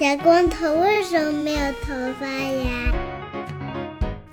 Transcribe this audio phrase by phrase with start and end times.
[0.00, 2.90] 小光头为什么没有头发呀？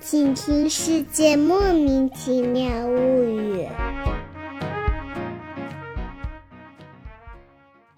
[0.00, 3.66] 请听《世界莫名其妙物语》。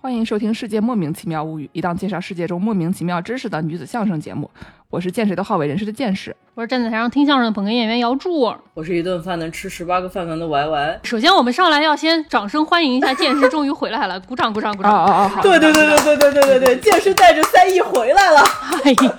[0.00, 4.50] 欢迎收听《世界莫名其妙物语》，一档介绍世界中莫名其妙知识的女子相声节目。
[4.91, 6.34] 我是见谁都好为人师的见识。
[6.56, 8.52] 我是站在台上听相声的捧哏演员姚柱。
[8.75, 11.00] 我是一顿饭能吃十八个饭团的 Y Y。
[11.05, 14.92] 首先，我们上来要先掌声欢迎一下剑师终于回来了，鼓掌鼓掌鼓掌！
[14.92, 15.42] 哦哦哦，好。
[15.42, 18.41] 对对对对对对对对对，剑师带着三亿回来了。
[18.83, 19.14] 哎呀，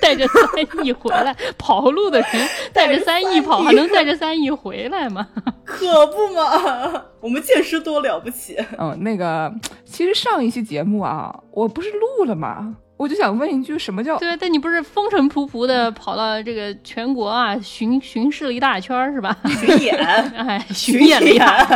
[0.00, 5.26] 带着三亿回来，跑路的人带着三亿跑，还能带着三亿回来吗？
[5.66, 8.56] 可不嘛，我们剑师多了不起。
[8.78, 9.52] 嗯，那个，
[9.84, 12.76] 其实上一期节目啊，我不是录了吗？
[13.04, 14.34] 我就想问一句，什么叫对？
[14.38, 19.36] 但你不是风尘仆仆的跑到这个全国啊巡巡视了一大圈是吧？
[19.60, 19.94] 巡演，
[20.32, 21.66] 哎，巡演了一下。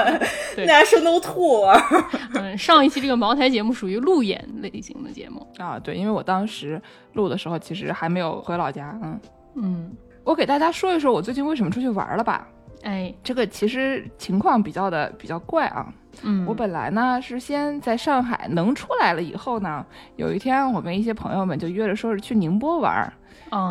[0.57, 1.79] National Tour。
[2.33, 5.79] 嗯，上一期这个茅台节目属于路演类型的节目啊。
[5.79, 6.81] 对，因为我当时
[7.13, 8.99] 录的时候，其实还没有回老家。
[9.03, 9.21] 嗯
[9.57, 9.93] 嗯，
[10.25, 12.49] 我给大家说一说我最近为什么出去玩了吧。
[12.85, 15.93] 哎，这个其实情况比较的比较怪啊。
[16.23, 19.85] 嗯，我本来呢是先在上海能出来了以后呢，
[20.17, 23.13] 有一天我跟一些朋友们就约着说是去宁波玩，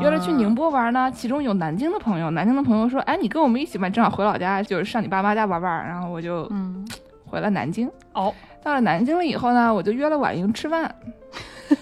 [0.01, 6.87] 约了去宁波玩呢，其中有南京的朋友，南京的朋友说，哎，你跟我们一起吧，正好回老家，就是上你爸妈家玩玩，然后我就嗯。
[7.29, 7.91] 回了南京。
[8.13, 10.89] 哦，到了南京了以后呢，我就约了婉莹吃饭，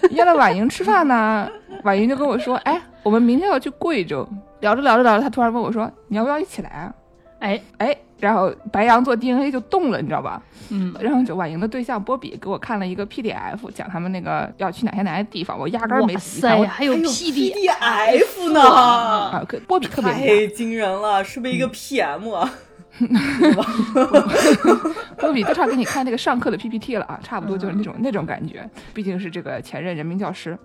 [0.09, 1.47] 约了婉莹吃饭呢，
[1.85, 4.27] 婉莹就跟我说，哎，我们明天要去贵州，
[4.61, 6.93] 聊着聊着聊着，她突然问我说，你要不要一起来啊？
[7.41, 7.61] 哎。
[7.77, 7.95] 哎。
[8.19, 10.41] 然后白羊做 DNA 就动了，你知道吧？
[10.69, 16.67] 嗯，然后就婉莹的对象波比给我看了一个 PDF，讲他们那个要去哪些哪些地方，我压根儿没仔细看。
[16.67, 18.61] 还有 PDF 呢？
[18.65, 22.51] 啊，波比特别太惊人了，是不是一个 PM 啊？
[25.17, 28.67] 波比都差给你看那个上课的 PPT 了啊，差不多就是那种那种感觉。
[28.93, 30.57] 毕竟是这个前任人民教师。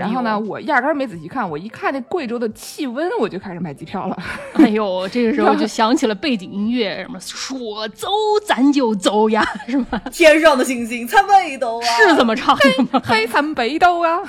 [0.00, 4.16] 然后呢，我压根儿没仔细看，我一看那贵州的气温，我就开始买机票了。
[4.54, 8.08] 哎呦，这个时候就想起了背景音乐，什么说走
[8.46, 10.00] 咱就走呀，是吗？
[10.12, 13.02] 天上的星星参北斗啊， 是这么唱的吗？
[13.04, 14.20] 黑参北斗啊，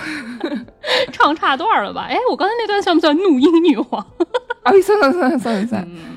[1.12, 2.08] 唱差段了吧？
[2.10, 4.06] 哎，我刚才那段算不算怒音女皇？
[4.64, 5.88] 哎，算算算算算。
[5.88, 6.17] 嗯，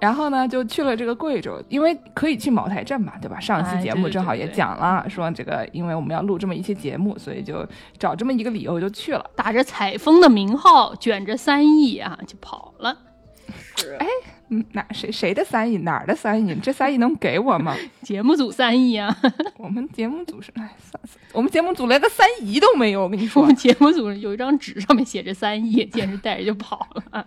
[0.00, 3.38] 然后呢，就去了这个贵州，因为可以去茅台镇嘛，对吧？
[3.38, 7.66] 上期节目正好也讲了，说这个，因为我们要录这么一期节目，所以就
[7.98, 12.96] 找这么一个理由就去了，打着采风的名号，卷着三亿啊，就跑了。
[13.76, 14.06] 是，哎，
[14.48, 15.78] 嗯，哪谁谁的三亿？
[15.78, 16.54] 哪儿的三亿？
[16.56, 17.74] 这三亿能给我吗？
[18.02, 19.16] 节目组三亿啊！
[19.56, 23.02] 我们节目组是，哎，算算，我们节目组连个三亿都没有。
[23.02, 27.26] 我跟你说，我们节目组有一张纸，上面写着三亿，简直带着就跑了。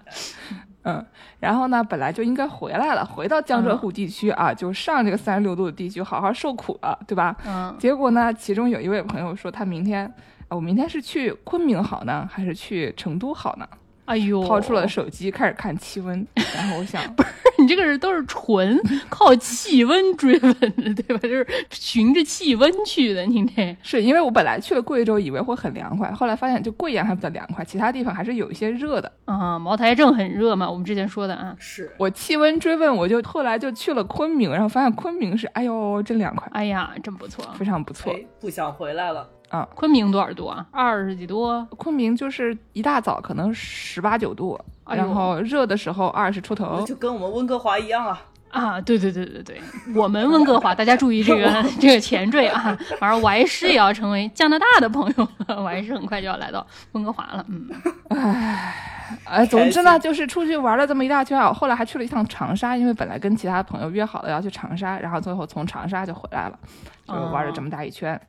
[0.84, 1.06] 嗯，
[1.40, 7.36] 然后呢，本来就应该回来了，回到江浙沪地区啊，就上这个三十六度的地区好好受苦了，对吧？
[7.46, 7.76] 嗯。
[7.78, 10.12] 结果呢，其中有一位朋友说，他明天，
[10.50, 13.68] 我明天是去昆明好呢，还是去成都好呢？
[14.12, 18.78] 哎呦，掏出了手机开始看气温， 然后我想，不是你这个人都是纯
[19.10, 21.20] 靠气温追问的，对吧？
[21.24, 23.26] 就是循着气温去的。
[23.26, 29.58] 你这是因为我本来去了贵州，以为会很凉快，后来发现就贵阳还比较凉快，其他地方还是有一些热的啊。
[29.58, 31.56] 茅台镇很热嘛，我们之前说的啊。
[31.58, 39.30] 是我气温追问，我就后来就去了昆明，然后发现昆明是，哎呦，真凉快，哎呀，真不错，非常不错，不想回来了。
[39.52, 40.66] 啊，昆明多少度啊？
[40.72, 41.66] 二十几度？
[41.78, 44.58] 昆明就是一大早可能十八九度，
[44.88, 48.22] 然后热的时候二十出头，就跟我们温哥华一样啊。
[48.50, 49.62] 啊，对对对对对，
[49.96, 57.46] 我们温哥华，大家注意这个 这个前缀啊，马上我还是也要成为加拿大的朋友我还是很快就要来到温哥华了。
[57.48, 57.70] 嗯，
[58.10, 58.76] 唉，
[59.24, 66.60] 哎，总之呢，就是出去玩了这么一大圈，后来还去了一趟长沙，因为本来跟其他朋友约好了要去长沙，然后最后从长沙就回来了，
[67.08, 68.20] 就玩了这么大一圈。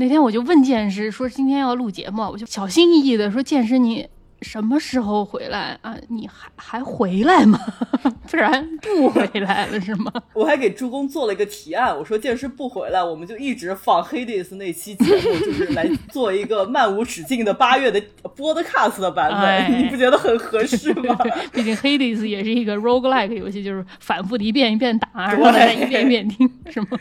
[0.00, 4.08] 那天我就问健师说今天要录节目，我就小心翼翼的说健师你
[4.42, 5.96] 什么时候回来啊？
[6.08, 7.58] 你还还回来吗？
[8.30, 10.12] 不然不回来了是吗？
[10.32, 21.18] 我还给朱工做了一个提案，我说剑师不回来，我们就一直放 Hades 那期节目，就是来做一个漫无止境的八月的 Podcast 的版本， 你不觉得很合适吗？
[21.52, 26.98] 毕竟 Hades 也是一个 roguelike 游戏，就是反复的一遍一遍打，然后大家一遍一遍听，是吗？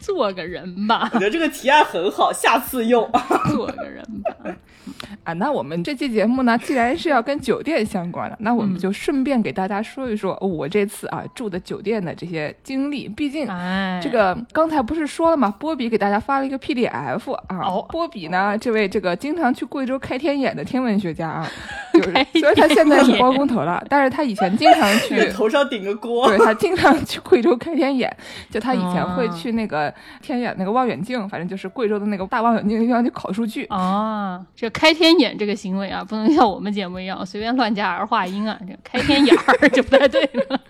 [0.00, 1.10] 做个人吧。
[1.14, 3.08] 我觉得这个提案很好，下次用。
[3.50, 4.56] 做个人吧。
[5.24, 13.08] 啊，那我们这期节目呢，既然是要跟酒店相关的，那我们就顺便给大家说一说我这次啊住的酒店的这些经历。
[13.08, 13.46] 毕竟，
[14.02, 15.52] 这个刚才不是说了吗？
[15.58, 17.58] 波比给大家发了一个 PDF 啊。
[17.62, 17.86] 哦。
[17.88, 21.48] 波比呢，这位这个经常去贵州开天眼的天文学家啊，
[21.92, 26.28] 就是虽然他现在是包工头了，但是他以前经常 去头上顶个锅。
[26.28, 28.14] 对他经常去贵州开天眼，
[28.50, 34.44] 就他以前会去那个天眼那个望远镜，反正就是贵州的那个大望远镜地方去考数据啊。
[34.54, 35.16] 这开天。
[35.18, 40.60] 眼这个行为啊，不能像我们节目一样随便乱加儿化音啊，这开天眼儿就不太对了。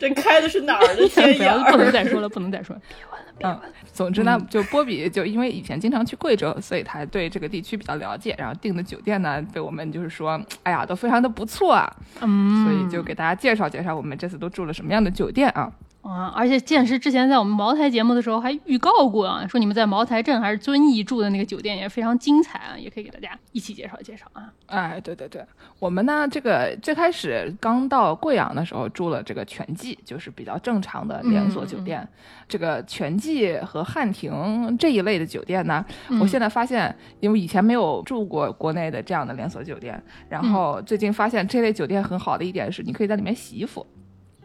[0.00, 1.58] 这开的是哪儿的天眼？
[1.70, 3.62] 不能再说了，不能再说了，别问了，别问了。
[3.92, 8.34] 总之呢，就波比就因为以前经常去贵州，所以他对这个地区比较了解。
[8.36, 11.96] 然后订的酒店呢，被我们就是说，哎呀，都非常的不错啊。
[12.20, 15.70] 嗯，所以就给大家介绍介绍我们这次都住了什么样的酒店啊。
[16.04, 16.32] 啊！
[16.36, 24.52] 而且剑师之前在我们茅台节目的时候还预告过啊，说你们在茅台镇还是遵义住的那个酒店也非常精彩啊，也可以给大家一起介绍介绍啊。
[24.66, 25.44] 哎，对对对，
[25.78, 32.06] 我们呢这个最开始刚到贵阳的时候住了这个全季，就是比较正常的连锁酒店。
[32.46, 35.82] 这个全季和汉庭这一类的酒店呢，
[36.20, 43.86] 我现在发现，因为以前没有住过国内的这样的连锁酒店，然后最近发现这类酒店很好的一点是，你可以在里面洗衣服。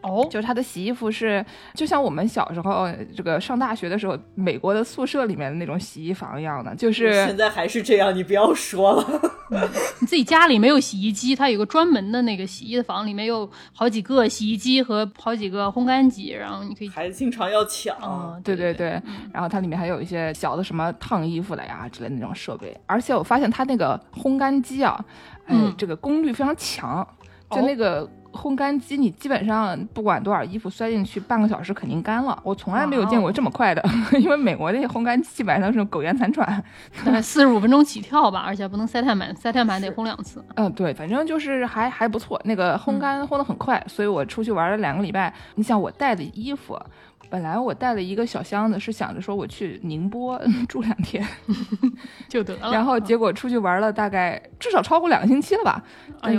[0.02, 1.44] 哦，就是他的洗衣服是，
[1.74, 9.20] 就像我们小时候这个上大学的时候，美国的宿舍里面的那种洗衣房一样的，就是现在还是这样，你不要说了。
[10.00, 16.88] 你自己家里没有洗衣机，它有个专门的那个洗衣房，里面有好几个洗衣机和好几个烘干机，然后你可以。
[16.88, 19.00] 孩子经常要抢，对对对，
[19.32, 25.04] 然后它里面还有一些小的什么烫衣服的呀之类的那种设备，而且我发现它那个烘干机啊，
[25.46, 27.06] 嗯，这个功率非常强，
[27.50, 28.08] 就那个。
[28.32, 32.40] 烘干机，你基本上不管多少衣服塞进去，半个小时肯定干了。
[32.44, 33.84] 我从来没有见过这么快的，
[34.20, 36.46] 因为美国那些烘干机基本上是苟延残喘，
[37.04, 40.44] 大概 四十五分钟起跳吧，而且不能塞太满，塞太满得烘两次。
[40.54, 45.34] 嗯，对，反正就是还还不错，那个烘干烘得很快，所以我出去玩了两个礼拜。
[45.56, 46.78] 你想我带的衣服。
[47.30, 51.24] 本来我带了一个小箱子，是想着说我去宁波 住两天
[52.28, 55.82] 就得了，然后结果出去玩了大概至少超过两个星期了吧，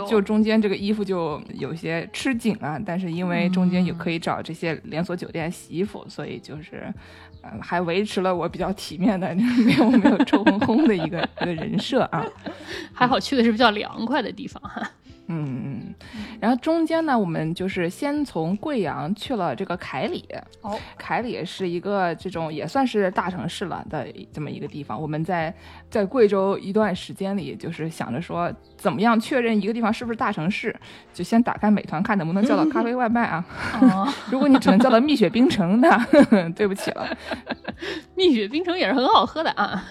[0.08, 2.78] 就中间这个衣服就有些吃紧啊。
[2.86, 6.94] 但是因为中间也可以找这些连锁酒店洗衣服，所以就是
[7.44, 9.34] 嗯还维持了我比较体面的
[9.66, 12.26] 没有没有臭烘烘的一个一个人设啊。
[12.94, 14.82] 还好去的是比较凉快的地方哈。
[15.34, 15.96] 嗯，
[16.42, 20.26] 然后中间呢，我们就是先从贵阳去了这个凯里。
[20.62, 25.02] 哦，凯里是一个这种也算是大城市了的这么一个地方。
[25.02, 25.54] 我们在
[25.90, 30.76] 在贵州一段时间里，就是想着说，怎么样确认一个地方是不是大城市，
[31.14, 33.46] 就先打开美团看能不能叫到咖啡外卖啊。
[33.82, 35.98] 哦， 如果你只能叫到蜜雪冰城，那
[36.54, 37.08] 对不起了。
[38.16, 39.82] 蜜雪冰城也是很好喝的啊。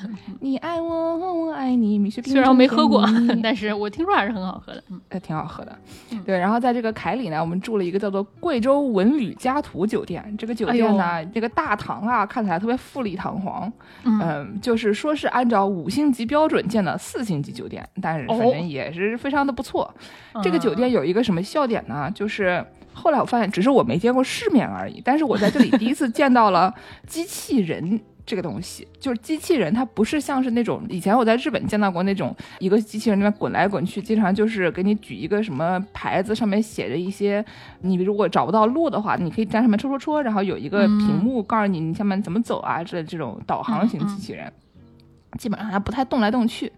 [0.40, 1.16] 你爱我，
[1.46, 2.32] 我爱你，蜜雪冰城。
[2.34, 3.04] 虽然我没喝过，
[3.42, 4.82] 但是我听说还是很好喝的。
[4.90, 5.00] 嗯。
[5.20, 5.78] 挺好喝的，
[6.24, 6.38] 对。
[6.38, 10.22] 然后在这个凯里呢，我们住了一个叫做贵州文旅家图酒店。
[10.38, 13.72] 这个酒店呢，这个大堂啊，看起来特别富丽堂皇。
[14.04, 19.92] 嗯，就是说是按照五星级标准建的四星级酒店，但是反正也是非常的不错。
[20.42, 22.10] 这个酒店有一个什么笑点呢？
[22.14, 25.00] 就是后来我发现，只是我没见过世面而已。
[25.04, 26.74] 但是我在这里第一次见到了
[27.06, 28.00] 机器人。
[28.30, 37.44] 这个东西就是机器人，它不是像是那种以前我在日本见到过那种一个机器人那边滚来滚去，经常就是给你举一个什么牌子，上面写着一些，
[37.80, 44.52] 你如果找不到路的话，你可以在上面戳戳戳，然后有一个屏幕告诉你你下面怎么走啊之类这种导航型机器人，
[45.36, 46.72] 基本上它不太动来动去。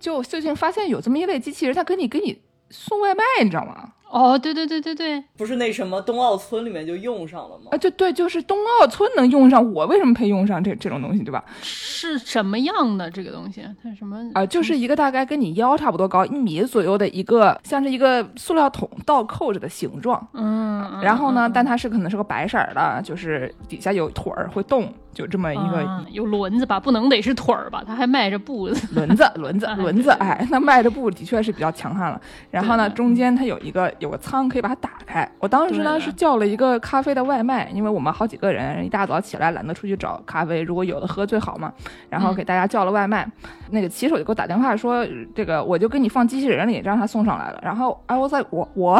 [0.00, 2.36] 就最近发现有这么一类机器人，它给你给你
[2.70, 3.92] 送外卖，你知道吗？
[4.12, 7.70] 哦，对对对对对，不是那什么冬奥村里面就用上了吗？
[7.70, 11.42] 啊，对对，就是冬奥村能用上，我为什么配用上这这种东西，对吧？
[11.62, 13.64] 是什么样的这个东西？
[13.82, 14.44] 它什么啊？
[14.44, 20.28] 就是一个大概跟你腰差不多高，一米左右的一个，像是一个塑料桶倒扣着的形状。
[20.34, 24.92] 嗯，然后呢，但它是可能是个白色的，就是底下有腿儿会动。
[25.12, 27.82] 就这么一个有轮子吧，不能得是腿儿吧？
[27.86, 32.20] 他还迈着步子，轮子 轮子轮子，哎，那迈着步的确是比较强悍了。
[32.50, 35.30] 然后呢，中间它有一个有个仓，可以把它打开。
[35.38, 41.70] 我当时呢是叫了一个咖啡的外卖，因为我们好几个人，一大早起来懒得出去找咖啡，如果有的喝最好嘛。
[42.08, 43.28] 然后给大家叫了外卖，
[43.70, 47.60] 那个骑手就给我打电话说，这个我就给你放机器人里，让他送上来了。
[47.62, 48.98] 然后哎，我在我我，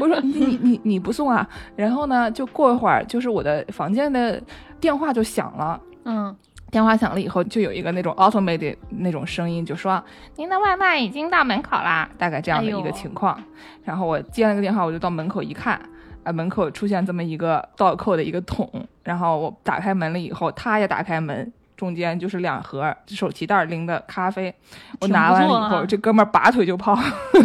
[0.00, 1.44] 我 说你你你不送啊？
[1.74, 3.87] 然后呢，就过一会儿，就是我的房。
[3.88, 4.38] 房间的
[4.78, 6.36] 电话就响了，嗯，
[6.70, 10.04] 电话响了以后，就有一个那种 automated 那种声音，就说
[10.36, 13.42] 您的外卖已经到门口啦，大概这样的一个情况。
[13.82, 15.80] 然后我接了个电话，我就到门口一看，
[16.22, 18.70] 啊，门口出现这么一个倒扣的一个桶，
[19.04, 21.50] 然后我打开门了以后，他也打开门。
[21.74, 24.52] 中间就是两盒手提袋拎的咖啡。
[25.00, 26.98] 我拿完了以后，这哥们儿拔腿就跑，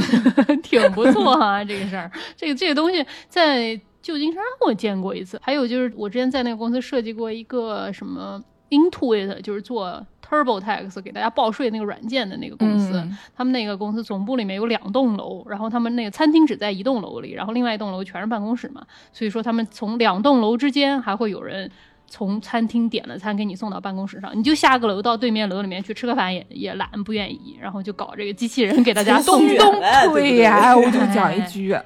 [0.63, 2.11] 挺不错啊，这个事儿。
[2.35, 10.05] 这个这个东西在旧金山我见过一次，还有就是我之前在那个公司设计过一个什么 Intuit，就是做。
[10.25, 18.81] TurboTax 给大家报税那个软件的那个公司，他们那个公司总部里面有两栋楼，然后他们那个餐厅只在一栋楼里，然后另外一栋楼全是办公室嘛，
[19.11, 21.69] 所以说他们从两栋楼之间还会有人
[22.07, 29.79] 从餐厅点了餐给你送到办公室上，你就下个楼到对面楼里面去吃个饭也也懒不愿意，然后就搞这个机器人给大家送东
[30.13, 31.77] 对呀，我就讲一句。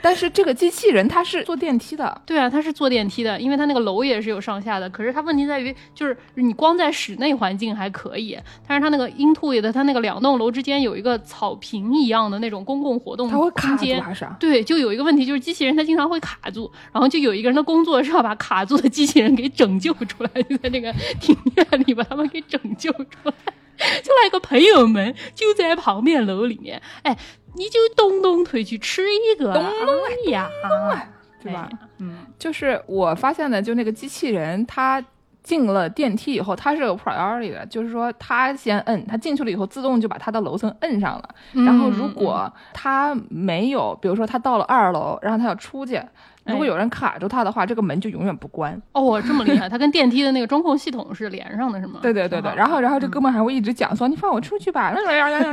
[0.00, 4.88] 但是这个机器人它是坐电梯的，对啊，它是坐电梯的，因为它那个楼也是有上下的。
[4.88, 14.02] 可是它问题在于，就是你光在室内环境还可以，但是它那个 Intuit 的，它那个两栋楼之间有一个草坪一样的那种公共活动空间，
[14.40, 23.34] 对，就有一个问题，就是机器人它经常会卡住，然后就有一个人的工作是要把卡住的机器人给拯救出来，就在那个庭院里把他们给拯救出来。
[24.02, 27.16] 就那个朋友们就在旁边楼里面，哎。
[27.54, 30.48] 你就动动腿去吃一个，动动呀，
[31.42, 31.68] 对吧？
[31.98, 35.04] 嗯，就是我发现的，就那个机器人，它
[35.42, 41.28] 进了电梯以后，它是有 priority 的，就是说它先摁，它进去了以后，自动就把它的楼层摁上了。
[41.52, 46.00] 然后如果它没有，比如说它到了二楼，然后它要出去。
[46.44, 48.80] 如果有人卡住它的话，这个门就永远不关。
[48.92, 49.68] 哦，这么厉害！
[49.68, 52.00] 它跟电梯的那个中控系统是连上的，是吗？
[52.02, 52.52] 对对对对。
[52.56, 54.92] 然后，然后这哥们还会一直讲说：“你放我出去吧！”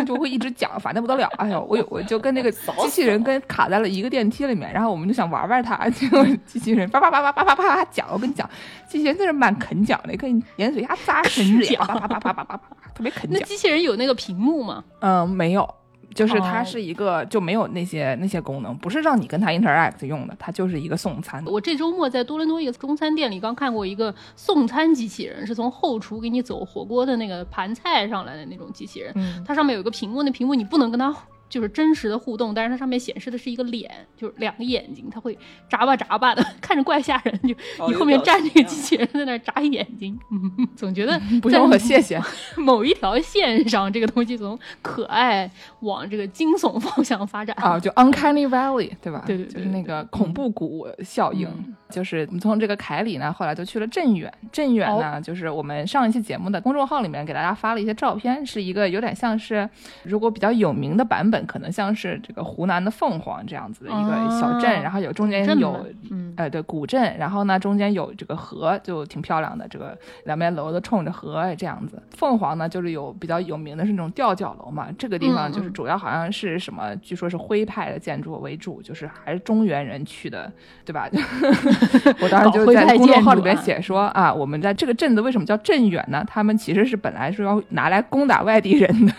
[0.05, 1.29] 就会一直讲，烦的不得了。
[1.38, 8.08] 哎呦，我有我就跟那个机器人跟卡在了一个电梯里面，然后我们就想玩玩它，结果机器人叭叭叭叭叭叭叭讲。
[8.12, 8.50] 我跟你讲，
[8.88, 12.62] 机器人真是蛮肯讲的，可以盐水鸭扎实讲，叭叭叭叭叭叭，
[12.96, 13.39] 特别肯讲。
[13.39, 14.84] 那机器人有那个屏幕吗？
[15.01, 15.69] 嗯，没有。
[16.16, 21.44] 就是它是一个就没有那些那些功能，不是让你跟它 interact 用的，它就是一个送餐。
[21.46, 29.13] 我这周末在多伦多一个中餐店里刚看过一个送餐机器人，是从后厨给你走火锅的那个盘菜上来的那种机器人，
[29.46, 31.16] 它上面有个屏幕，那屏幕你不能跟它。
[31.50, 35.38] 就是真实的互动，但是它上面显示的是一个脸，就是两个眼睛，它会
[35.68, 37.39] 眨巴眨巴的，看着怪吓人。
[37.41, 37.56] 就
[37.88, 42.22] 你后面站这个机器人在那眨眼睛，嗯总觉得不用我，谢谢。
[42.56, 49.24] 某一条线上，这个东西从可爱往这个惊悚方向发展啊，就 Uncanny Valley，对吧？
[49.25, 51.50] 对对，就是那个恐怖谷效应。
[51.89, 54.32] 就是我们从这个凯里呢，后来就去了镇远。
[54.51, 59.68] 镇远呢，就是我们上一期节目的公众号里面给大家发了一些照片，是一个有点像是
[60.03, 61.38] 如果比较有名的版本。
[61.46, 65.86] 可能像是这个湖南的凤凰这样子的一个小镇，然后有中间有，
[66.36, 69.67] 呃，对，古镇，然后呢中间有这个河，就挺漂亮的。
[69.67, 72.01] 这个两边楼都冲着河，这样子。
[72.12, 74.88] 凤凰呢，就是有比较有名的是那种吊脚楼嘛。
[74.98, 80.51] 这个地方就是主要好像是什么，据说是徽派的建筑为主，就是还是中原人去的，
[80.86, 81.08] 对吧？
[82.22, 86.24] 我当时就在公众号里面写说啊，我们在这个镇子为什么叫镇远呢？
[86.27, 89.13] 他们其实是本来是要拿来攻打外地人的。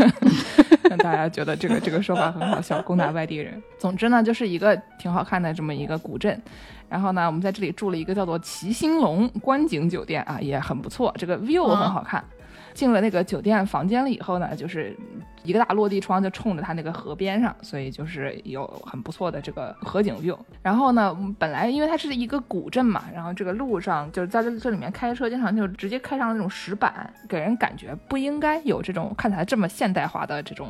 [0.90, 3.62] 让 大家觉得这个这个说法很好笑，攻打外地人。
[3.78, 6.36] 总之呢，就是一个挺好看的这么一个古镇。
[6.88, 12.22] 然后呢，我们在这里住了一个叫做齐兴隆观景酒店啊，也很不错，这个 view 很好看。
[12.74, 14.96] 进了那个酒店房间了以后呢，就是
[15.42, 20.36] 一个大落地窗就冲着它那个河边上，所以就是有很不错的这个河景 view。
[20.62, 30.68] 然后呢，本来因为它是一个古镇嘛，然后这个路上就是在这这里面开车，经常就直接开上那种石板，给人感觉不应该有这种看起来这么现代化的这种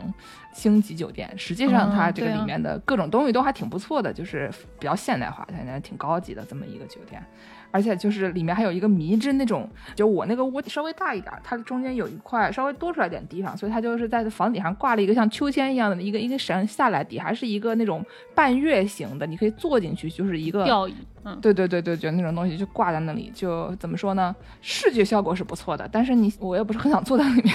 [0.53, 1.33] 星级酒店。
[1.37, 7.23] 实际上它这个里面的各种东西都还挺不错的，就是比较现代化，现在挺高级的这么一个酒店。
[7.71, 20.95] 而且就是里面还有一个迷之那种，就我那个屋稍微大一点，它中间有一块稍微多出来点地方，所以它就是在房顶上挂了一个像秋千一样的一个一个绳下来，底还是一个那种半月形的，你可以坐进去，就是一个吊椅。
[21.23, 24.35] 嗯，对对对对，就那种东西就挂在那里，就怎么说呢？
[24.63, 27.55] 视觉效果是不错的，但是你我也不是很想坐在里面。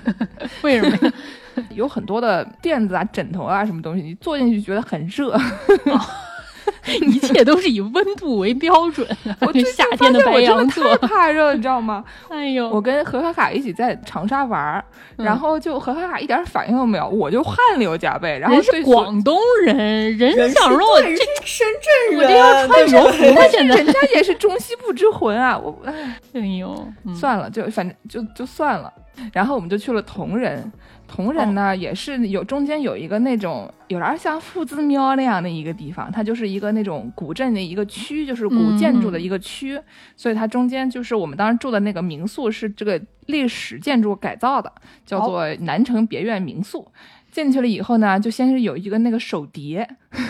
[0.62, 1.12] 为什么？
[1.74, 5.36] 有很多的垫子啊、枕头啊什么东西，你坐进去觉得很热。
[7.02, 9.06] 一切都是以温度为标准。
[9.40, 12.04] 我夏天的白羊座太怕热，你知道吗？
[12.28, 14.82] 哎呦，我跟何卡卡一起在长沙玩，
[15.16, 18.38] 然后就何卡卡一点反应都没有，我就汗流浃背。
[18.38, 21.66] 然后是广东人，人想说我这深
[22.10, 23.18] 圳人，我这要穿羽绒服，
[23.50, 25.58] 现在人家也是中西部之魂啊！
[25.58, 28.92] 我哎，哎呦，算了，就反正就就算了。
[29.32, 30.70] 然后我们就去了铜仁。
[31.14, 39.78] 铜仁呢，也是有中间有一个那种有点像夫子庙那样的一个地方，它就是一个那种古镇的一个区，就是古建筑的一个区，
[40.16, 44.72] 所以它中间就是我们当时住的那个民宿是这个历史建筑改造的，
[45.04, 46.90] 叫做南城别院民宿。
[47.30, 49.86] 进去了以后呢，就先是有一个那个手碟，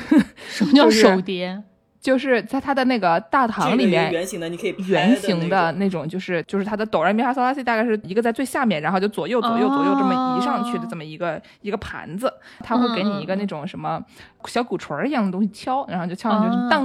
[0.50, 1.62] 什么叫手碟？
[2.02, 14.04] 就是在它的那个大堂里面，圆形的，你可以圆形的那种，就是就是它的哆来咪发嗦拉西大概是一个在最下面，然后就左右左右左右这么移上去的这么一个一个盘子，它会给你一个那种什么
[14.46, 16.84] 小鼓槌一样的东西敲，然后就敲上去当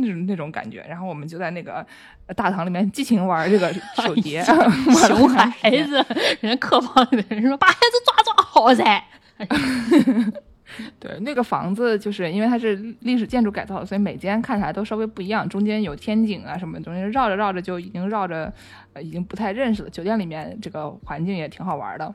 [0.00, 1.86] 那种那种感觉，然后我们就在那个
[2.34, 3.72] 大堂里面激情玩这个
[4.02, 5.48] 手碟，熊孩
[5.84, 6.04] 子，
[6.40, 9.04] 人家客房里的人说把孩子抓抓好噻。
[10.98, 15.48] 对，那个房子就是因为它是历史建筑改造的，所以每间看起来都稍微不一样。
[15.48, 18.52] 中间有天井啊什么，中间绕着绕着就已经绕着，
[18.92, 19.90] 呃，已经不太认识了。
[19.90, 22.14] 酒店里面这个环境也挺好玩的，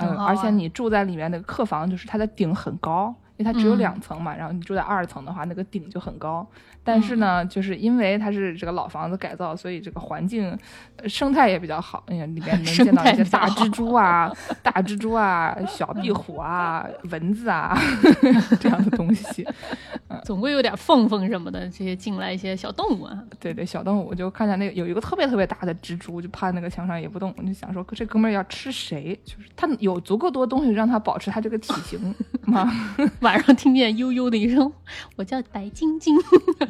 [0.00, 4.34] 嗯，而且你住在里面那个客房，就是它的顶很高，因为它只有两层嘛。
[4.34, 6.46] 然后你住在二层的话，那个顶就很高。
[6.84, 10.56] 但是呢，就是因为它是这个老房子改造，所以这个环境
[11.06, 12.02] 生态也比较好。
[12.06, 14.30] 哎呀，里面能见到一些大蜘蛛啊、
[14.62, 17.76] 大蜘蛛啊、小壁虎啊、蚊子啊
[18.60, 19.46] 这样的东西。
[20.24, 23.04] 总归有点缝缝什么的，这些进来一些小动物。
[23.04, 23.18] 啊。
[23.40, 27.32] 对对，小动物，我就看见那个有一个特别特别大的蜘蛛，就趴在那个墙上也不动。
[27.38, 29.18] 我就想说，这哥们儿要吃谁？
[29.24, 32.70] 就是他有足够多东西让他保持他这个体型吗？
[33.20, 34.70] 晚上听见悠悠的一声，
[35.16, 36.14] 我叫白晶晶。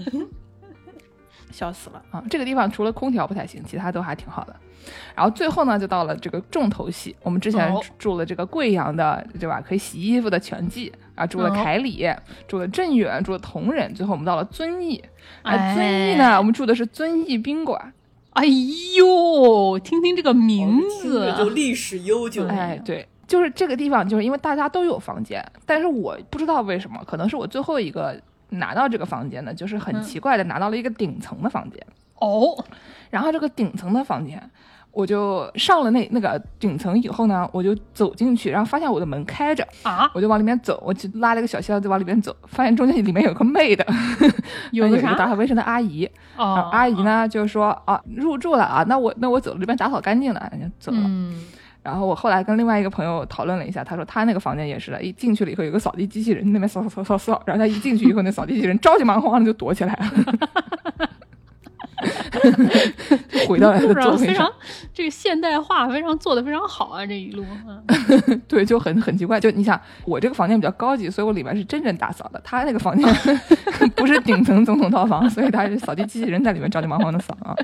[1.53, 2.25] 笑死了啊！
[2.31, 4.57] 这个地方除了空调不太行，其他都还挺好的。
[5.15, 7.15] 然后最后呢，就到了这个重头戏。
[7.23, 9.61] 我们之前住了这个贵阳的，对吧？
[9.61, 12.09] 可以洗衣服的全季啊，住了凯里，
[12.49, 13.93] 住了镇远，住了同仁。
[13.93, 15.05] 最后我们到了遵义。
[15.43, 17.93] 啊，遵义呢，我们住的是遵义宾馆。
[18.31, 18.47] 哎
[18.97, 22.47] 呦，听听这个名字，就历史悠久。
[22.47, 28.19] 哎，对，就是这个地方，就是因为大家都有房间，但是我不知道为什么，可能是我最后一个。
[28.53, 31.81] 拿到这个房间呢，就是很奇怪的拿到了一个顶层的房间。
[32.21, 32.57] 哦。
[33.11, 34.43] 然后这个顶层的房间，
[34.91, 39.67] 我就上了那那个顶层以后呢，我就走进去，然后发现我的门开着。
[39.83, 43.87] 啊，我就往里面走，我就拉了个小箱子往里面走，发现中间里面有个妹的，
[44.71, 46.09] 有 一个打扫卫生的阿姨。
[46.37, 51.11] 哦，阿姨呢就说啊，入住了啊，那我那我走了，这边打扫干净了，就走了。
[51.83, 61.09] 然后我后来跟另外一个朋友讨论了一下，他说他那个房间也是的，一进去了以后有个扫地机器人那边扫扫扫扫扫，然后他一进去以后那扫地机器人着急忙慌的就躲起来了。
[63.49, 64.51] 回到 了座位上，
[64.93, 67.45] 这个现代化非常做的非常好啊，这一路。
[68.49, 72.41] 对，就很很奇怪，就你想我这个房间比较高级，所以我里面是真人打扫的。
[72.45, 73.07] 他那个房间
[73.95, 77.55] 不是顶层总统套房，所以他是扫地机器人在里面着急忙慌的扫啊。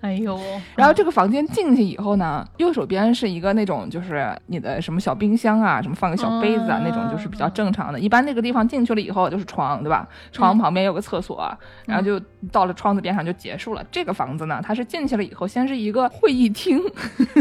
[0.00, 0.38] 哎呦，
[0.76, 7.98] 然后这个房间进去以后呢，右手边是一个那种就是你的什么小冰箱啊，什么放个小杯子啊那种，就是比较正常的。
[7.98, 10.08] 一般那个地方进去了以后就是床，对吧？
[10.32, 11.52] 床旁边有个厕所，
[11.86, 12.20] 然后就
[12.52, 13.73] 到了窗子边上就结束。
[13.90, 16.80] 这个房子呢，它是进去了以后，先是一个会议厅。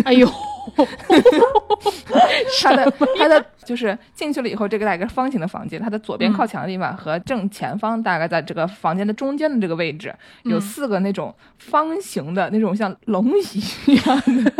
[0.05, 0.29] 哎呦，
[2.61, 14.53] 它的它的就是进去了以后，这个大概方形的房间，它的左边靠墙的地方和正前方，大概在这个房间的中间的这个位置，有四个那种方形的那种像龙椅一样的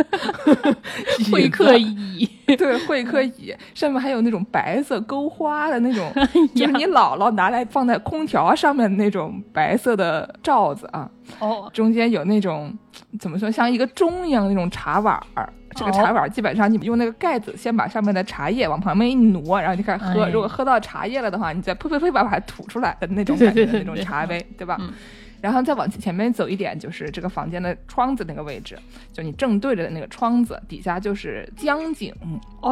[1.32, 6.12] 会客椅，对，会客椅上面还有那种白色勾花的那种，
[6.54, 11.10] 就是你姥姥拿来放在空调上面的那种白色的罩子啊。
[11.38, 12.72] 哦，中间有那种
[13.18, 15.52] 怎么说，像一个钟一样的那种茶碗儿。
[15.76, 20.28] 这个茶碗基本上你用那个盖子先把上面的茶叶往旁边一挪，然后就开始喝。
[20.30, 24.78] 如果喝到茶叶了的话，你再呸呸呸把它吐出来的那种感觉的那种茶杯，对吧？
[25.44, 28.78] 然后再往前面走一点，就是这个房间的窗子那个位置，
[29.12, 32.10] 就你正对着的那个窗子底下就是江景，
[32.62, 32.70] 哎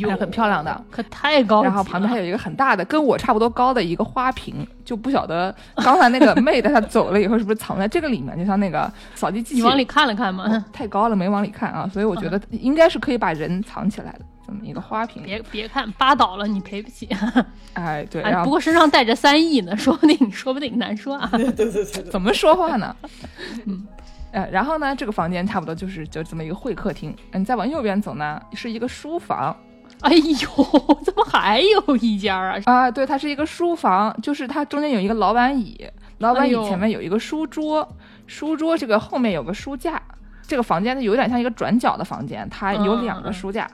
[0.00, 1.64] 呦，很漂亮的，可太高了。
[1.64, 9.60] 然后旁边还有一个很大的，跟我差不多高的一个花瓶，就不晓得刚才那个妹的她走了以后是不是藏在这个里面，就像那个扫地机器。
[9.60, 10.64] 你往里看了看吗？
[10.72, 14.20] 太高了，没往里看啊，所以我觉得应该是可以把人藏起来的。
[14.54, 17.08] 这么一个花瓶，别别看扒倒了，你赔不起。
[17.74, 21.28] 哎，对，不过身上带着三亿呢，说不定说不定难说啊。
[21.34, 22.94] 对对对，怎么说话呢？
[23.66, 23.84] 嗯，
[24.30, 27.12] 呃，然后呢，这个房间差不多就是就这么一个会客厅。
[27.32, 29.56] 嗯，再往右边走呢，是一个书房。
[30.02, 32.60] 哎呦，怎么还有一家啊？
[32.66, 35.88] 啊，对，它是一个书房，就是它中间有一个老板椅，
[36.18, 37.86] 老板椅前面有一个书桌，
[38.26, 40.00] 书桌这个后面有个书架。
[40.46, 43.68] 这个房间它有点像一个转角的房间，它有两个书架。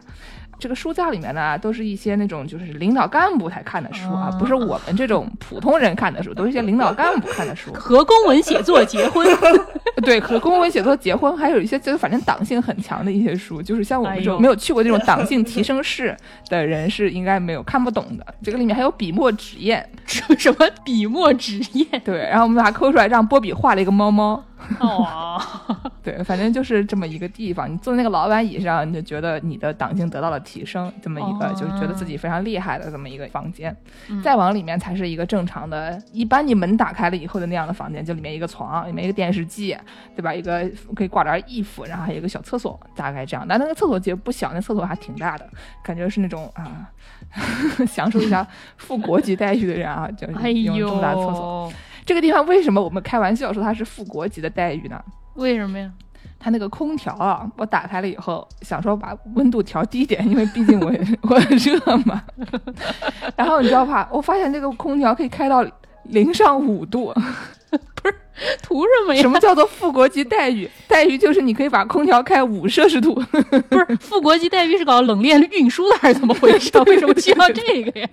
[0.61, 7.73] 这个书架里面呢，都是一些那种就是领导干部才看的书啊，不是我们这种普通人看的书，都是一些领导干部看的书。
[7.75, 9.27] 和公文写作结婚，
[10.05, 16.15] 对，和公文写作结婚，还有一些就是反正党性很强的一些书，就是像我们这种没有去过这种党性提升室
[16.49, 18.27] 的人是应该没有看不懂的。
[18.43, 21.87] 这个里面还有笔墨纸砚， 什么笔墨纸砚？
[22.05, 24.45] 对，然后我们把它抠出来，让波比画了一个猫猫。
[24.81, 25.41] 哦。
[26.03, 27.71] 对，反正就是这么一个地方。
[27.71, 33.75] 你坐那个老板椅上，你就觉得你的党性得到了提升，这么一个就是觉得自己非常厉害的这么一个房间。
[34.23, 39.77] 再往里面才是一个正常的，一般你门打开了以后的那样的房间，就里面一个床，里面一个电视机，
[40.17, 40.33] 对吧？
[40.33, 43.47] 一个可以挂点衣服，然后还有一个小厕所，大概这样。
[43.49, 45.47] 但那个厕所其实不小，那厕所还挺大的，
[45.85, 46.89] 感觉是那种啊，
[47.87, 48.47] 享受一下
[48.79, 51.73] 副国级待遇的人啊，就用这么大的厕所。
[52.05, 55.03] 这个地方为什么我们开玩笑说它是副国级的待遇呢？
[55.35, 55.91] 为什么呀？
[56.39, 60.87] 它那个空调啊，我打开了以后，想说把温度调低点，因为毕竟我
[61.29, 62.23] 我热嘛。
[63.37, 64.09] 然后你知道吧？
[64.11, 65.65] 我发现这个空调可以开到
[66.05, 67.15] 零上五度，
[68.03, 68.15] 不是
[68.63, 69.21] 图什么呀？
[69.23, 70.69] 什么叫做副国级待遇？
[70.89, 73.15] 待遇就是你可以把空调开五摄氏度，
[73.69, 76.71] 不是副国级待遇是搞冷链运输的还是怎么回事？
[76.87, 78.09] 为什么需要这个呀？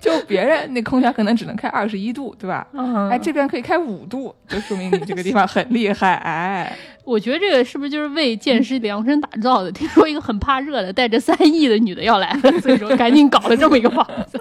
[0.00, 2.66] 就别人那空调可能只能开二十一度，对吧？
[3.10, 6.14] 哎，这边可以开五度，就说明你这个地方很厉害。
[6.14, 9.70] 哎， 我觉得这个是不是就是为剑师量身打造的？
[9.70, 14.40] 听说一个很怕热的，带着三亿的女的要来了，所以说赶紧搞了这么一个房子。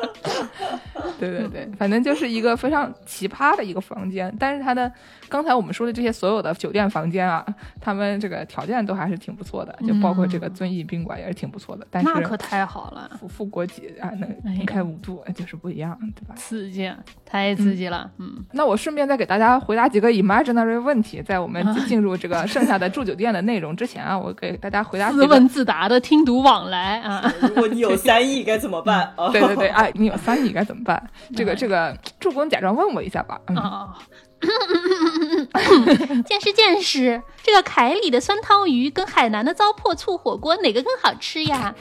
[1.20, 4.34] 对对对，反正就是一个非常奇葩的一个房间。
[4.40, 4.90] 但是它的
[5.28, 7.46] 刚才我们说的这些所有的酒店房间啊，
[7.82, 11.86] 他们这个条件都还是挺不错的，就包括这个遵义宾馆也是挺不错的。
[11.92, 14.10] 但是那可太好了，副副国级啊，
[14.44, 15.50] 能开五度就。
[15.50, 16.36] 是不一样，对吧？
[16.36, 16.88] 刺激，
[17.26, 18.08] 太刺激了。
[18.20, 27.34] 嗯，那我顺便再给大家回答几个 imaginary 问题，在我们进入这个剩下的住酒店的内容之前啊，我给大家回答自问自答的听读往来啊。
[27.42, 29.12] 如果你有三亿该怎么办？
[29.34, 30.99] 对对对，哎，你有三亿该怎么办？
[31.36, 33.40] 这个这个，助攻假装问我一下吧。
[33.56, 33.98] 啊，
[36.26, 41.76] 见识见识，这个凯里的酸汤鱼跟海南的糟粕醋火锅哪个更好吃呀？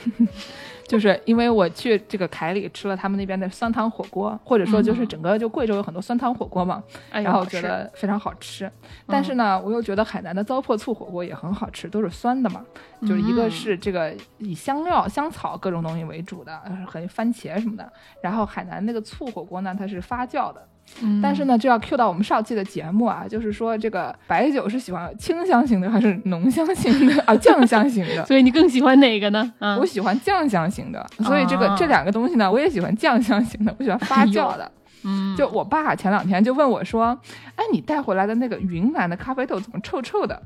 [0.89, 8.69] 就是因为我去这个凯里吃了他们那边的酸汤火锅，或者说就是整个就贵州有很多酸汤火锅嘛，然后觉得非常好吃。
[9.07, 12.65] 但是呢，我又觉得海南的糟粕醋火锅也很好吃，都是酸的嘛。
[13.03, 17.93] 就是一个是这个以香料、香草各种东西为主的，很番茄什么的。
[18.23, 20.67] 然后海南那个醋火锅呢，它是发酵的。
[21.23, 27.35] 但是呢，就要 Q 到我们上期的节目啊，就是说这个白酒是喜欢清香型的还是浓香型的啊？
[27.39, 29.53] 酱香型的，所以你更喜欢哪个呢？
[29.81, 34.71] 我喜欢酱香型的，所以这个这两个东西呢，我也喜欢酱香型的，我喜欢发酵的。
[35.05, 37.17] 嗯，就我爸前两天就问我说
[37.55, 40.43] ：“哎，你带回来的那个云南的咖啡豆怎么臭臭的？”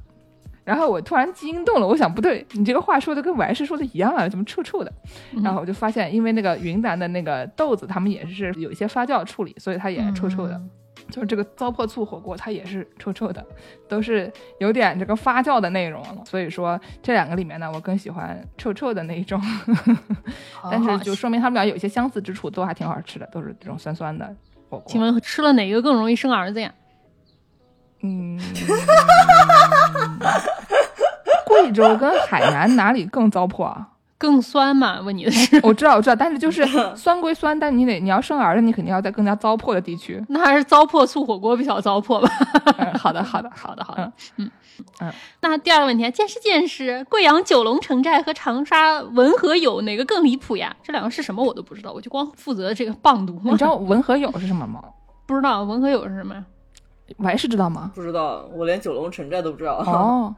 [0.64, 4.92] 然后我突然惊动了，我想不对，你这个话说的跟我还是说的一样啊，怎么臭臭的？
[5.42, 10.60] 然后我就发现，因为那个云南的那个豆子，他们也是有一些发酵处理，所以它也臭臭的。
[11.10, 13.44] 就是这个糟粕醋火锅，它也是臭臭的，
[13.88, 16.02] 都是有点这个发酵的内容。
[16.24, 19.38] 所以说这两个里面呢，我更喜欢臭臭的那一种。
[20.70, 24.24] 但是就说明他们俩有一些相似之处，都还挺好吃的，都是这种酸酸的
[24.70, 24.84] 火锅。
[24.86, 26.72] 请问吃了哪个更容易生儿子呀？
[28.02, 28.38] 嗯，
[31.46, 33.88] 贵州跟海南哪里更糟粕啊？
[34.18, 35.00] 更酸嘛？
[35.00, 40.24] 问你的是，我知道，我知道，但是就是酸归酸，但你得你要生儿子，你肯定要在更加糟粕的地区。
[40.28, 42.28] 那还是糟粕醋火锅比较糟粕吧？
[42.96, 44.48] 好的，好的，好的，好的，嗯
[44.98, 45.12] 嗯。
[45.40, 50.74] 那第二个问题，见识见识，贵阳九龙城寨和长沙文和友哪个更离谱呀？
[50.84, 53.40] 这两个是什么我都不知道，我就光负责这个棒读。
[53.44, 54.80] 你知道文和友是什么吗？
[55.26, 56.44] 不知道，文和友是什么呀？
[57.18, 57.90] 我是知道吗？
[57.94, 59.78] 不知道，我连九龙城寨都不知道。
[59.78, 60.34] 哦，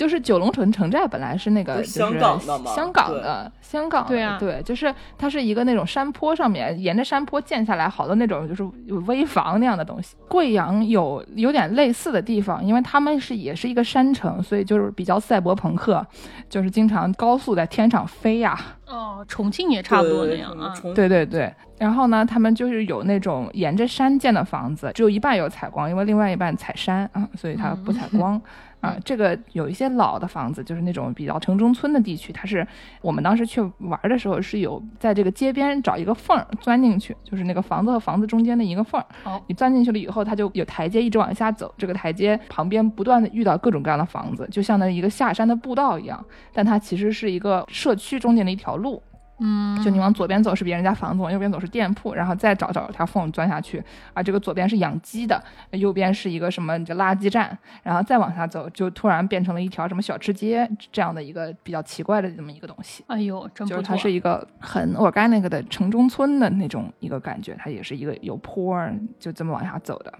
[0.00, 8.62] 就是九龙城城寨本来是那个香港的嘛，香港的，香港对啊，对，就是它是一个那种山坡上面，沿着山坡建下来好多那种就是
[9.06, 10.16] 危房那样的东西。
[10.26, 16.02] 贵阳有有点类似的地方，因为他们是也是一个山城，所以就是比较赛博朋克，
[16.48, 18.58] 就是经常高速在天上飞呀。
[18.86, 20.72] 哦，重庆也差不多那样啊。
[20.94, 21.52] 对对对。
[21.78, 28.40] 然后呢，他们就是有那种沿着山建的房子，只有一半有采光，因为另外一半采山啊，所以它不采光
[28.80, 28.96] 啊。
[29.04, 32.66] 这个有一些老的房子，就是那种比较城中村的地区，它是
[33.00, 39.06] 我们当时去玩的时候是有在这个街边找一个缝儿钻进去，就是那个房子和房子中间的一个缝儿。
[39.24, 49.02] 哦，你钻进去了以后，它就有台阶一直往下走，这个台阶旁边不断的遇到各种各样的房子，就像那一个下山的步道一样，但它其实是一个社区中间的一条路。
[49.40, 54.22] 嗯，就你往左边走是别人家房子，往右边走是店铺，然后再找找条缝钻下去啊。
[54.22, 63.02] 这个左边是养鸡的，右边是一个什么这垃圾站，然后再往下走就突然变成了一条什么小吃街这样的一个比较奇怪的这么一个东西。
[63.06, 68.78] 哎呦，真就是它是一个很 organic 的城中村的那种一个感觉，它也是一个有坡
[69.18, 70.12] 就这么往下走的。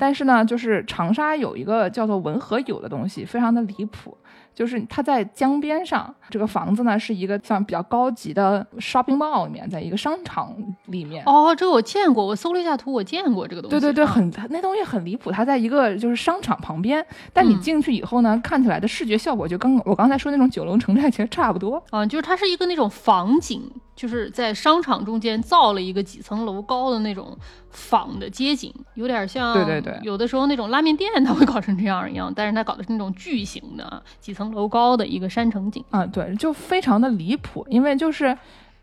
[0.00, 4.16] 但是呢，就是长沙有一个叫做文和友的东西，非常的离谱。
[4.54, 10.54] 就是它在江边上，这个房子呢是一个像比较高级的 shopping mall 里面，在一个商场
[10.86, 11.24] 里面。
[11.26, 13.80] 哦，这个我见过，我搜了一下图，我见过这个东西。
[13.80, 21.82] 对对对，很那东西很离谱，它在一个就是商场旁边，但你进去以后呢，看起来的视觉效果就跟我刚才说那种九龙城寨其实差不多。
[21.90, 23.62] 嗯，就是它是一个那种房景。
[23.94, 27.36] 就是在商场中间造了一个几层楼高的那种
[27.70, 38.36] 仿的街景，有点像，对对对，有的时候那种拉面店它会搞成这样一样，但是它搞的是那种巨型的几层楼高的一个山城景啊，对，就非常的离谱，因为就是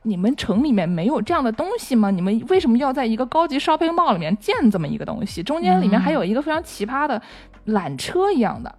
[0.04, 2.10] 你们城里面没有这样的东西吗？
[2.10, 5.44] 你们为什么要在一个高级 shopping mall 里面建这么一个东西？
[5.44, 7.22] 中间里面还有一个非常奇葩的
[7.68, 8.74] 缆车一样的。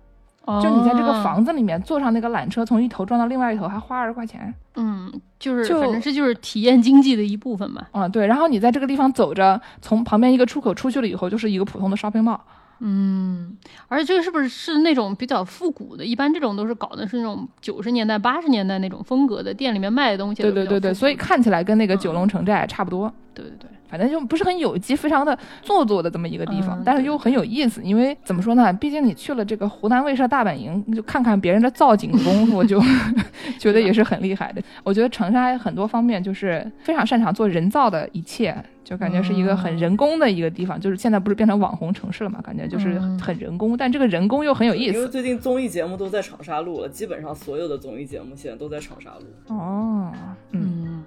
[0.60, 4.52] 就你在这个房子里面坐上那个缆车，从一头转到另外一头，还花二十块钱。
[4.74, 7.86] 嗯，就是反正这就是体验经济的一部分嘛。
[7.92, 8.26] 嗯，对。
[8.26, 12.40] 然后你在这个地方走着，从旁边一个出口出去了以后，就是一个普通的 shopping mall。
[12.84, 16.04] 嗯，而且这个是不是是那种比较复古的？
[16.04, 20.42] 一般这种都是搞的是那种九十年代、八十年代那种风格的店里面卖的东西。
[20.42, 23.12] 对对对对，所以看起来跟那个九龙城寨差不多。
[23.32, 23.68] 对对对。
[23.92, 27.82] 反正就不是很有机，非常的做作的这么一个地方，但是又很有意思。
[27.84, 28.72] 因为怎么说呢？
[28.72, 32.80] 毕竟你去了这个湖南卫视大本营，就看看别人的造景功夫，就
[33.60, 34.62] 觉得也是很厉害的。
[34.82, 40.80] 我觉得长沙很多方面就是非常擅长做人造的一切，就感觉是一个很人工的一个地方。
[40.80, 42.40] 就是现在不是变成网红城市了嘛？
[42.40, 44.96] 感觉就是很人工，但这个人工又很有意思。
[44.96, 49.54] 因为最近综艺节目都在长沙录了，基本上所有的综艺节目现在都在长沙录。
[49.54, 50.10] 哦，
[50.52, 51.04] 嗯。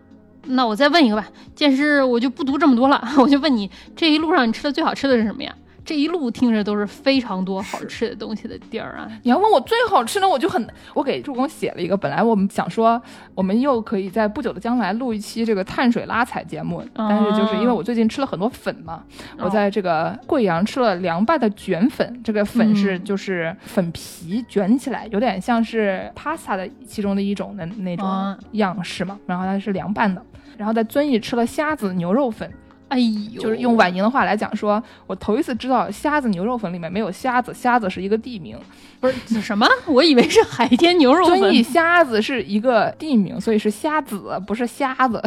[0.48, 5.54] 那我再问一个吧，剑师，我就不读这么多了， 我就问你，这一路上你吃的最好吃的是什么呀？
[5.84, 9.08] 这一路听着都是非常多好吃的东西的地儿啊！
[9.22, 13.00] 你要问我最好吃的，我就很，我给助攻写了一个，本来我们想说，
[13.36, 19.04] 我们又可以在不久的将来录一期这个碳水拉踩节目，但是就是因为我最近吃了很多粉嘛，
[19.38, 30.20] 我在这个贵阳吃了凉拌的卷粉，这个粉是就是粉皮卷起来，有点像是 pasta 的其中的一种的那种样式嘛，然后它是凉拌的。
[30.58, 32.50] 然后在遵义吃了虾子牛肉粉，
[32.90, 38.58] 哎呦，就是用婉莹的话来讲，说我头一次知道虾子牛肉粉里面没有虾子，虾子是一个地名，
[39.00, 39.68] 不是什么？
[39.88, 41.40] 我以为是海天牛肉粉。
[41.40, 45.22] 遵义虾子是一个地名，所以是虾子，不是虾子。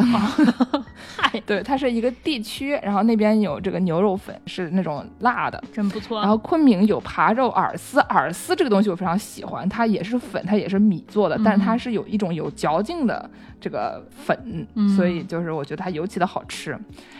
[1.17, 6.19] 嗨，对，它是一个地区，然后那边有这个牛肉粉，是那种辣的，真不错。
[6.21, 13.29] 然后昆明有扒肉饵丝，饵丝这个东西我非常喜欢，它也是粉，它也是米做的，但是它是有一种有嚼劲的。
[13.59, 16.77] 这个粉，所以就是我觉得它尤其的好吃。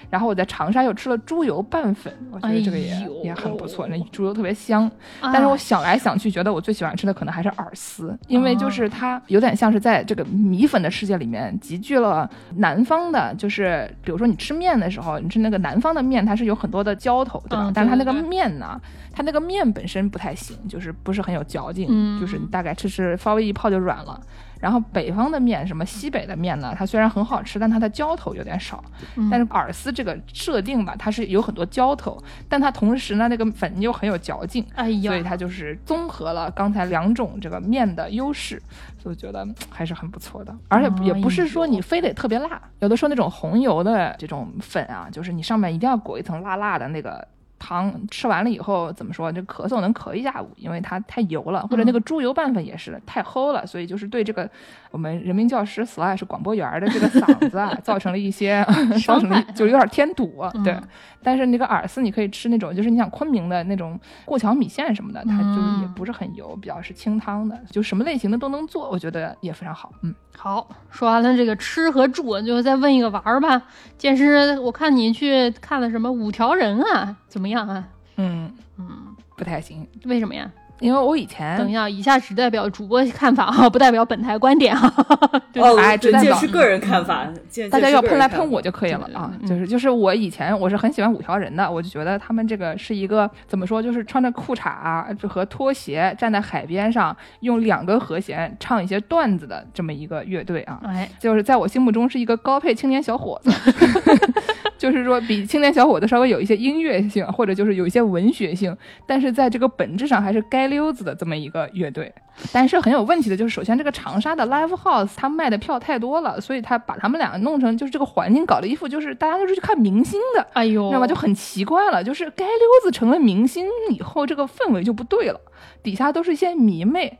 [0.10, 4.90] 然后我在长沙又吃了猪油拌粉，我觉得这个也也很不错，那猪油特别香。
[5.22, 17.72] 但是我想来想去，觉得我最喜欢吃的可能还是饵丝，因为就是它有点像是在这个米粉的世界里面集聚了南方的，就是比如说你吃面的时候，你吃那个南方的面，它是有很多的浇头，对吧？
[17.76, 24.20] 但是它那个面呢，它那个面本身不太行，就是不是很有嚼劲，就是你大概吃吃，稍微一泡就软了。
[24.60, 26.74] 然后北方的面，什么西北的面呢？
[26.78, 28.84] 它虽然很好吃，但它的浇头有点少。
[29.32, 38.62] 但是饵丝这个设定吧，它是有很多浇头，但它同时呢，那个粉又很有嚼劲，哎呀，所以它就是综合了刚才两种这个面的优势，
[38.98, 40.56] 所以我觉得还是很不错的。
[40.68, 47.26] 而且也不是说你非得特别辣，有的时候那种红油的这种粉啊，就是你上面一定要裹一层辣辣的那个。
[47.60, 49.32] 汤吃完了以后怎么说？
[49.32, 51.68] 这咳嗽能咳一下午，因为它太油了。
[51.68, 54.50] 或者那个猪油拌粉也是太齁了，所以就是对这个
[54.90, 58.66] 我们人民教师 slash 广播员的这个嗓子啊， 造成了一些
[59.06, 60.44] 造成了就有点添堵。
[60.64, 60.76] 对，
[61.22, 69.92] 但是那个饵丝你可以吃那种，就是你想昆明的那种过桥米线什么的，它就也不是很油，比较是清汤的，就什么类型的都能做，我觉得也非常好。
[70.02, 73.62] 嗯，好，说完了这个吃和住，就再问一个玩儿吧。
[73.98, 77.16] 健师，我看你去看了什么五条人啊？
[77.30, 77.88] 怎么样啊？
[78.18, 79.88] 嗯嗯，不太行。
[80.04, 80.52] 为什么呀？
[80.80, 84.94] 因为我以前等一下，以下只代表主播看法啊， 不代表本台观点啊。
[85.56, 87.28] 哦，这是个人看法，
[87.70, 89.30] 大家要喷来喷我就可以了啊。
[89.46, 100.80] 就是就是我以前我是很喜欢五条人的，我就觉得他们这个是一个怎么说，就是穿着裤衩和拖鞋站在海边上，用两个和弦唱一些段子的这么一个乐队啊。
[100.86, 103.52] 哎，就是在我心目中是一个高配青年小伙子。
[104.80, 112.12] 就是说，比青年小伙子稍微有一些音乐性，或者就是有一些文学性，但是在这个本质上还是街溜子的这么一个乐队。
[112.54, 121.06] 但是很有问题的就是，首先这个长沙的 live house 它卖的票太多了，所以他把他们俩弄成就是这个环境搞的一副就是大家都是去看明星的，哎呦，知道吗？
[121.06, 125.42] 就很奇怪了，就是街溜子成了明星以后，这个氛围就不对了，
[125.84, 127.20] 底下都是一些迷妹。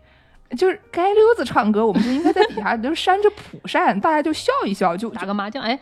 [0.58, 5.80] 就是街溜子唱歌，我们就应该在底下就扇着蒲扇，大家就笑一笑，就打个麻将，哎，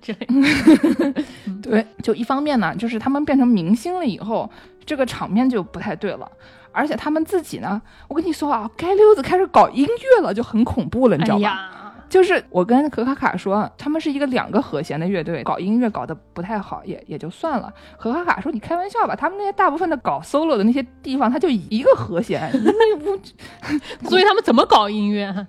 [0.00, 0.26] 之类。
[1.62, 4.50] 对，就一方面呢，就是他们变成明星了以后，
[4.86, 6.30] 这个场面就不太对了。
[6.74, 11.81] 而且他们自己呢，我跟你说啊，街溜子开始搞音乐了，就很恐怖了，你知道吧？
[12.12, 17.72] 就是我跟可卡卡说，他们是一个两个和弦的乐队，搞音乐搞得不太好，也也就算了。
[17.98, 19.16] 可卡卡说：“你开玩笑吧？
[19.16, 23.18] 他们那些大部分的搞 solo 的那些地方，他就一个和弦， 那不，
[24.10, 25.46] 所以他们怎么搞音乐？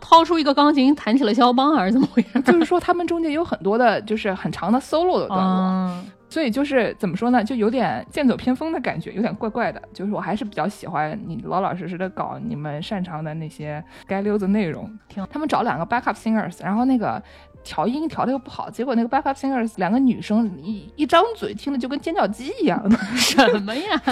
[0.00, 2.40] 掏出一个钢琴弹起了肖邦，还是怎么回事？
[2.40, 9.80] 就是说他们中间有很多的，就是很长的 solo 的段落。”所以就是怎么说呢，就有点剑走偏锋的感觉，有点怪怪的。
[9.92, 14.90] 就是我还是比较喜欢你老老实实的搞你们擅长的那些该溜子内容。
[15.30, 17.22] 他们找两个 backup singers，然后那个
[17.62, 22.96] 调音调的又不好，结果那个 backup singers 两个女生一一张嘴听的就跟尖叫鸡一样的。
[23.16, 24.02] 什么呀？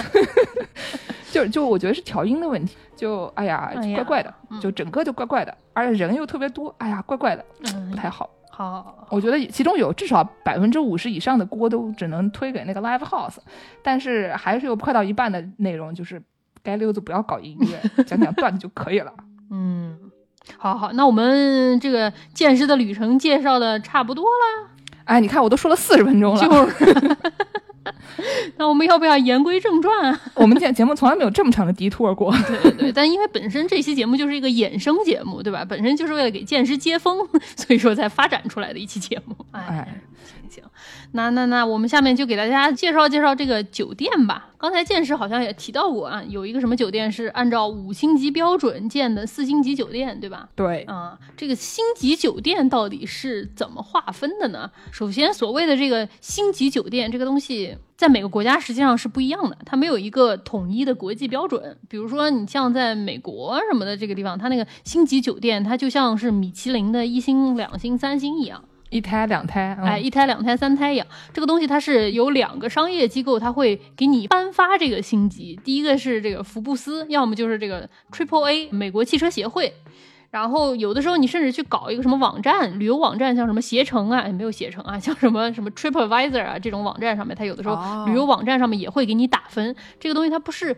[1.31, 2.77] 就就我觉得是调音的问题。
[2.95, 7.43] 就哎呀，怪怪的，就整个就怪怪的，而且人又特别多，哎呀，怪怪的，
[7.91, 8.29] 不太好。
[8.57, 13.35] 好，我觉得其中有至少百分之五十以上的锅都只能推给那个 live house，
[13.83, 16.23] 但是还是有快到一半的内容就是
[16.63, 19.11] 该溜子不要搞音乐， 讲讲段子就可以了。
[19.51, 19.99] 嗯，
[20.57, 24.69] 好好，那我们这个剑师的旅程介绍的差不多了。
[25.03, 26.41] 哎，你看我都说了四十分钟了。
[26.41, 27.17] 就是。
[28.57, 30.19] 那我们要不要言归正传？
[30.35, 32.33] 我们这节目从来没有这么长的 detour 过。
[32.47, 35.63] 对对对，但因为本身这期节目就是一个衍生节目，对吧？
[35.63, 39.35] 本身就是为了给剑师接风，所以说才发展出来的一期节目。
[39.51, 40.01] 哎。
[41.15, 44.49] 那那那，我们下面就给大家介绍介绍这个酒店吧。
[44.57, 50.49] 刚才剑师好像也提到过啊，有一个什么酒店是按照五星级标准建的四星级酒店，对吧？
[50.55, 54.69] 对啊，这个星级酒店到底是怎么划分的呢？
[54.91, 61.77] 首先，所谓的这个星级酒店这个东西，在每个国家实际上是不一样的，它没有一个统一的国际标准。
[61.87, 68.65] 比如说，你像在美国什么的这个地方，它那个星级酒店，它就像是米其林的一星、两星、三星一样。
[68.95, 75.59] 一胎两胎，哎，一胎两胎三胎养这个东西，它是有两个商业机构，它会给你颁发这个星级。
[75.65, 79.73] 第一个是这个福布斯，要么就是这个 Triple A 美国汽车协会。
[80.31, 89.75] 然后有的时候你甚至去搞一个什么网站，旅游网站，像什么携程啊，没有携程啊， 像什么什么 TripAdvisor 啊这种网站上面，它有的时候旅游网站上面也会给你打分。
[89.99, 90.73] 这个东西它不是。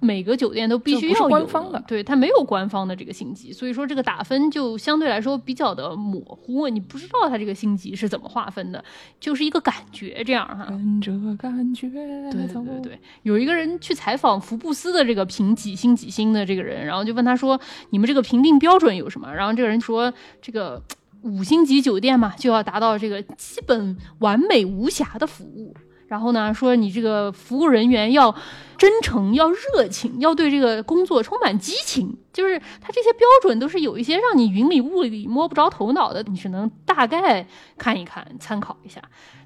[0.00, 8.82] 每个酒店都必须要官方的，对它没有官方的这个星级，所以说这个打分就相对来说比较的模糊，你不知道它这个星级是怎么划分的，
[9.20, 10.64] 就是一个感觉这样哈。
[10.70, 17.60] 跟着感觉，对对对，有一个人去采访福布斯的这个评几星几星的这个人，然后就问他说
[17.90, 20.10] ：“你们这个评定标准有什么？”然后这个人说
[20.40, 20.82] ：“这个
[21.22, 25.74] 五星级酒店嘛，就要达到这个基本完美无瑕的服务。”
[26.10, 28.34] 然后呢，说你这个服务人员要
[28.76, 37.46] 真诚、要热情、要对这个工作充满激情，就是他这些标准都是有一些让你云里雾里摸不着头脑的，你只能大概
[37.78, 39.00] 看一看、参考一下。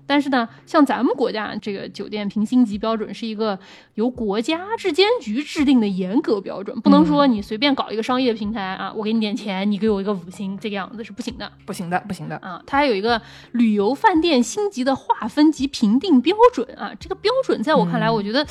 [0.06, 3.58] 但是呢，像咱们国家这个酒店评星级标准是一个
[3.94, 12.62] 由国家质监局制定的严格标准，不能说你随便搞一个商业平台啊，我给你点钱，你给我一个五星，这个样子是不行的，不行的，不行的啊！
[12.66, 13.20] 它还有一个
[13.52, 18.46] 旅游饭店星级的划分及评定标准啊，这个标准在我看来，我觉得。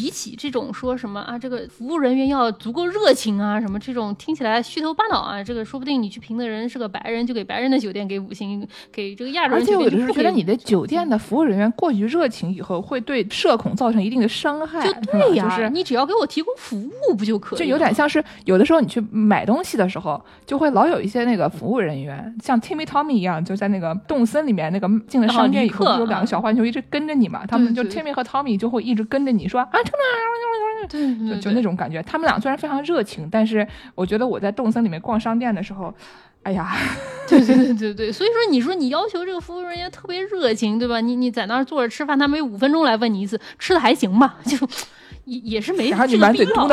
[0.00, 9.62] 比起这种说什么啊，这个服务人员要足够热情啊，什么这种听起来虚头巴脑啊，这个说不定你去评的人是个白人，就给白人的酒店给五星，给这个亚洲人。
[9.62, 14.82] 而且有的时候觉得你的酒店的服务人员过于热情，以后会对社恐造成一定的伤害。
[14.82, 17.58] 就对呀，就是你只要给我提供服务不就可以？
[17.58, 29.72] 就有点像是有的时候你去买东西的时候，就会老有一些那个服务人员，像 Timmy Tommy 一样，就在那个动森里面那个进了商店以后，有两个小浣熊一直跟着你嘛，他们就 Timmy 和 Tommy 就会一直跟着你说啊，
[30.88, 32.02] 对，就就那种感觉。
[32.02, 35.92] 他们俩虽然非常热情，但是我觉得我在动森里面逛商店的时候，
[36.42, 36.76] 哎呀，
[37.28, 38.12] 对对对对对。
[38.12, 41.00] 所以说，你说你要求这个服务人员特别热情，对吧？
[41.00, 44.36] 你你在那儿坐着吃饭，他每五分钟来问你一次，吃的还行吧？
[44.46, 44.56] 就。
[45.26, 46.66] 也也是没这个必要，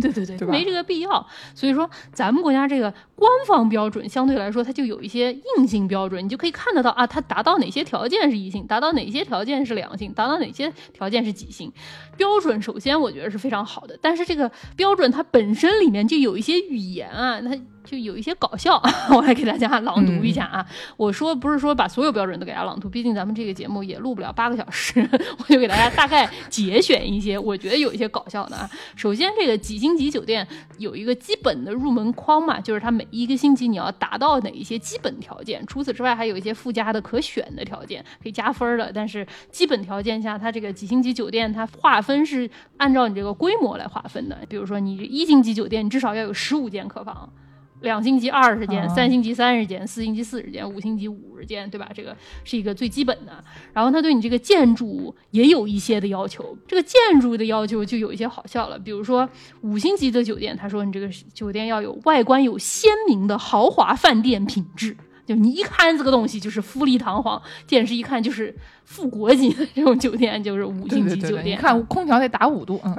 [0.00, 1.26] 对对对，没这个必要。
[1.54, 11.72] 所以说，咱们国家这个官方标准相对来说，它就有一些硬性标准，你就可以看得到啊，它达到哪些条件是一星，达到哪些条件是两星，达到哪些条件是几星。
[12.16, 17.56] 标准首先我觉得是非常好的，但是这个标准它本身里面就有一些语言啊，它。
[17.84, 18.80] 就有一些搞笑，
[19.10, 20.64] 我来给大家朗读一下啊！
[20.96, 25.06] 我说不是说把所有标准都给大家朗读，毕竟咱们这个节目也录不了八个小时，
[25.36, 28.70] 我就给大家大概节选一些我觉得有一些搞笑的啊。
[28.94, 30.46] 首先，这个几星级酒店
[30.78, 38.90] 有一个基本的入门框嘛，就是它每一个星级你要达到哪一些基本条件，除此之外还有一些附加的可选的条件，可以加分的。
[38.92, 47.32] 但是基本条件下，它这个几星级酒店它划分是按照你这个规模来划分的，比如说你一星级酒店你至少要有十五间客房。
[47.82, 51.90] 两星级二十间，三星级三十间，四星级四十间，五星级五十间，对吧？
[51.94, 53.32] 这个是一个最基本的。
[53.72, 58.78] 然后他对你这个建筑也有一些的要求，这个建筑的要求就有一些好笑了。
[58.78, 59.28] 比如说
[59.60, 64.96] 五星级的酒店，他说你这个酒店要有外观有鲜明的豪华饭店品质。
[65.24, 68.54] 就你一看这个东西，就是富丽堂皇，简直一看就是
[68.84, 71.56] 富国级的这种酒店，就是五星级酒店。
[71.56, 72.94] 看空调得打五度，嗯，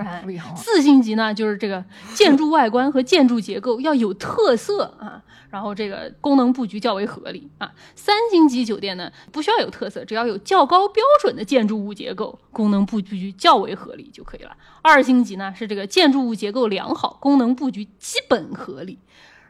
[0.55, 7.69] 四星级呢，就是这个建筑外观和建筑结构要有特色啊，然后这个功能布局较为合理啊。
[7.93, 14.55] 三星级酒店呢，不需要有特色，只要有较高标准的建筑物结构，功能布局较为合理就可以了。
[14.82, 18.97] 二星级呢，是这个建筑物结构良好，功能布局基本合理，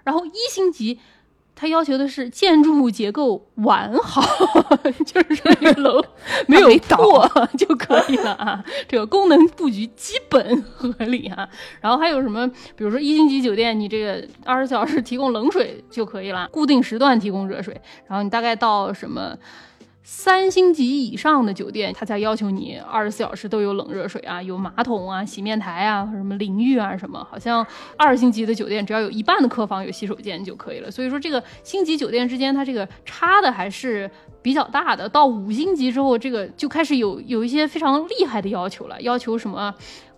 [0.04, 1.00] 然后一星级。
[1.56, 4.22] 他要求的是建筑物结构完好，
[5.06, 6.04] 就是说这个楼
[6.48, 8.64] 没有破 就可以了啊。
[8.88, 11.48] 这个功能布局基本合理啊。
[11.80, 12.48] 然后还有什么？
[12.76, 17.80] 比如说一星级酒店，你这个二十四小时提供冷水就可以了，固定时段提供热水。
[18.08, 19.38] 然后你大概到什么？
[20.06, 27.26] 三星级以上的酒店，它才要求你二十四小时都有冷热水啊，有马桶啊、洗面台啊、什么淋浴啊什么。
[27.32, 27.66] 好像
[27.98, 30.92] 二星级的酒店，只要有一半的客房有洗手间就可以了。
[30.92, 35.08] 所以说，这个星级酒店之间，它这个差的还是比较大的。
[35.08, 39.74] 到五星级之后，这个就开始有有一些非常厉害的要求了，要求什么？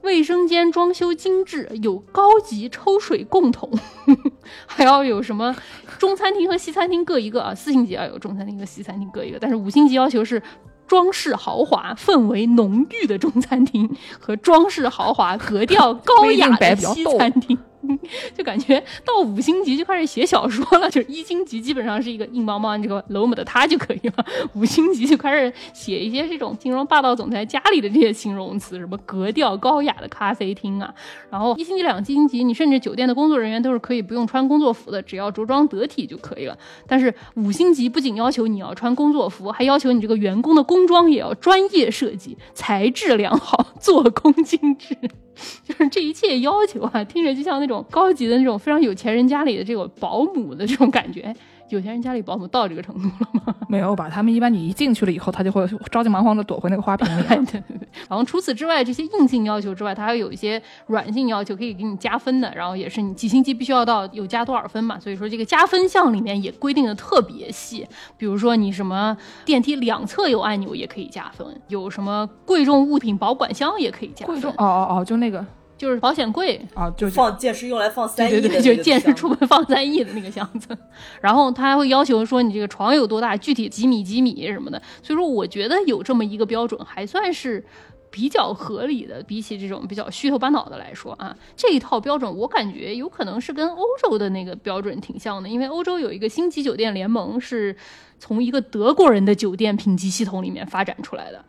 [0.05, 3.69] 卫生间装修精致，有高级抽水共桶，
[4.65, 5.53] 还要有什么
[5.97, 7.53] 中餐厅和西餐厅各一个啊？
[7.53, 10.41] 四星级要有中餐厅和西餐厅各一个，但是五星级要求是
[10.87, 13.89] 装饰豪华、氛围浓郁的中餐厅
[14.19, 17.57] 和装饰豪华、格调高雅的西餐厅。
[18.35, 30.93] 就感觉到五星级就开始写小说了，就是一星级基本上是一个硬邦邦这个楼姆的他就可以了，五星级就开始写一些这种形容霸道总裁家里的这些形容词，什么格调高雅的咖啡厅啊，
[31.29, 36.57] 然后一星级、两星级，你甚至酒店的工作人员都是可以不用穿工作服的，只要着装得体就可以了。
[36.87, 44.95] 但是五星级不仅要求你要穿工作服，还要求你这个员工的工装也要专业设计，材质良好，做工精致。
[45.63, 51.35] 就是这一切要求啊，听着就像那种高级的那种非常有钱人家里的这个保姆的这种感觉。
[51.69, 53.55] 有钱人家里保姆到这个程度了吗？
[53.67, 57.23] 没有吧，他们一般你一进去了以后，他就会 着急忙慌的躲回那个花瓶里。
[57.23, 57.87] 对对对。
[58.07, 62.53] 然后除此之外，这些硬性要求之外，它还有一些软性要求可以给你加分的。
[62.55, 64.99] 然后也是你几星级必须要到有加多少分嘛？
[64.99, 67.87] 所以说这个加分项里面也规定的特别细。
[68.17, 74.35] 比如说你什么电梯两侧有按钮也可以加分，有什么贵重物品保管箱也可以加分。
[74.35, 75.43] 贵重哦哦哦，就那个。
[75.77, 80.77] 就是保险柜啊，就放剑士用来放三亿的，就是剑士出门放三亿的那个箱子。
[81.21, 84.81] 然后他还会要求说你这个床有多大，具体几米几米什么的。
[85.03, 87.63] 所以说，我觉得有这么一个标准还算是
[88.09, 89.21] 比较合理的。
[89.23, 97.75] 比起这种比较虚头巴脑的来说啊，这一套标准我感觉有可能是跟欧洲的那个标准挺像的，因为欧洲有一个星级酒店联盟是
[98.17, 101.43] 从一个德国人的酒店评级系统里面发展出来的。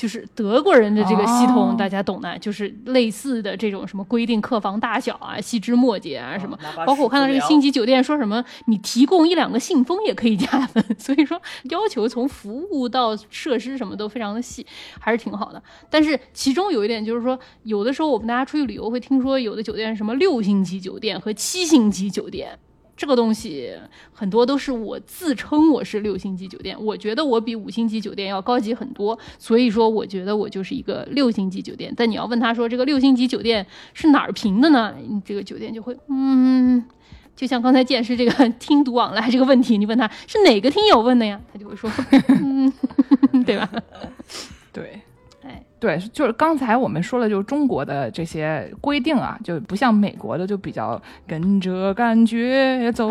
[0.00, 14.66] 就是德国人的这个系统，大家懂的，就是类似的这种什么规定客房大小啊、细枝末节啊什么，包括我看到这个星级 酒店说什么，你提供一两个信封也可以加分，所以说要求从服务到设施什么都非常的细，
[14.98, 15.62] 还是挺好的。
[15.90, 22.58] 但是其中有一点就是说，有的时候我们大家出去旅游会听说有的酒店什么六星级酒店和七星级酒店。
[23.00, 23.72] 这个东西
[24.12, 31.90] 很多都是我自称我是六星级酒店，我觉得我比五星级酒店要高级很多，所以说我觉得我就是一个六星级酒店。
[31.96, 34.94] 但你要问他说这个六星级酒店是哪儿评的呢？
[35.08, 36.84] 你这个酒店就会嗯，
[37.34, 41.90] 就像刚才见识这个 听读往来这个问题，你问他是哪个听友问的呀，他就会说
[42.28, 42.70] 嗯，
[43.46, 43.66] 对吧？
[44.74, 45.00] 对。
[45.80, 53.10] 对，就是刚才我们说了，就是中国的这些规定啊，就不像美国的，就比较跟着感觉走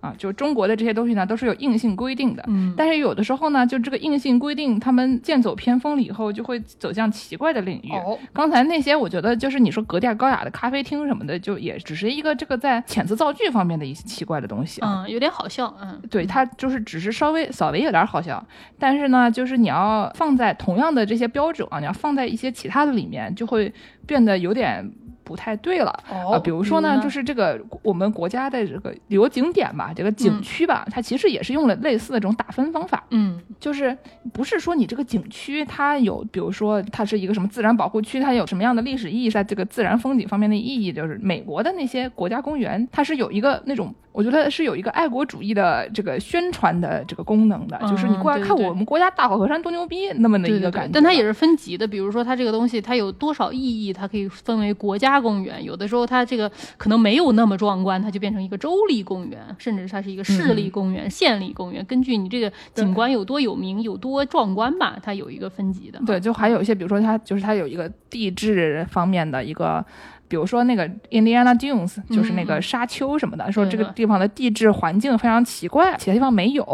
[0.00, 0.12] 啊。
[0.18, 2.42] 就中国的这些东西呢，都是有硬性规定的。
[2.48, 2.74] 嗯。
[2.76, 7.92] 但是有的时候呢，就这个硬性规定，他们剑走偏锋了以后，就会走向奇怪的领域。
[7.92, 8.18] 哦。
[8.32, 14.80] 刚才那些，我觉得就是你说格调高雅的咖啡厅什么的，就也只是一个这个在遣词造句方面的一些奇怪的东西。
[14.80, 15.72] 嗯，有点好笑。
[15.80, 16.02] 嗯。
[16.10, 18.44] 对，它就是只是稍微稍微有点好笑，
[18.80, 21.94] 但是呢，就是你要放在同样的这些标准啊，你要。
[22.00, 23.72] 放在一些其他的里面，就会
[24.06, 24.90] 变得有点。
[25.22, 33.04] 不太对了啊，比如说呢，就是这个我们国家的这个旅游景点吧，这个景区吧，它其实也是用了类似的这种打分方法。
[33.10, 33.96] 嗯，就是
[34.32, 50.90] 不是说你这个景区它有，比如说它是一个什么自然保护区，它有什么样的历史意义，在这个自然风景方面的意义，就是美国的那些国家公园，它是有一个那种我觉得是有一个爱国主义的这个宣传的这个功能的，就是你过来看我们国家大好河山多牛逼那么的一个感觉。
[50.92, 55.62] 但它也是分级的，比如说它这个东西它有多少意义，它可以分为国家公园。
[55.64, 61.84] 有的时候它这个可能没有那么壮观，它就变成一个州立公园，甚至它是一个市立公园、县立公园。
[61.86, 66.00] 根据你这个景观有多有名、有多壮观吧，它有一个分级的。
[66.04, 69.84] 对，就还有一些，比如说它就是它有一个地质方面的一个。
[70.30, 76.64] 比如说那个 Indiana Dunes，就是那个沙丘什么的，说这个地方的地质环境非常奇怪，其他地方没有。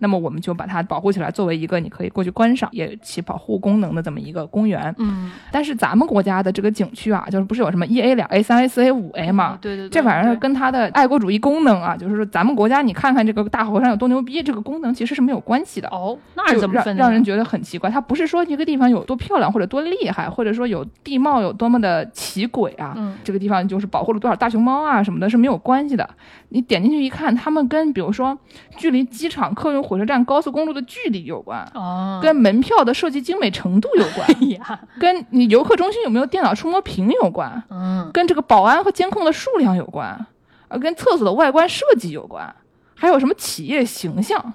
[0.00, 4.94] 那么我们就把它保护起来，作为一个你可以过去观赏，也起保护功能的这么一个公园。
[4.98, 5.32] 嗯。
[5.50, 9.58] 但是咱们国家的这个景区啊，就是不是有什么一 A、两 A、三 A、四 A、五 A 嘛？
[9.62, 9.88] 对对对。
[9.88, 15.88] 这玩意儿跟它的爱国主义功能啊，就是说咱们国家你看看这个大河山有多牛逼，这个功能其实是没有关系的。
[15.88, 17.02] 哦，那是怎么分的？
[17.02, 17.88] 让人觉得很奇怪。
[17.88, 22.92] 它不是说一个地方有多漂亮或者多厉害，或者说有地貌有多么的奇诡啊。
[22.96, 23.05] 嗯。
[23.24, 23.86] 这个地方就是。
[23.86, 26.06] 保护了多少大熊猫啊什么的，是没有关系的。
[26.48, 28.36] 你点进去一看，他们跟比如说
[28.76, 40.26] 距离机场、客运火车站、高速公路的距离有关，哦，跟门票的设计精美程度有 关，呀，跟你游客中心有没有电脑触摸屏有关，嗯，跟这个保安和监控的数量有关，
[40.68, 42.54] 呃，跟厕所的外观设计有关。
[42.96, 44.52] 还有什么企业形象？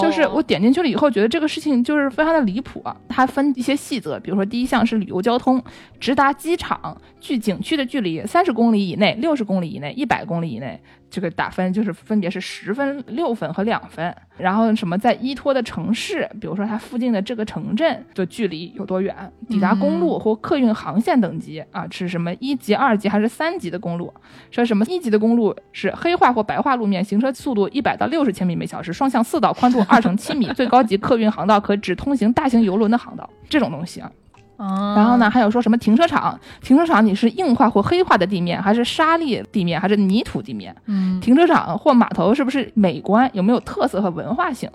[0.00, 2.96] 就是我点进去了以后，觉得这个事情就是非常的离谱啊。
[3.08, 5.62] 它分一些细则，比如说第一项是旅游交通，
[6.00, 10.80] 直达机场距景区的距离三十公里以内、六十公里以内、一百公里以内。
[11.10, 19.14] 这个打分就是分别是十分、六分和两分，然后什么在依托的城市，比如说它附近的这个城镇的距离有多远，
[19.48, 24.12] 抵达公路或客运航线等级啊，是什么一级、二级还是三级的公路？
[24.50, 34.10] 说什么一级的公路是黑化或白化路面，行车速度一百到六十千米每小时，双向四道，宽度二乘七米， 最高级客运航道可只通行大型游轮的航道，这种东西啊。
[34.56, 36.38] 然后呢，还有说什么停车场？
[36.62, 40.74] 停车场你是硬化或黑化的地面，还是沙砾地面，还是泥土地面？
[40.86, 43.28] 嗯，停车场或码头是不是美观？
[43.32, 44.70] 有没有特色和文化性？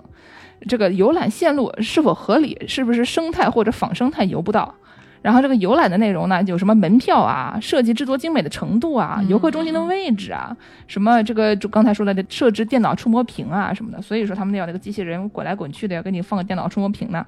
[0.68, 2.56] 这个游览线路是否合理？
[2.68, 4.74] 是不是生态或者仿生态游不到？
[5.22, 10.56] 然后这个游览的内容呢，有什么门票啊，设计制作精美的程度啊，游客中心的位置啊，
[10.86, 17.24] 什么这个就刚才说的这设置电脑触摸屏啊什么的，所以说他们要那个机器人滚来滚去的，要给你放个电脑触摸屏呢。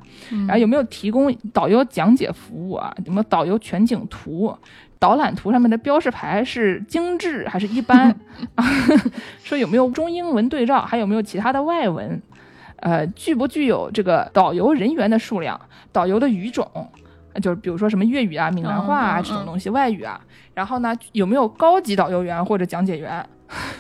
[0.47, 2.95] 然后有没有提供导游讲解服务啊？
[3.05, 4.57] 有没有导游全景图？
[4.99, 8.15] 导览图上面的标识牌是精致还是一般？
[9.43, 10.81] 说有没有中英文对照？
[10.83, 12.23] 还有没有其他的外文？
[12.77, 15.61] 呃，具不具有这个导游人员的数量？
[15.91, 16.67] 导游的语种？
[17.41, 20.21] 就是比如说什么粤语啊、闽南话啊这种东西，外语啊，
[20.55, 23.27] 然后呢，有没有高级导游员或者讲解员？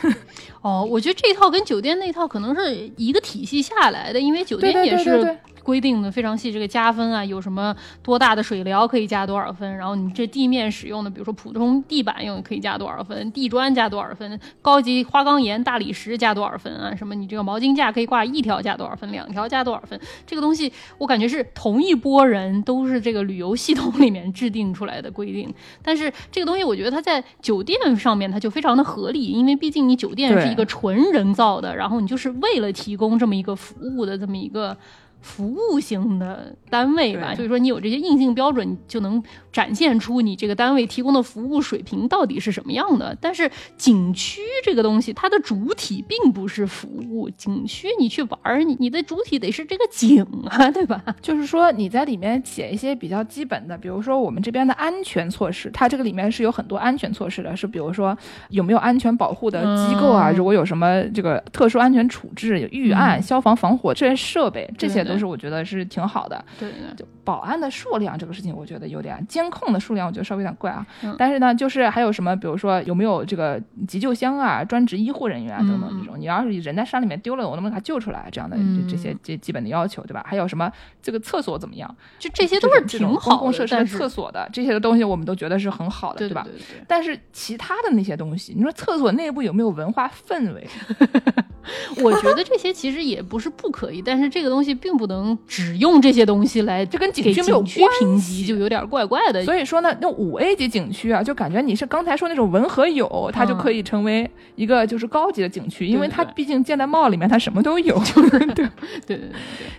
[0.62, 5.38] 哦，我觉得这套跟酒店那套可能是一个体系下来的，因为酒店也是。
[5.62, 9.76] 规定的非常细，这个加分啊，有什么多大的水疗可以加多少分？
[9.76, 13.30] 然后你这地面使用的，比如说普通地板用可以加多少分？
[13.32, 14.38] 地砖加多少分？
[14.60, 16.94] 高级花岗岩、大理石加多少分啊？
[16.94, 19.10] 什么你这个毛巾架可以挂一条加多少分？
[19.12, 19.98] 两条加多少分？
[20.26, 25.52] 这个东西我感觉是同一波人都是这个旅游系统里面制定出来的规定，
[25.82, 34.76] 但是这个东西我觉得它在酒店上面它就非常的合理，因为毕竟你酒店是一个纯人造的，然后你就是为了提供这么一个服务的这么一个。
[35.22, 43.16] 服务性的单位吧，所以说你有这些硬性标准，你就能展现出你这个单位提供的服务水平到底是什么样的。
[43.20, 51.00] 但是景区这个东西，它的主体并不是服务，景区你去玩，你你的主体得是这个景啊， 对吧？
[51.20, 58.16] 就是说你在里面写一些比较基本的，比如说我们这边的安全措施，它这个里面是有很多安全措施的，是比如说
[58.48, 65.06] 有没有安全保护的机构啊，如果有什么这个特殊安全处置、预案、消防防火这些设备，这些。
[65.12, 70.86] 都是我觉得是挺好的，对，就保安的数量这个事情，我觉得有点监控的数量，我觉得稍微有点怪啊。
[71.18, 78.28] 但是呢，就是还有什么，比如说有没有这个急救箱啊、专职医护人员啊等等这种，你要是人在山里面丢了，我能不能给他救出来？
[78.32, 78.56] 这样的
[78.88, 80.24] 这些这基本的要求，对吧？
[80.26, 81.94] 还有什么这个厕所怎么样？
[82.18, 86.46] 就这些都是挺好公共设施的厕所的这些的东西，我们都觉得是很好的，对吧？
[86.88, 90.66] 但是其他的那些东西，你说厕所内部有没有文化氛围？
[92.02, 99.44] 我觉得这些其实也不是不可以，但是这个东西并不能只用这些东西来，这跟景区没有评级，就有点怪怪的。
[99.44, 108.00] 所以说呢，那五 A 级景区啊，就感觉你是刚才说那种文和友，它就可以成为一个就是高级的景区，因为它毕竟建在 mall 里面，它什么都有。
[108.14, 108.68] 对 对对
[109.06, 109.20] 对对。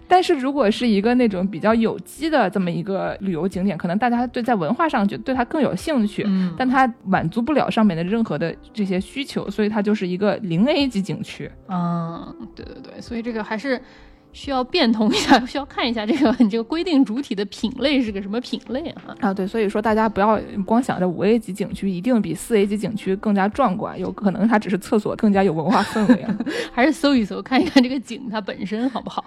[0.07, 6.25] 但是如果是一个那种比较有机的这么一个旅游景点，可能大家对在文化上就对它更有兴趣，
[6.57, 11.49] 但它满足不了上面的任何的这些需求，所以它就是一个零 A 级景区。
[11.73, 13.81] 嗯，对对对，所以这个还是
[14.33, 19.15] 需要变通一下， 需要看一下这个你 这个规定主体的品类是个什么品类啊？
[19.21, 26.37] 啊，对，所以说大家不要光想着五 A 级景区一定比四 A 级景区更加壮观，有可能它只是厕所更加有文化氛围啊。
[26.73, 29.23] 还是搜一搜，看一看这个景它本身好不好？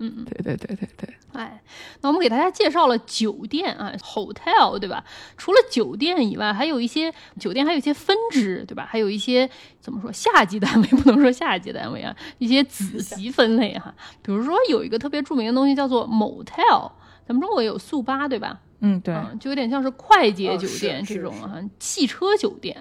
[0.00, 1.14] 嗯嗯，对对对对对。
[1.32, 1.60] 哎，
[2.00, 5.04] 那我们给大家介绍了酒店啊，hotel 对吧？
[5.36, 8.86] 除了酒店以外，还有一些酒店还有一些分支对吧？
[8.88, 9.48] 还有一些
[9.80, 13.92] 怎么说下级单位不能说下级单位啊，一些子级分类哈。
[14.28, 16.92] 比如说有一个特别著名的东西叫做 motel，
[17.26, 18.60] 咱们中国也有速八，对吧？
[18.80, 22.76] 嗯，对，就有点像是快捷酒店这种啊，汽车酒店，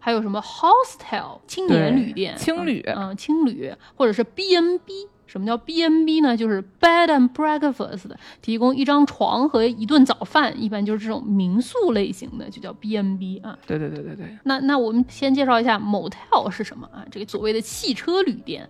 [0.00, 5.06] 还有什么 hostel 青年旅店、青旅，嗯，青旅，或者是 B N B。
[5.24, 6.36] 什么叫 B N B 呢？
[6.36, 8.10] 就是 bed and breakfast，
[8.42, 13.56] 提供一张床和一顿早饭，一般就是这种民宿类型的，就叫 B N B 啊。
[13.66, 14.36] 对对对对对。
[14.44, 17.06] 那那我们先介绍一下 motel 是什么啊？
[17.08, 18.68] 这个所谓的汽车旅店。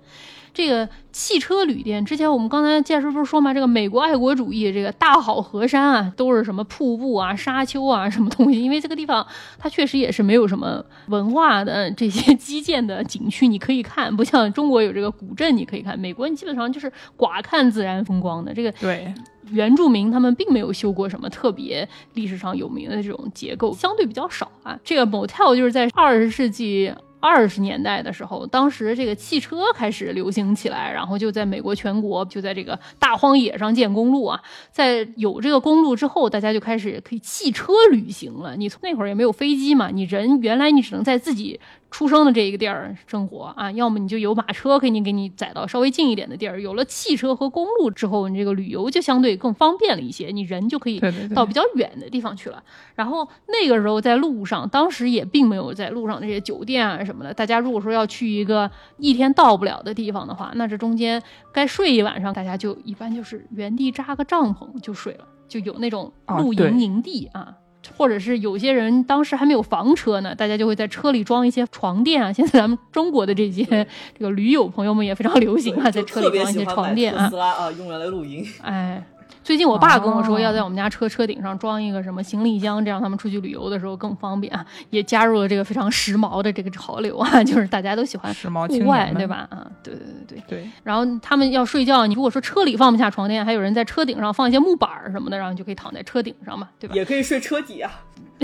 [0.54, 8.60] 这个汽车旅店，之前我们刚才介绍不是说嘛，这个美国爱国主义，这个大好河山啊，都是什么瀑布啊、沙丘啊，什么东西？
[8.62, 9.26] 因为这个地方
[9.58, 18.52] 它确实也是没有什么文化的这些基建的景区，你可以看，不像中国有这个古镇你可以看，美国你基本上就是寡看自然风光的。
[18.52, 19.12] 这个对
[19.50, 24.78] 原住民他们并没有修过什么特别历史上有名的这种结构，相对比较少啊。
[24.84, 26.92] 这个 motel 就是在二十世纪。
[27.22, 34.42] 二十年代的时候，当时这个汽车开始流行起来，然后就在美国全国，就在这个大荒野上建公路啊。
[34.72, 38.56] 在有这个公路之后，大家就开始可以汽车旅行了。
[38.56, 41.60] 你从那会儿也没有飞机嘛，你人原来你只能在自己。
[41.92, 46.60] 出生的这一个地儿生活啊，要么你就有马车可以给你载到稍微近一点的地儿。
[46.60, 50.98] 有了汽车和公路之后，你这个旅游就相对更方便了一些，你人就可以
[51.34, 52.62] 到比较远的地方去了。
[52.94, 57.34] 然后那个时候在路上，当时也并没有在路上那些酒店啊什么的。
[57.34, 61.22] 大家如果说要去一个一天到不了的地方的话，那这中间
[61.52, 67.54] 该睡一晚上，大家就一般就是原地扎个帐篷就睡了，就有那种露营营地啊。
[67.96, 72.30] 或者是有些人当时还没有房车呢，大家就会在车里装一些床垫啊。
[72.34, 77.30] 现在咱们中国的这些这个驴友朋友们也非常流行啊，在车里装一些床垫啊。
[77.38, 78.46] 啊，用来露营。
[78.62, 79.02] 哎。
[79.44, 84.64] 最近我爸跟我说，要在我们家车车顶上装一个什么行李箱，这样他们出去旅游的时候更方便啊。
[84.90, 89.46] 也加入了这个非常时髦的这个潮流啊， 就是大家都喜欢时髦户外，对吧？
[89.50, 90.70] 啊，对对对对对。
[90.84, 96.94] 然后他们要睡觉，你如果说车里放不下床垫，还有人在车顶上放一些木板什么的，然后你就可以躺在车顶上嘛，对吧？
[96.94, 97.90] 也可以睡车底啊，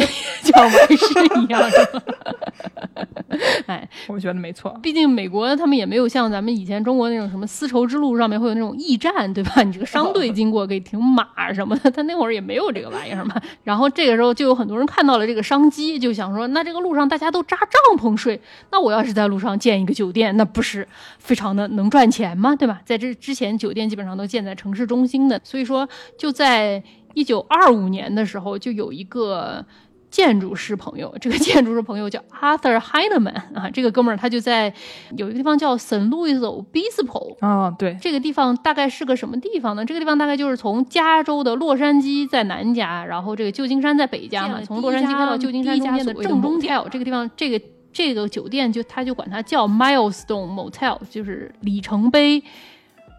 [0.43, 1.07] 像玩事
[1.43, 1.63] 一样。
[3.67, 4.77] 哎， 我觉得没错。
[4.83, 9.63] 毕竟美国他们也没有像咱们以前中国那种什么丝绸之路上面会有那种驿站，对吧？
[9.63, 10.79] 你这个商队经过可以。
[10.89, 13.35] 停马什么的，他那会儿也没有这个玩意儿嘛。
[13.63, 18.41] 然后这个时候就有很多人看到了这个商机，就想说，那这个路上大家都扎帐篷睡，
[18.71, 20.87] 那我要是在路上建一个酒店，那不是
[21.19, 22.57] 非常的能赚钱吗？
[22.57, 22.81] 对吧？
[22.87, 25.87] 在这之前，酒店基本上都建在城市中心的，所以说
[26.17, 26.83] 就在
[27.13, 29.63] 一九二五年的时候，就有一个。
[30.11, 34.73] 建筑师朋友， 这个建筑师朋友叫 Arthur Heinemann 啊，这个哥们儿他就在
[35.17, 39.85] 有一个地方叫 San Luis Obispo 啊，对，这个地方大概是个什么地方呢？
[39.85, 46.83] 这个地方大概就是从加州的洛杉矶在南加，然后这个旧金山在北加嘛，从洛杉矶开到旧金山中间的正中间。
[46.91, 47.61] 这个地方，这个
[47.93, 52.43] 这个酒店就他就管它叫 Milestone Motel，就是里程碑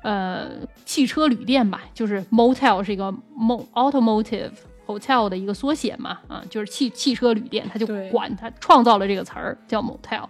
[0.03, 0.47] 呃
[0.85, 4.51] 汽车旅店吧，就是 Motel 是一个 mo automotive。
[4.89, 10.23] Hotel 的一个缩写嘛，啊，就是汽汽车旅店，他就管他创造了这个词儿叫 motel。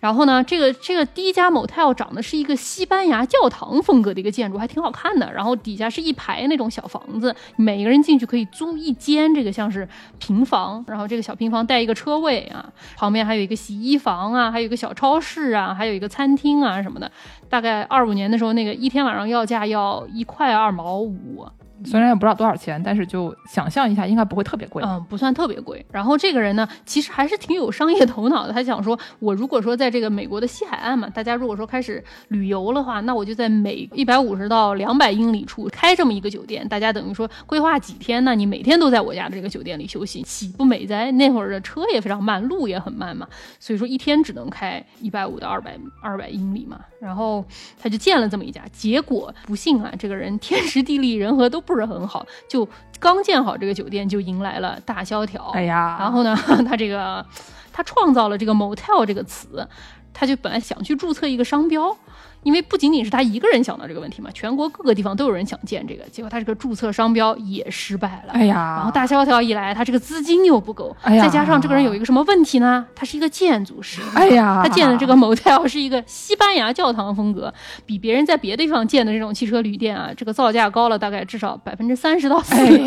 [0.00, 5.32] 然后呢，这个这个第一家 motel 长的是一个西班牙教堂风格的一个建筑，还挺好看的。
[5.32, 9.88] 然后底下是一排那种小房子，每个人进去可以租一间，这个像是
[10.18, 10.84] 平房。
[10.88, 17.08] 然后这个小平房带一个车位啊，旁边还有一个洗衣房啊，还有一个小超市啊，还有一个餐厅啊什么的。
[17.48, 21.46] 大概二五年的时候，那个一天晚上要价要一块二毛五。
[21.84, 24.82] 虽然也不知道多少钱，但是就想象一下，应该不会特别贵。
[24.84, 25.84] 嗯，不算特别贵。
[25.90, 28.52] 然后这个人呢，其实还是挺有商业头脑的。
[28.52, 36.66] 他想说，我如果说在这个美国的西海岸嘛，大家如果说开始旅游的话，那我就在每一百五十到两百英里处开这么一个酒店。
[36.68, 38.34] 大家等于说规划几天呢？
[38.34, 41.10] 你每天都在我家的这个酒店里休息，岂不美哉？
[41.12, 43.26] 那会儿的车也非常慢，路也很慢嘛，
[43.58, 46.80] 所以说一天只能开一百五到二百二百英里嘛。
[47.00, 47.44] 然后
[47.80, 52.68] 他就建了这么一家，结果不幸啊，这个人天时地利人和都不是很好，就
[52.98, 55.50] 刚建好这个酒店就迎来了大萧条。
[55.54, 57.24] 哎呀，然后呢， 他这个
[57.72, 59.66] 他创造了这个 motel 这个词，
[60.12, 61.96] 他就本来想去注册一个商标。
[62.42, 68.32] 因为不仅仅是他一个人想到这个问题嘛，全国各个地方都有人想建这个，结果他这个注册商标也失败了。
[68.32, 72.84] 哎呀，然后大萧条一来，他这个资金又不够，哎呀，再加上这个人有一个什么问题呢？
[72.94, 77.52] 他是一个建筑师，哎呀，他建的这个 motel 是一个西班牙教堂风格，
[77.86, 82.82] 比别人在别的地方建的这种汽车旅店啊，这个造价高了大概至少百分之三十到四十。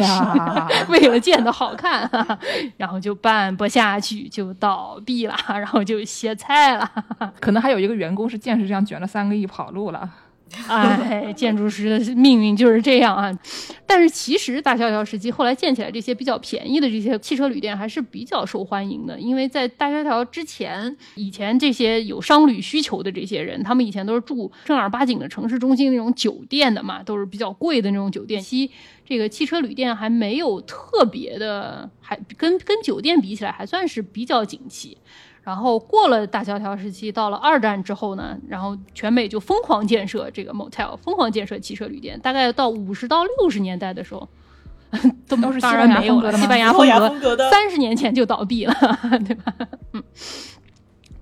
[0.90, 2.10] 为了建的好看，
[2.78, 6.90] 然后就办不下去，就倒闭了， 然后就歇菜了。
[7.40, 10.14] 可能还有一个员工是见识这样卷了三个亿跑路了。
[10.70, 13.34] 哎，建筑师的命运就是这样啊！
[13.88, 28.40] 但是其实大萧条时期后来建起来这些比较便宜的这些汽车旅店还是比较受欢迎的，因为在大萧条之前，以前这些有商旅需求的这些人，他们以前都是住正儿八经的城市中心那种酒店的嘛，都是比较贵的那种酒店。
[28.40, 28.70] 其
[29.04, 34.96] 这个汽车旅店还没有特别的，还跟跟酒店比起来还算是比较景气。
[35.46, 42.20] 然后过了大萧条时期，到了二战之后呢，然后全美就疯狂建设这个 motel，疯狂建设汽车旅店。
[42.20, 44.28] 大概到五十到六十年代的时候，
[45.28, 48.74] 都是当然没有了，西班牙风格三十年前就倒闭了，
[49.28, 49.54] 对吧？
[49.94, 50.04] 嗯。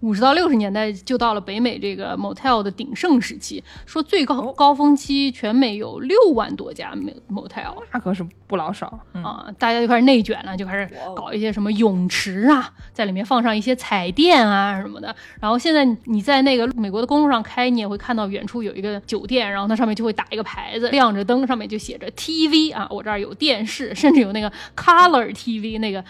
[0.04, 6.94] 五十到六十年代就到了北美这个 motel 的鼎盛时期，说最高高峰期全美有六万多家
[7.32, 9.48] motel，那可是不老少啊！
[9.58, 15.16] 大家就开始内卷了，就开始搞一些什么泳池啊，在里面放上一些彩电啊什么的。
[15.40, 26.04] 然后现在你在那个美国的公路上开，你也会看到远处有一个酒店，然后它上面就会打一个牌子，亮着灯，上面就写着 TV 啊，我这儿有电视，甚至有那个 color TV 那个。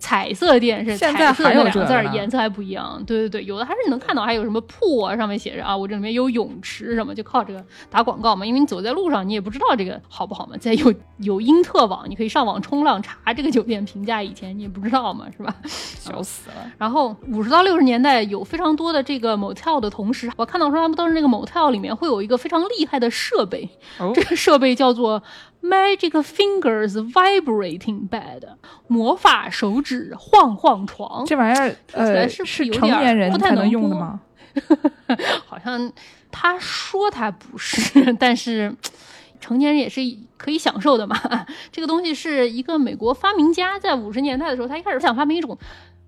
[0.00, 3.00] 彩色电视，彩色那两个字儿颜色还不一样。
[3.06, 8.44] 对对对，有的还是能看到，还有什么铺啊，上面写着啊，我这里面有泳池什么，就靠这个打广告嘛。
[8.44, 10.56] 因为你走在路上，你也不知道这个好不好嘛。
[10.56, 15.54] 再有有因特网，你可以上网冲浪查这个酒店评价，以前你也不知道嘛，是吧？
[15.66, 16.56] 笑死了。
[16.78, 23.68] 然后五十到六十年代有非常多的这个 motel 的同时，我看到说他们当时那个 motel 里面会有一个非常厉害的设备，
[24.14, 25.22] 这个设备叫做。
[25.62, 28.42] Magic fingers vibrating bed，
[28.86, 31.24] 魔法手指晃晃床。
[31.26, 34.20] 这玩意儿，呃，是成年人才能用的吗？
[35.46, 35.92] 好像
[36.30, 38.74] 他说他不是， 但是
[39.38, 40.00] 成年人也是
[40.38, 41.16] 可以享受的嘛。
[41.70, 45.56] 这个东西是一个美国发明家在五十年代的时候，他一开始想发明一种。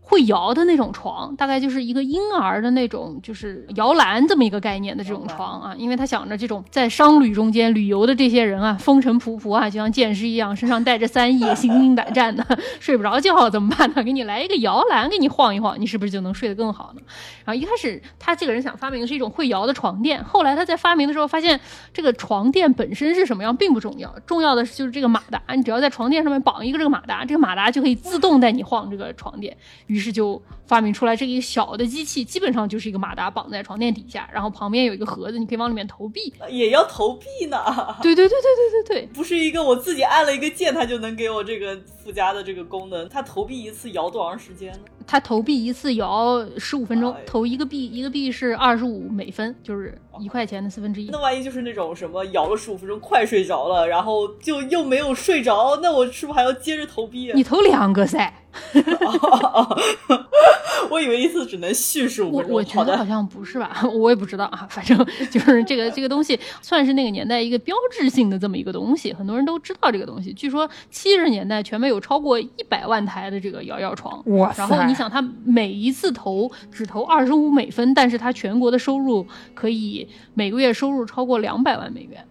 [0.05, 5.75] 会摇的那种床，大概就是一个婴儿的那种，就是摇篮这么一个概念的这种床啊。
[5.79, 12.45] 因为他想着这种在商旅中间旅游的这些人啊，风尘仆仆啊，就像剑师一样，身上带着三亿，心惊胆战的，
[12.79, 14.03] 睡不着觉怎么办呢？
[14.03, 17.01] 给你来一个摇篮，给你晃一晃，你是不是就能睡得更好呢？
[17.45, 21.59] 然后一开始他这个人想发明的是一种会摇的床垫，后来他在发明的时候发现，
[21.95, 29.57] 这个床垫本身是什么样并不重要，重要的是就是这个马达，你只要在床垫上面绑一个这个马达，这个马达就可以自动带你晃这个床垫。
[29.93, 30.41] 于是就
[30.73, 37.59] 发明出来这个小的机器，基本上就是一个马达绑在床垫底下，然后旁边有一个盒子，你可以往里面投币，也要投币呢。
[38.01, 43.07] 对对对对对对对，不是一个我自己按了一个键，它就能给我这个附加的这个功能。
[43.11, 44.79] 它投币一次摇多长时间呢？
[45.07, 51.11] 它投币一次摇十五分钟，投一个币，一个币是二十五美分，就是一块钱的四分之一。
[51.11, 57.31] 那万一就是那种什么摇了十五分钟快睡着了，然后就又没有睡着，那我是不是还要接着投币？
[57.35, 58.33] 你投两个噻。
[60.91, 62.55] 我以为一次只能续十五分钟。
[62.55, 64.67] 我觉得好像不是吧， 我也不知道啊。
[64.71, 64.97] 反正
[65.31, 70.33] 就是这个这个东西，算是那个年代一个标志性的这么一个东西，很多人都知道这个东西。
[70.33, 74.23] 据说七十年代全美有超过一百万台的这个摇摇床。
[74.37, 82.25] 哇然后你想，他每一次投只投二十五美分，但是他全国的收入可以每个月收入超过两百万美元。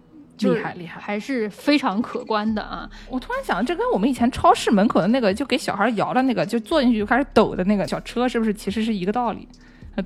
[0.48, 2.88] 厉害厉害，还是非常可观的啊！
[3.08, 9.46] 我突然想，这跟我们以前超市门口的那个就给小孩摇的那个，就坐进去就开始抖的那个小车，是不是其实是一个道理？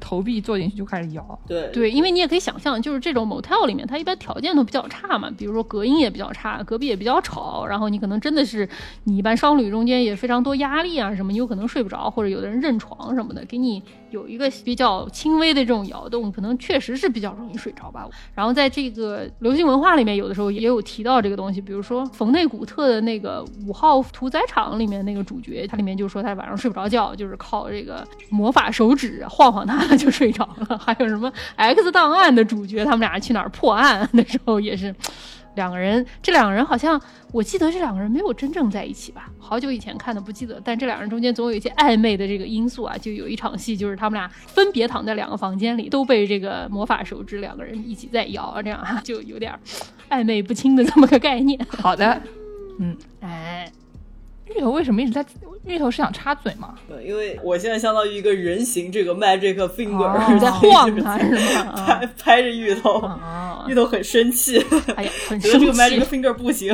[0.00, 8.68] 投币坐进去就开始摇，对对，因为你也可以想象，就是这种 motel 里面，它一般条件都比较差嘛，比如说隔音也比较差，隔壁也比较吵，然后你可能真的是
[9.04, 13.80] 你一般商旅中间也非常多压力啊什么，你有可能睡不着，或者有的人认床什么的，给你
[14.10, 18.08] 有一个比较轻微的这种摇动，可能确实是比较容易睡着吧。
[18.34, 30.78] 然后在这个流行文化里面，有的时候也有提到这个东西，比如说冯内古特的那个五号屠宰场里面那个主角，他里面就说他晚上睡不着觉，就是靠这个魔法手指晃晃他就睡着了。
[30.78, 34.94] 还有什么 X 档案的主角，他们俩去哪儿破案的时候也是
[35.56, 36.06] 两个人。
[36.22, 37.00] 这两个人好像
[37.32, 39.28] 我记得这两个人没有真正在一起吧？
[39.40, 40.60] 好久以前看的不记得。
[40.64, 42.96] 但这两人中间总有一些暧昧的这个因素啊。
[42.96, 49.52] 就有一场戏，就是他们俩分别躺在两个房间里，都被这个魔法手指两个人一起在摇，这样就有点
[50.08, 51.58] 暧昧不清的这么个概念。
[51.68, 52.22] 好的，
[52.78, 53.72] 嗯，哎。
[54.54, 55.24] 芋头为什么一直在？
[55.66, 56.74] 芋头是想插嘴吗？
[56.88, 61.72] 对因为我现在相当于一个人形这个 magic finger 在晃它是吗？
[61.84, 63.02] 拍拍着芋头，
[63.66, 66.72] 芋头很生气，哎呀，很 生气，这个 magic finger 不行。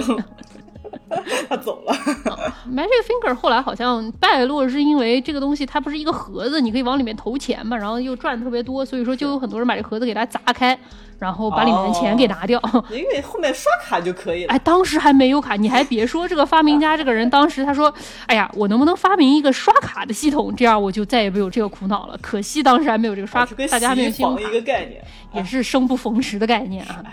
[1.49, 1.95] 他走了。
[2.71, 10.79] Magic Finger 后来好像败落，是因为这个东西它不是一个盒子，你可以往里面投钱嘛，然后又赚特别多，所以说就有很多人把这盒子给它砸开，
[11.23, 12.61] 然后把里面的钱给拿掉。
[12.91, 14.53] 因为后面刷卡就可以了。
[14.53, 17.95] 哎，当时还没有卡，你还别说，这个发明家这个人当时他说
[18.27, 25.01] ：“哎呀，我能不能发明一个刷卡的系统，这样我就再也没有这个苦恼了。”可惜当时还没有这个刷，大家没有信用卡，一个概念，
[25.35, 27.05] 也是生不逢时的概念啊。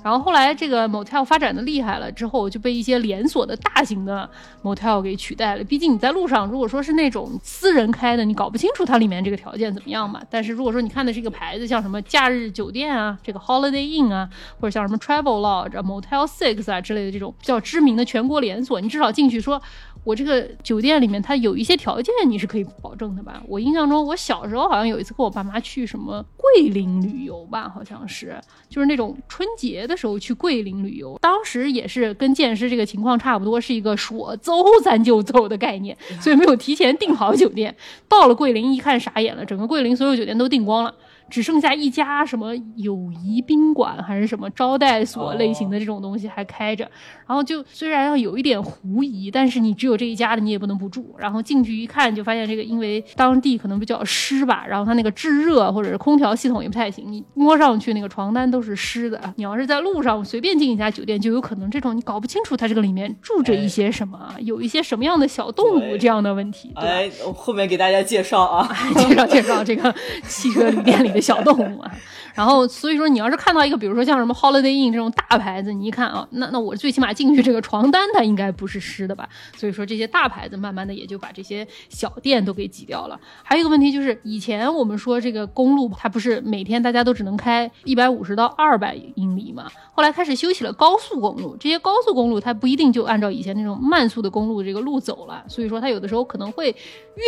[0.00, 4.30] 然后后来这个 motel 发展的厉害了之后，就被一些连锁的大型的
[4.62, 5.64] motel 给取代了。
[5.64, 10.22] 毕竟你在路上，如果说是那种私人开的，你搞不清楚它里面这个条件怎么样嘛。
[10.30, 14.28] 但是如果说你看的是一个牌子，像什么假日酒店啊，这个 Holiday Inn 啊，
[14.60, 19.60] 或者像什么 Travel Lodge、Motel Six 啊之类的这种比较知名的全国连锁，你至少进去说。
[20.04, 23.42] 我这个酒店里面，它有一些条件你是可以保证的吧？
[23.46, 28.40] 我印象中，我小时候好像有一次跟我爸妈去什么桂林旅游吧，好像是，
[28.70, 37.74] 就是那种春节的时候去桂林旅游，当时也是跟建师这个情况差不多，是一个说走 咱就走的概念，所以没有提前订好酒店。
[38.08, 40.94] 到了桂林一看傻眼了，整个桂林所有酒店都订光了。
[41.30, 46.88] 只剩下一家什么友谊宾馆还是什么招待所类型的这种东西还开着，
[47.26, 51.14] 然后就虽然要有一点狐疑，但是你只有这一家的你也不能不住。
[51.18, 59.20] 然后进去一看，就发现这个因为当地可能比较湿吧，然后它那个制热或者是空调系统也不太行，你摸上去那个床单都是湿的。
[59.36, 66.72] 你要是在路上随便进一家酒店，就有可能这种你搞不清楚它这个里面住着一些什么，有一些什么样的小动物这样的问题。
[66.76, 69.94] 哎，后面给大家介绍啊， 介绍介绍这个
[70.26, 71.17] 汽车旅店里的。
[71.20, 71.92] 小动物啊。
[72.34, 79.28] 然后，所以说你要是看到一个，比如说像什么 Holiday Inn 这种大牌子，你一看啊，那那我最起码进去这个床单它应该不是湿的吧？
[79.56, 83.18] 所以说这些大牌子慢慢的也就把这些小店都给挤掉了。
[83.42, 89.70] 还有一个问题就是，以前我们说这个公路它不是每天大家都只能开一百五十到二百英里嘛？
[89.92, 96.74] 后来开始修起了高速公路，这些高速公路它不一定就按照以前那种慢速的公路这个路走了，所以说它有的时候可能会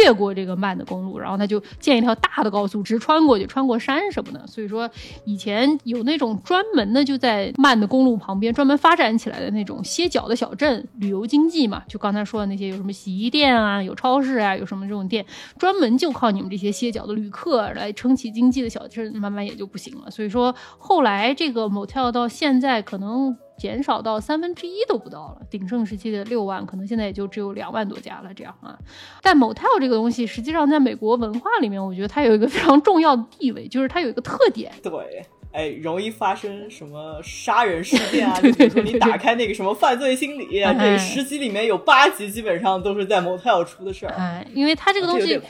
[0.05, 4.47] 越过这个慢的公路，然后它就建一条大的高速直穿过去，穿过山什么的。
[4.47, 4.89] 所以说。
[5.25, 11.83] 以前有那种专门的，就在慢的公路旁边专门发展起来的那种歇脚的小镇，旅游经济嘛。
[11.89, 15.25] 就刚才说的那些，有什么洗衣店啊，有超市啊，有什么这种店，
[15.59, 20.11] 专门就靠你们这些歇脚的旅客来撑起经济的小镇，慢慢也就不行了。
[20.11, 25.43] 所以说，后来这个 motel 到现在可能减少到三分之一都不到了。
[25.51, 28.33] 鼎盛时期的六万，可能现在也就只有两万多家了。
[28.33, 28.79] 这样啊，
[29.21, 34.73] 但 motel 这个东西，实际上在美国文化里面，我觉得它有一个非常重要的地位，就是它有一个特点。
[34.83, 35.27] 对。
[35.53, 38.33] 哎，容易发生什么杀人事件啊？
[38.41, 44.15] 就比如说你打开那个什么犯罪心理， 这十集里面有八集基本上都是在 motel 出的事儿。
[44.17, 45.41] 哎，因为它这个东西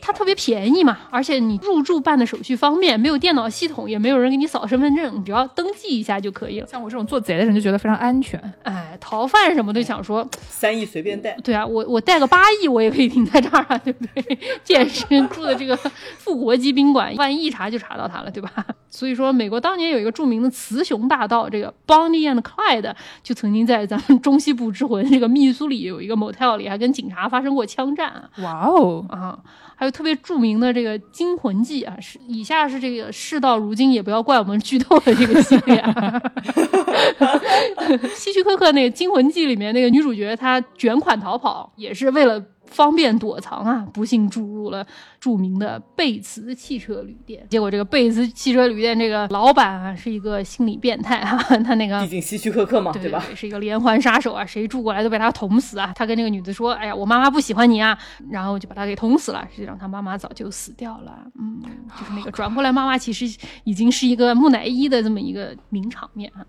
[0.00, 6.66] 它特别便宜嘛，而且你入住办的手续方便，没有电脑系统，也没有人给你扫身份证，你只要登记一下就可以了。
[6.68, 8.40] 像我这种做贼的人就觉得非常安全。
[8.62, 11.36] 哎，逃犯什么的想说三亿随便带。
[11.42, 14.38] 对啊，我我带个八亿我也可以停在这儿啊，对不对？
[14.62, 15.76] 健身住的这个
[16.16, 18.64] 富国级宾馆，万一一查就查到他了，对吧？
[18.88, 19.47] 所以说美。
[19.48, 28.28] 美国当年有一个著名的雌雄大盗，这个 Bonnie and Clyde 就曾经在咱们中西部之魂这个密苏里有一个 motel 里，还跟警察发生过枪战。
[28.42, 29.38] 哇哦啊！
[29.74, 35.82] 还有特别著名的这个《惊魂记》啊，是以下是这个事到如今也不要怪我们剧透的这个系列。
[38.14, 42.44] 希区柯克那个《惊魂记》里面那个女主角，她卷款逃跑也是为了。
[42.70, 43.86] 方便躲藏啊！
[43.92, 44.86] 不幸住入了
[45.18, 53.24] 著名的贝茨汽车旅店，结果这个贝茨汽车旅店这个老板啊是一个心理变态啊， 他那个毕竟希区柯克嘛，对吧？
[53.34, 55.92] 是一个连环杀手啊，谁住过来都被他捅死啊！
[55.96, 57.98] 他跟那个女的说：“哎呀，我妈妈不喜欢你啊！”
[58.30, 59.46] 然后就把他给捅死了。
[59.50, 61.18] 实际上他妈妈早就死掉了。
[61.38, 61.60] 嗯，
[61.98, 63.24] 就是那个转过来，妈妈其实
[63.64, 66.44] 已经是一个木乃伊的这么一个名场面啊。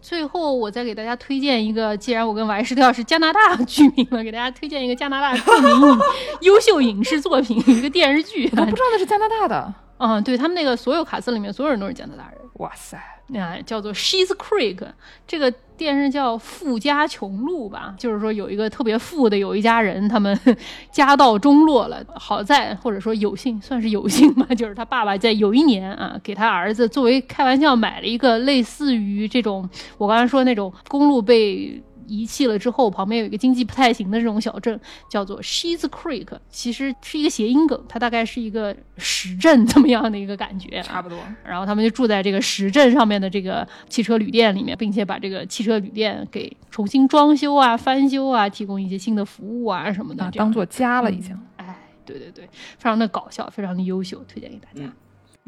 [0.00, 5.98] 最后，我再给大家推荐一个，既然我跟王石跳是加拿大居民了，给大家推荐一个加拿大著名
[6.40, 8.48] 优秀影视作品，一个电视剧。
[8.52, 9.74] 我不知道那是加拿大的。
[9.98, 12.40] 嗯，对他们那个所有卡司里面，所有人都是加拿大人。
[12.54, 12.96] 哇塞！
[13.38, 14.78] 啊，叫做 She's Creek，
[15.26, 20.38] 这个电视叫《富家穷路》吧，就是说有一个特别富的有一家人，他们
[20.92, 29.66] 家道中落了，好在或者说有幸，算是有幸吧，就是他爸爸在有一年啊，给他儿子作为开玩笑买了一个类似于这种
[29.96, 31.82] 我刚才说那种公路被。
[32.10, 41.18] 遗弃了之后，旁边有一个经济不太行的这种小镇，叫做 She's Creek，其实是一个谐音梗，它大概是一个石镇这么样的一个感觉，差不多。
[41.44, 51.38] 然后他们就住在这个石镇上面的这个汽车旅店里面，并且把这个汽车旅店给重新装修啊、翻修啊，提供一些新的服务啊什么的，当做家了已经。
[51.56, 54.90] 哎，对对对，非常的搞笑，非常的优秀，推荐给大家。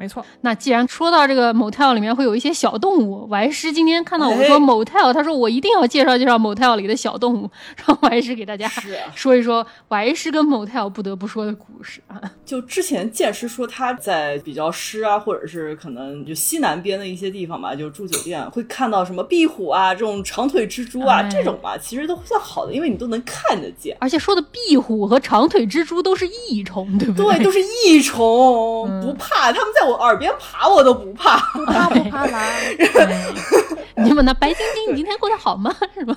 [0.02, 8.68] 没错，那既然说到这个 motel 里面会有一些小动物，我还是今天看到我说 motel，他说我一定要介绍介绍 motel 里的小动物，让我还是给大家
[9.14, 12.20] 说一说我还是跟 motel 不得不说的故事啊。
[12.44, 23.96] 就之前剑师说他在比较湿啊，或者是可能就西南边的一些地方吧，就住酒店会看到什么壁虎啊，这种长腿蜘蛛啊，这种吧，其实都算好的，因为你都能看得见。
[24.00, 27.36] 而且说的壁虎和长腿蜘蛛都是益虫，对不对？
[27.36, 29.91] 对，都是益虫，不怕，他们在。
[29.91, 32.42] 我耳边爬，我都不怕，不怕不怕啦。
[33.94, 35.72] 你问那白晶晶，你今天过得好吗？
[35.94, 36.16] 是吧？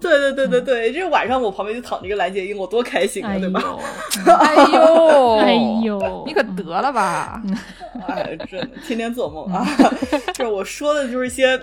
[0.00, 3.60] 对对对对对，这晚上我旁边就躺着一个蓝洁瑛，我多开心啊，对吧？
[4.38, 7.42] 哎呦，哎呦，你可得了吧！
[8.06, 9.66] 哎，真的天天做梦啊！
[10.32, 11.58] 就是我说的，就是一些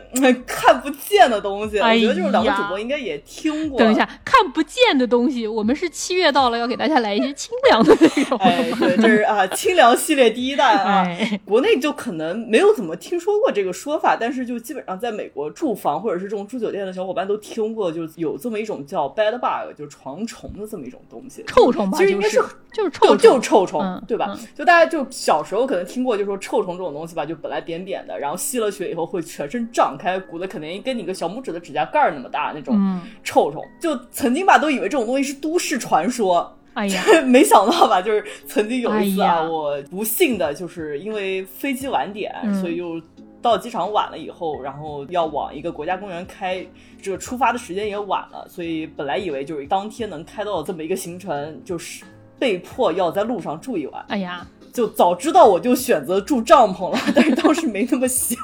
[0.45, 1.79] 看不见的东西。
[1.79, 3.79] 我觉得就是两位主播应该也听过。
[3.79, 8.37] 等一下，看不见的东西，我们是七月到了，要给大家来一些清凉的内容。
[8.39, 11.07] 哎，对，这是啊，清凉系列第一弹啊。
[11.45, 21.43] 国内就可能没有怎么听说过这个说法，但是就基本上在美国住房或者是这种住酒店的小伙伴都听过，就有这么一种叫 bed bug，就是床虫的这么一种东西。
[21.47, 24.38] 臭虫吧，其实应该是就是臭就臭虫，对吧？
[24.55, 36.55] 就大家就小时候可能听过，就说臭虫这种东西吧，就本来扁扁的，然后吸了血以后会全身胀开，鼓的可能跟你个小拇指的指甲盖那么大那种臭虫，就曾经吧都以为这种东西是都市传说。
[36.74, 38.01] 哎呀， 没想到吧？
[38.01, 43.01] 就是曾经有一次啊，我不幸的就是因为飞机晚点，所以又
[43.41, 46.65] 到机场晚了以后，然后要往一个国家公园开，
[47.01, 52.05] 这个出发的时间也晚了，所以本来以为就是当天能开到这么一个行程，就是
[52.38, 54.05] 被迫要在路上住一晚。
[54.07, 54.45] 哎呀。
[54.80, 58.39] 就早知道我就选择住帐篷了，但是当时没那么想。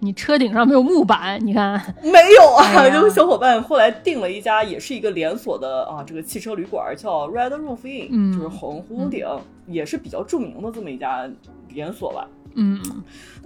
[0.00, 2.90] 你车顶上没有木板，你看没有啊？
[2.90, 9.24] 就小伙伴后来订了一家，也是一个连锁的啊，这个汽车旅馆叫 Red Roof Inn，就是红屋顶，
[9.68, 11.30] 也是比较著名的这么一家
[11.68, 12.26] 连锁吧。
[12.56, 12.80] 嗯，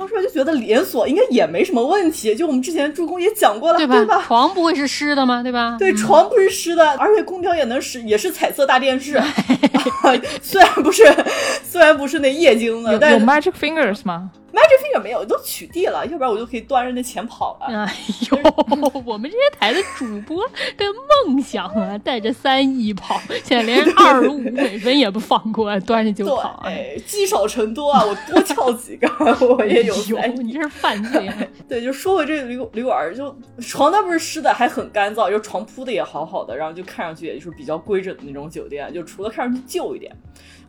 [0.03, 4.21] 当时我就觉得连锁应该也没什么问题，就我们之前助攻也讲过了，对吧？
[4.27, 5.45] 床不会是湿的吗？
[5.45, 5.77] 对吧？
[5.79, 9.23] 对，床不是湿的，而且空调也能使，也是彩色大电视。
[10.43, 11.05] 虽然不是，
[11.63, 17.67] 虽然不是那液晶的，但有 Magic Fingers 吗？Magic Finger 没有，都取缔了，要不然我就可以端着那钱跑了。
[17.67, 17.97] 哎
[18.31, 18.39] 呦，
[19.07, 20.45] 我们这些台的主播
[20.77, 20.85] 的
[21.25, 26.63] 梦想啊，带着三亿跑，现在连二十五美分也不放过，端着就跑。
[26.67, 29.09] 哎，积少成多啊，我多跳几个，
[29.47, 29.92] 我也有。
[30.43, 31.31] 你这是犯罪。
[31.69, 40.15] 对，就说回这个旅旅馆，就床单不是湿的，还很干燥，就床铺的也好好的，然后就看上去也就是比较规整的那种酒店，就除了看上去旧一点。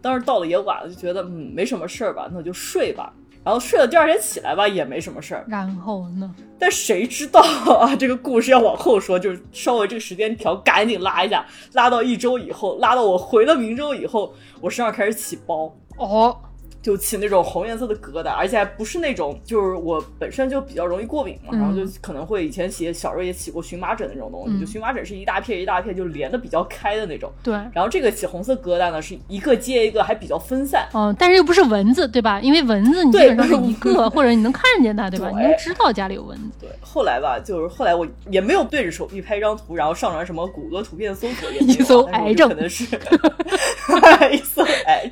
[0.01, 3.13] 当时到了也晚了，就觉得嗯没什么事儿吧，那就睡吧。
[3.45, 5.43] 然后睡了，第二天起来吧，也没什么事儿。
[5.49, 6.33] 然后呢？
[6.57, 7.93] 但谁知道啊？
[7.93, 15.75] 这个故事要往后说，就是稍微这个时间条赶紧拉一下，拉到一周以后，拉到我回了明州以后，我身上开始起包。
[15.97, 16.37] 哦。
[16.81, 27.31] 就起那种红颜色的疙瘩，而且还不是那种，就是我本身就比较容易过敏嘛，然后就可能会以前起小时候也起过荨麻疹那种东西，就荨麻疹是一大片一大片就连的比较开的那种。
[27.43, 27.53] 对。
[27.73, 30.87] 然后这个起红色疙瘩呢，是一个接一个，还比较分散。
[30.93, 32.39] 哦，但是又不是蚊子，对吧？
[32.41, 35.29] 因为蚊子你基本上是一个，或者你能看见它，对吧？
[35.29, 36.43] 你能知道家里有蚊子。
[36.61, 36.69] 对。
[36.81, 44.37] 后来吧，就是后来我也没有对着手臂拍张图，然后上传什么谷歌图片搜索， 一搜癌症可能是一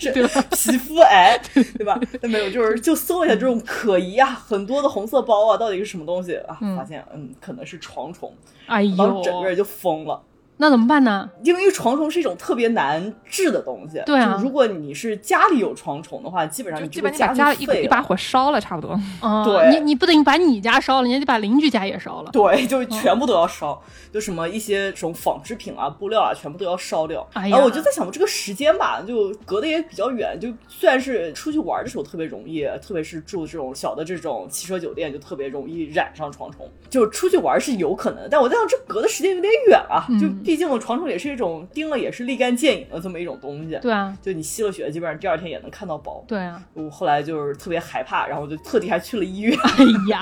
[0.02, 2.00] 搜癌症，皮肤癌，对吧？
[2.22, 2.50] 那没有。
[2.50, 6.58] 就是就搜一下这种可疑啊，很多的红色包啊，到底是什么东西啊？
[6.76, 8.34] 发现嗯，可能是床虫，
[8.66, 10.22] 哎呦，整个人就疯了。
[10.62, 11.28] 那怎么办呢？
[11.44, 14.00] 因为床虫是一种特别难治的东西。
[14.06, 18.96] 对啊，如果你是家里有床虫的话，基本上你基本把家一一把火烧了，差不多。
[19.44, 22.30] 对，你你不等于把你家烧了，你还得把邻居家也烧了。
[22.32, 23.82] 对，就全部都要烧，
[24.14, 27.28] 就什么一些什么纺织品啊、布料啊，全部都要烧掉。
[27.34, 36.70] 然后我就在想，我这个时间吧，就隔得也比较远，就虽然是出去玩的时候特别容易，特别是住这种小的这种汽车酒店，就特别容易染上床虫。
[36.88, 40.06] 就出去玩是有可能，但我在想，这隔的时间有点远啊。
[40.20, 41.32] 就毕竟床虫也是。
[41.32, 46.22] 一种叮了也是立竿见影的这么一种东西，对啊，就你吸了血，基本上第二天也能看到包。
[46.28, 49.58] 对啊，我后来就是特别害怕，然后就特地还去了医院。
[49.58, 50.22] 哎呀，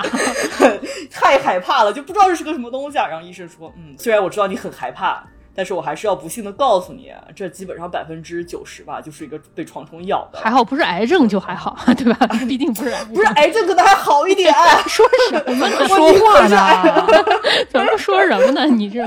[1.10, 2.96] 太害怕了，就不知道这是个什么东西。
[2.96, 3.08] 啊。
[3.08, 5.26] 然后医生说，嗯，虽然我知道你很害怕。
[5.60, 10.40] 但是我还是要不幸的告诉你，这基本上百分之九十吧，就是一个被床虫咬的。
[10.40, 12.26] 还好不是癌症就还好，对吧？
[12.48, 14.50] 毕竟不是癌症，不是癌症可能还好一点。
[14.88, 15.76] 说什么呢？
[15.86, 17.06] 说话呢？
[17.68, 18.64] 怎么说什么呢？
[18.64, 19.04] 你这，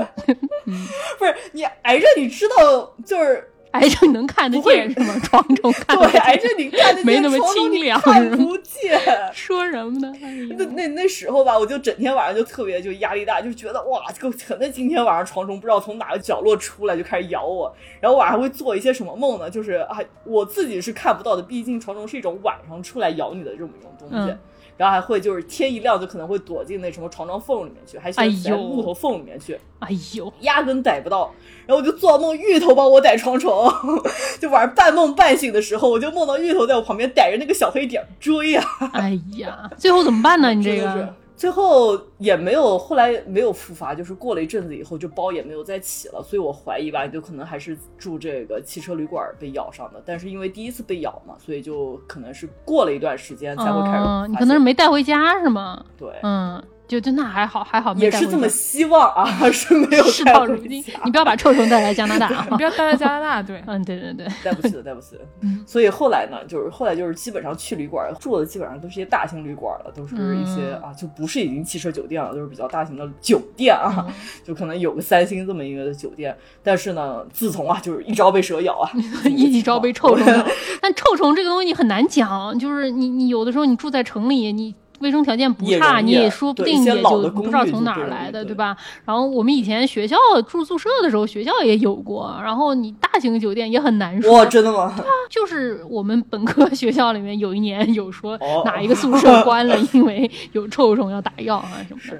[0.66, 0.86] 嗯，
[1.18, 3.50] 不是你癌症，你知道就是。
[3.74, 5.14] 癌症能看得见是吗？
[5.24, 9.00] 床虫看对，癌症你看得见，没那么清凉，看不见。
[9.32, 10.12] 说什么呢？
[10.56, 19.50] 那那那时候吧，我就整天晚上就特别就压力大，就觉得哇，这个可能今天晚上床虫不知道从哪个角落出来就开始咬我，然后晚上会做一些什么梦呢？
[19.50, 24.34] 就是啊，我自己是看不到的，毕竟床虫是一种晚上出来咬你的这么一种东西。
[24.76, 29.58] 然后还会就是天一亮就可能会躲进那什么床床缝里面去，还喜欢在木头缝里面去。
[29.78, 31.32] 哎呦，压根逮不到。
[31.66, 33.70] 然后我就做梦，芋头帮我逮床虫，
[34.40, 38.64] 就晚上半梦半醒的时候，我就梦到芋头在我旁边逮着那个小黑点追呀。
[38.92, 40.52] 哎呀，最后怎么办呢？
[40.54, 41.14] 你这个。
[41.36, 50.02] 最后也没有，后来没有复发，就是过了一阵子以后，就包也没有再起了，所以我怀疑吧，就可能还是住这个汽车旅馆被咬上的。
[50.06, 54.28] 但是因为第一次被咬嘛，所以就可能是过了一段时间才会开始。
[54.28, 55.84] 你可能是没带回家是吗？
[55.98, 56.62] 对，嗯。
[56.94, 65.22] 就就那还好还好，也是这么希望啊， 是没有事到如今，你不要把臭虫带来加拿大啊， 你不要带来加拿大，对， 嗯，对对对，带不起的，带不起的。
[65.66, 74.06] 所以后来呢，就是后来就是基本上去旅馆住的基本上都是一些大型旅馆了，都是一些啊，就不是已经汽车酒店了，都是比较大型的酒店啊，
[74.44, 76.36] 就可能有个三星这么一个酒店。
[76.62, 78.88] 但是呢，自从啊，就是一朝被蛇咬啊，
[79.24, 80.46] 一朝被臭虫咬。
[80.80, 84.72] 但臭虫这个东西很难讲，就是你你有的时候你住在城里，你。
[85.00, 88.76] 卫生条件不差，你也说不定也就不知道从哪儿来的，对吧？
[89.04, 90.16] 然后我们以前学校
[90.46, 92.38] 住宿舍的时候，学校也有过。
[92.42, 94.32] 然后你大型酒店也很难说。
[94.32, 94.94] 哇，真的吗？
[94.96, 102.18] 对啊，就是我们本科学校里面有一年有说哪一个宿舍关了， 因为有臭虫要打药啊什么的。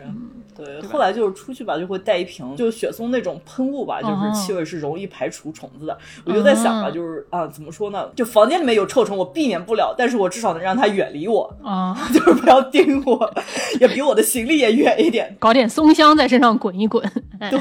[0.56, 5.96] 对，后来就是出去吧，就会带一瓶，就雪松那种喷雾吧，就是气味是容易排除虫子的。
[6.24, 8.08] 我就在想吧，就是啊，怎么说呢？
[8.14, 13.34] 就房间里面有臭虫，我避免不了，但是我至少能让它远离我啊， 就是不要盯我，
[13.80, 15.36] 也比我的行李也远一点。
[15.38, 17.02] 搞点松香在身上滚一滚，
[17.38, 17.58] 对，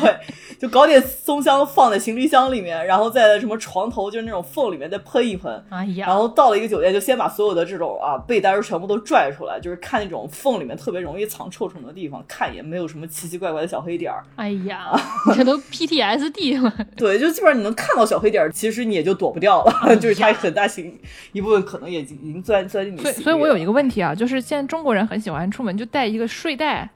[0.64, 5.62] 就搞点松香放在行李箱里面，然后在什么床头就是那种缝里面再喷一喷。
[5.68, 14.24] 哎呀，然后到了一个酒店，就先把所有的这种啊被单全部都拽出来，就是看那种缝里面特别容易藏臭虫的地方，看也没有什么奇奇怪怪的小黑点儿。
[14.38, 14.90] 哎呀，
[15.36, 16.74] 这都 PTSD 了。
[16.96, 20.98] 对，就基本上你能看到小黑点儿，其实你也就躲不掉了，就是它很大型
[21.34, 23.02] 一部分可能也已经钻钻进你。
[23.02, 26.90] 所以，所以我有一个问题啊，就是现在中国人很喜欢出门就带一个睡袋，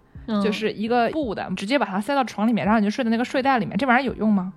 [0.43, 4.53] 就是一个布的，直接把它塞到床里面，然后你就睡在那个睡袋里面，这玩意儿有用吗？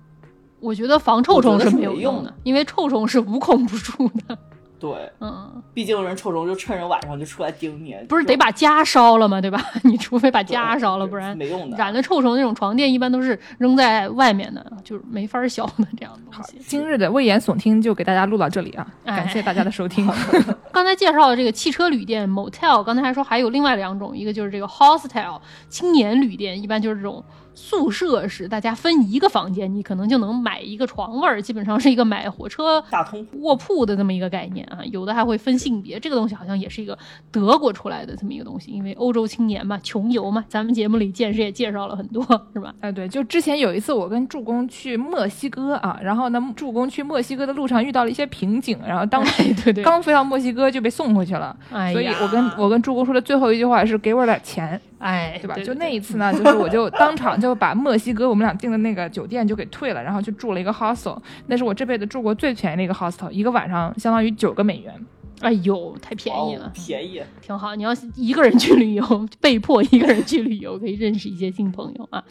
[0.59, 4.37] 我觉得防臭虫是没有用的，因为臭虫是无孔不入的。
[4.81, 9.39] 对，嗯，毕竟人臭虫就趁人晚上就出来叮你，不是得把家烧了吗？
[9.39, 9.63] 对吧？
[9.85, 11.77] 你除非把家烧了，不然没用的。
[11.77, 16.57] 染了臭虫那种床垫一般都是扔在外面的，就是没法消的这样的东西。
[16.65, 20.09] 今日的危言耸听就给大家录到这里啊，感谢大家的收听。
[20.73, 27.23] 刚才介绍的这个汽车旅店 motel，刚才还说还有另外两种，一个就是这个 hostel 青年旅店，一般就是这种。
[27.53, 34.79] 宿舍是大家分一个房间，你可能就能买一个床位儿，基本上是一个买火车大通卧铺的这么一个概念啊。
[34.85, 36.97] 有的还会分性别，这个东西好像也是一个
[37.31, 40.43] 德国出来的这么一个东西，因为欧洲青年嘛，穷游嘛。
[40.47, 42.23] 咱们节目里见识也介绍了很多，
[42.53, 42.73] 是吧？
[42.79, 51.55] 哎，对，就之前有一次我跟助攻去墨西哥啊，然后呢，助攻去墨西哥的路上遇到了一些瓶颈，然后当时对对，刚飞到墨西哥就被送回去了。
[51.71, 54.79] 哎所以我跟我跟助攻说的最后一句话是给我点钱。
[55.01, 55.55] 哎，对吧？
[55.55, 64.93] 就那一次呢，就是我就当场就把墨西哥我们俩订的那个酒店就给退了，然后去住了一个 hostel，那是我这辈子住过最便宜的一个 hostel，一个晚上相当于九个美元。
[65.41, 67.75] 哎呦，太便宜了，便宜，挺好。
[67.75, 69.03] 你要一个人去旅游，
[69.41, 72.23] 被迫一个人去旅游，可以认识一些新朋友啊。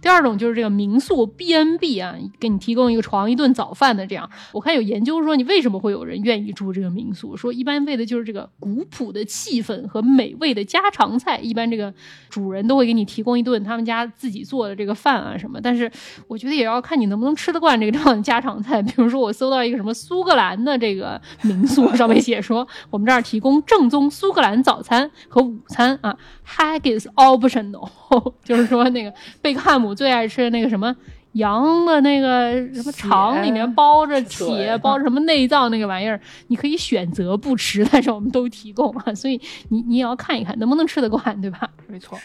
[0.00, 4.28] 第二种就是这个民宿 B N B 啊，给你提供一个床、一顿早饭的这样。
[4.52, 7.36] 我看有研究说，你为什么会有人愿意住这个民宿？
[7.36, 11.38] 说一般为的就是这个古朴的气氛和美味的家常菜。
[11.38, 11.92] 一般这个
[12.28, 15.58] 主人都会给你提供一顿他们家自己做的这个饭啊什么。
[15.60, 15.90] 但是
[16.26, 18.82] 我觉得也要看你能不能吃得惯这个地方的家常菜。
[18.82, 22.57] 比如说我搜到一个什么苏格兰的这个民宿，上面写说。
[22.90, 27.88] 我们这儿提供正宗苏格兰早餐和午餐啊，Haggis optional，
[28.44, 30.94] 就是说那个贝克汉姆最爱吃的那个什么
[31.32, 41.68] 羊的那个什么肠里面包着铁，包着什么内脏那个玩意儿，你可以选择不吃，但是我们都提供啊，所以你你也要看一看能不能吃得惯，对吧？
[41.86, 42.18] 没错。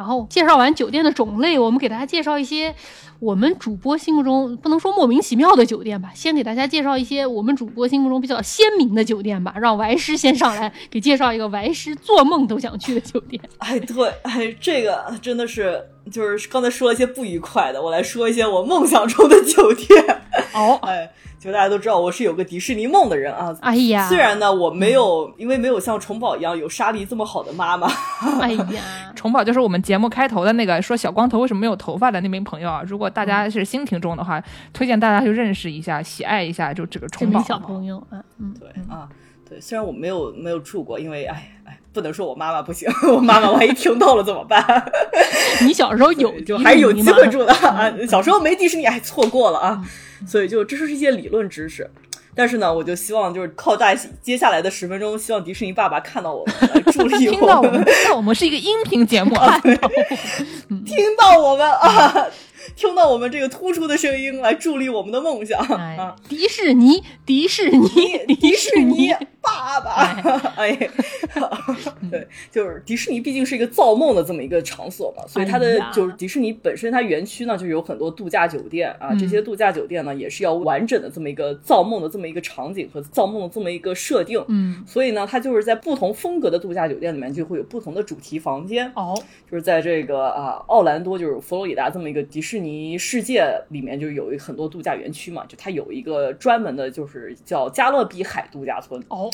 [0.00, 2.74] 然后介绍完酒店的种类，我们给大家介绍一些。
[3.18, 9.54] 我们主播心目中不能说莫名其妙的酒店吧，先给大家介绍一些我们主播心目中比较鲜明的酒店吧。
[9.60, 13.38] 让歪师先上来给介绍一个歪师做梦都想去的酒店。
[13.60, 20.02] 哎，对，哎，这个真的是就是刚才说了一些不愉快的，我来说一些我梦想中的酒店。
[20.54, 21.10] 哦， 哎。
[21.40, 23.56] 就大家都知道我是有个迪士尼梦的人啊！
[23.62, 27.90] 哎呀，虽然呢我没有，因为没有像虫宝一样有莎莉这么好的妈妈。
[28.42, 32.82] 哎呀， 虫宝就是我们节目开头的那个说小光头为什么没有头发的那名朋友啊！
[32.86, 34.42] 如果大家是新听众的话，
[34.74, 38.22] 推荐大家去认识一下、喜爱一下，就这个虫宝小朋友啊。
[38.38, 39.08] 嗯，对啊，
[39.48, 44.92] 对，虽然我没有没有住过，因为哎哎，不能说我妈妈不行， 我妈妈万一听到了怎么办？
[45.66, 47.92] 你小时候有就还是有机会住的啊！
[48.08, 49.82] 小时候没迪士尼，还错过了啊！
[50.26, 51.90] 所以就这是一些理论知识，
[52.34, 57.30] 但是呢，我就希望就是靠大接下来的十分钟，希望迪士尼爸爸看到我们，助力我们。
[57.30, 57.86] 听到我们，
[58.16, 59.34] 我们是一个音频节目，
[60.86, 62.26] 听到我们啊。
[62.76, 65.60] 听到我们这个突出的声音来助力我们的梦想。
[65.60, 66.16] 啊！
[66.28, 67.88] 迪士尼， 迪士尼，
[68.36, 69.12] 迪士尼。
[69.42, 69.90] 爸爸，
[70.56, 70.70] 哎，
[72.10, 88.92] 对，就是迪士尼毕竟是一个造梦的这么一个场所嘛，所以它的就是迪士尼本身它园区呢就有很多度假酒店啊，这些度假酒店呢也是要完整的这么一个造梦的这么一个场景和造梦的这么一个设定，嗯，所以呢，它就是在不同风格的度假酒店里面就会有不同的主题房间。
[88.94, 89.18] 哦，
[89.50, 92.49] 就是在这个啊奥兰多就是佛罗里达这么一个迪士。
[92.50, 99.00] 迪士尼世界里面就有一很多度假园区嘛，就它有一个专门的，就是叫加勒比海度假村。
[99.06, 99.30] 哦，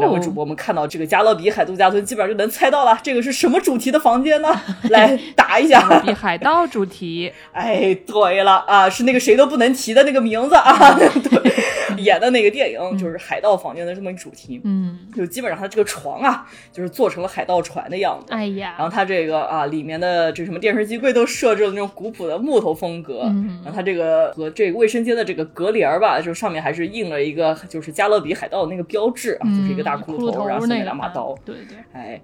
[0.00, 4.48] 两位主播们看到这个加勒比海度假村，基本上就能猜到了，这个是什么主题的房间呢？
[4.90, 7.32] 来 答一下，比海盗主题。
[7.54, 11.52] 哎，对了啊，是那个谁都不能提的那个名字啊， 对，
[12.02, 14.60] 演的那个电影就是海盗房间的这么一个主题。
[14.64, 18.32] 嗯，就基本上他这个床啊，就是做成了海盗船的样子。
[18.32, 22.56] 哎呀，然后他这个啊，里面的这什么电视机柜都设置了那种古朴的木。
[22.56, 32.20] 头风格，嗯然后他这个和这个卫生间的这个隔帘儿吧，就上面还是印了一个就是加勒比海盗的那个标志啊，就是一个大骷髅头，然后那两把刀，对对，哎，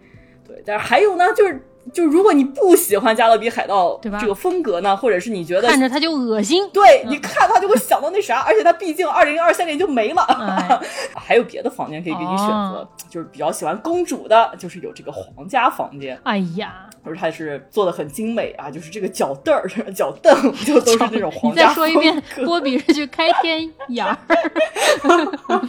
[0.48, 1.62] 对，但是还有呢，就是。
[1.92, 10.22] 就如果你不喜欢加勒比海盗这个风格呢，或者是你觉得看着他就恶心，对，你看他就会想到那啥， 而且他毕竟二零二三年就没了。
[11.16, 16.18] 还有别的房间可以给你选择，就是比较喜欢公主的，就是有这个皇家房间。
[16.24, 21.62] 哎呀，就是它是做的很精美啊，就是这个脚凳儿、 脚凳就都是那种皇家。
[21.62, 24.16] 你再说一遍，波比是去开天眼儿。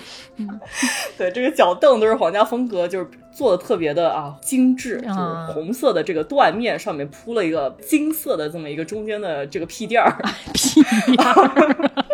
[1.17, 5.19] 对，这个脚凳都是皇家风格，就是做的特别的啊精致，就是
[5.53, 10.15] 红色的这个缎面上面铺了一个金色的这么一个中间的这个屁垫儿，
[10.53, 10.83] 屁
[11.15, 11.91] 垫儿。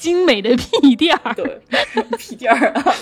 [0.00, 1.60] 精美的屁垫儿，对，
[2.16, 2.94] 屁垫儿啊，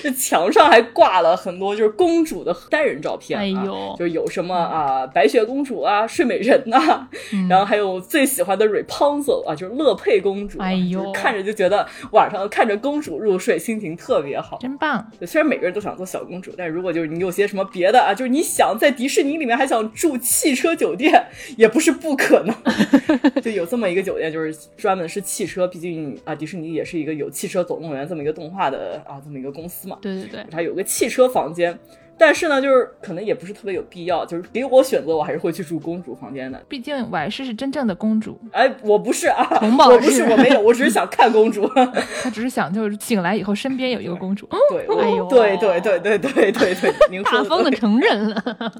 [0.00, 7.08] 这 墙上还挂了很多就是公主的单人照片，哎呦，就有什么啊，白雪公主啊，睡美人呐，
[7.50, 15.04] 然后还有最喜欢的 Rapunzel 啊，就是乐佩公主，哎呦，看着就觉得晚上看着公主入睡，心情特别好，真棒。
[15.26, 22.54] 虽然每个人都想做小公主，但如果就是你有些什么别的啊，就是你想在迪士尼里面还想住汽车酒店，也不是不可能，
[23.42, 26.35] 就有这么一个酒店，就是专门是汽车，毕竟啊。
[26.36, 29.98] 迪士尼也是一个有汽车总动员这么一个动画的啊，这么一个公司嘛。
[30.00, 31.78] 对对对，它有个汽车房间，
[32.18, 34.24] 但是呢，就是可能也不是特别有必要。
[34.24, 36.62] 就是给我选择，我还是会去住公主房间的。
[36.68, 38.38] 毕竟婉诗是真正的公主。
[38.52, 41.66] 哎，我不是啊，我不是，我没有， 我只是想看公主。
[42.22, 44.48] 他只是想就是醒来以后身边有一个公主。
[44.70, 48.42] 对，哎呦，对对对对对对对，您大方的承认了，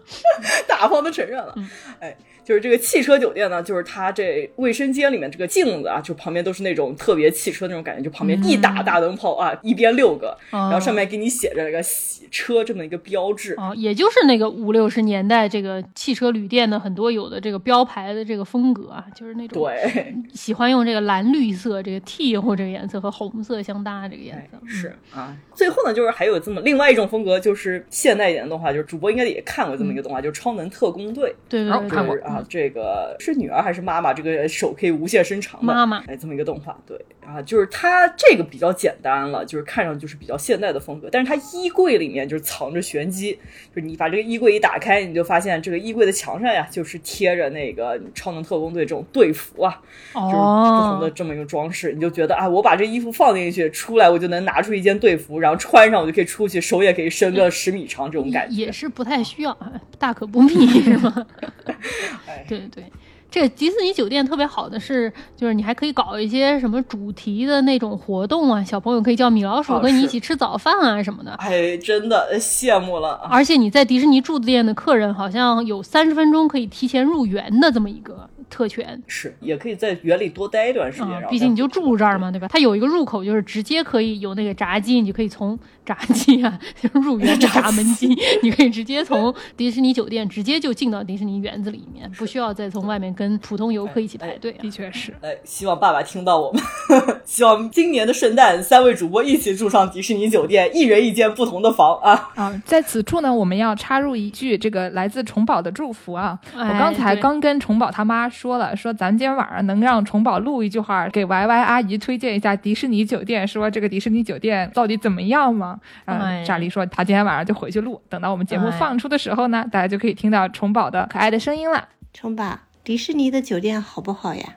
[0.67, 1.55] 大方的承认了，
[2.01, 2.17] 哎。
[2.47, 25.37] 就是这个汽车酒店呢，就是它这卫生间里面这个镜子啊，就旁边都是那种特别汽车那种感觉，就旁边一打大灯泡啊，一边六个，然后上面给你写着一个洗车这么一个标志啊，也就是那个五六十年代这个汽车旅店的很多有的这个标牌的这个风格啊，就是那种对喜欢用这个蓝绿色这个 T 或这个颜色和红色相搭这个颜色是啊。
[25.53, 32.36] 最后呢，就是还有这么另外一种风格，就是现代一点的动画，就是主播应该也看过这么一个动画，就是《超能特工队》，对对对，看过啊。
[32.49, 34.13] 这个是女儿还是妈妈？
[34.13, 43.33] 这个手可以无限伸长的妈妈，哎，这么一个动画，对啊，就是它这个比较简单了，就是看上就是比较现代的风格，但是它衣柜里面就是藏着玄机，
[43.75, 49.81] 就是你把这个衣柜一打开，你就发现这个衣柜的墙上呀，就是贴着那个超能特工队这种队服啊，
[50.15, 59.57] 就是不同的这么一个装饰，你就觉得啊，我把这衣服放进去，出来我就能拿出一件队服，然后穿上我就可以出去，手也可以伸个十米长，这种感觉也是不太需要，
[59.99, 61.27] 大可不必 是吗？
[62.49, 62.85] 对对对，
[63.31, 71.33] 这个迪士尼酒店特别好的是，就是你还可以搞一些什么主题的那种活动啊，小朋友可以叫米老鼠跟你一起吃早饭啊什么的。
[71.35, 73.21] 哎，真的羡慕了。
[73.31, 79.03] 而且你在迪士尼住店的客人，好像有三十分钟可以提前入园的这么一个特权。
[79.07, 81.27] 是，也可以在园里多待一段时间。
[81.29, 82.49] 毕竟你就住这儿嘛，对吧？
[82.49, 86.59] 它有一个入口，就是直接可以有那个闸机，你就可以从闸机啊，
[86.93, 88.09] 入园的闸门机，
[88.43, 94.53] 你可以直接从迪士尼酒店直接就进到迪士尼园子里面，不需要再从外面跟普通游客一起排队。
[94.61, 95.15] 的确是。
[95.23, 96.61] 哎，希望爸爸听到我们，
[97.25, 102.31] 希望今年的圣诞三位主播一起住上迪士尼酒店，一人一间不同的房啊！
[102.35, 106.37] 啊，在此处呢，我们要插入一句这个来自虫宝的祝福啊！
[106.55, 115.76] 我刚才刚跟虫宝他妈说了，说咱今天晚上能让虫宝录一句话给 Y Y 阿姨推荐一下迪士尼酒店，说这个迪士尼酒店到底怎么样吗？
[116.05, 121.89] 嗯，莎莉说他今天晚上就回去录，等到我们节目放出的时候呢，大家就可以听到虫宝的可爱的声音了。
[122.13, 124.57] 虫宝，迪士尼的酒店好不好呀？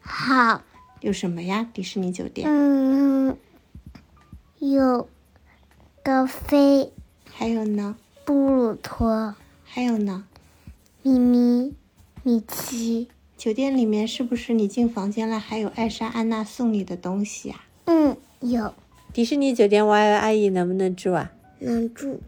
[0.00, 0.62] 好。
[1.00, 1.64] 有什么呀？
[1.72, 2.48] 迪士尼酒店？
[2.50, 3.36] 嗯，
[4.58, 5.08] 有
[6.02, 6.92] 高飞，
[7.32, 7.94] 还有呢？
[8.24, 10.24] 布鲁托，还有呢？
[11.04, 11.72] 咪咪，
[12.24, 13.08] 米奇。
[13.36, 17.64] 酒店里面是不是你进房间了，还有艾莎、安娜送你的东西啊？
[17.84, 18.74] 嗯，有。
[19.18, 21.32] 迪士尼酒店 Y Y 阿姨能不能住啊？
[21.58, 22.20] 能住。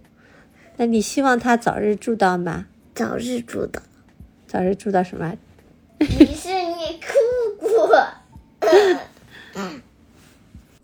[0.76, 2.66] 那你希望她早日住到吗？
[2.96, 3.80] 早日住到。
[4.48, 5.32] 早日住到什么？
[6.00, 7.68] 迪士尼酷酷。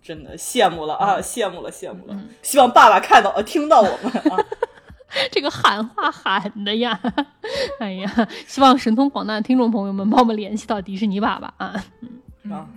[0.00, 1.16] 真的羡慕了啊！
[1.20, 2.16] 羡慕了，羡慕了。
[2.40, 4.38] 希望爸爸看到呃听到我们啊，
[5.32, 7.00] 这个喊话喊的呀！
[7.80, 11.84] 哎呀，希望神通广大的听众朋友们帮我们联系到迪士尼爸爸啊！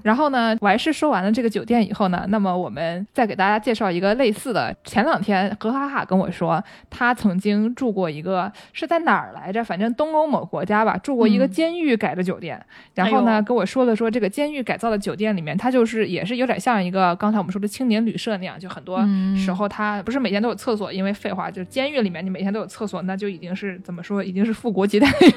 [0.03, 4.75] 然后呢，我还是说完了这个酒店以后呢，那么我们再给大家介绍一个类似的。
[4.83, 9.63] 前两天何哈哈跟我说，他曾经住过一个是在哪儿来着？
[9.63, 12.59] 反正东欧某国家吧，住过一个监狱改的酒店。
[12.95, 19.05] 然后呢，跟我说了说这个监狱改造的酒店里面，它就是也是有点像一个刚才我们说的青年旅社那样，就很多
[19.35, 25.31] 时候它不是每天都有厕所，因为废话，就是监狱里面你每天都有厕所，那就已经是怎么说，已经是富国级待遇，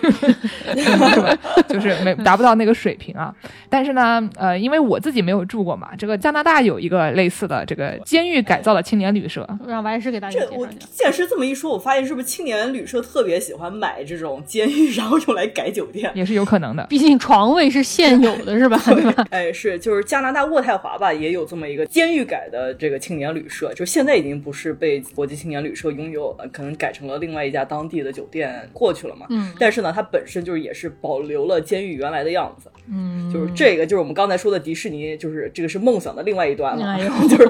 [1.69, 3.35] 就是没达不到那个水平啊。
[3.69, 4.22] 但是呢。
[4.37, 16.87] 呃，因为我自己没有住过嘛，这个加拿大有一个类似的这个监狱改造的青年旅社，让白石给大家介绍我现实这么一说，我发现是不是青年旅社特别喜欢买这种监狱，然后用来改酒店，也是有可能的。
[16.89, 18.79] 毕竟床位是现有的，是吧？
[18.87, 19.27] 对吧？
[19.31, 29.27] 哎，是，就是加拿大渥太华吧，也有这么一个监狱改的这个青年旅社，就现在已经不是被国际青年旅社拥有，可能改成了另外一家当地的酒店过去了嘛。
[29.31, 29.53] 嗯。
[29.59, 32.71] 但是呢，它本身就是也是保留了监狱原来的样子。
[32.89, 33.31] 嗯。
[33.33, 36.99] 就是这个，就是我们刚才说的迪士尼，就是这个是梦想的另外一端了，
[37.29, 37.49] 就是，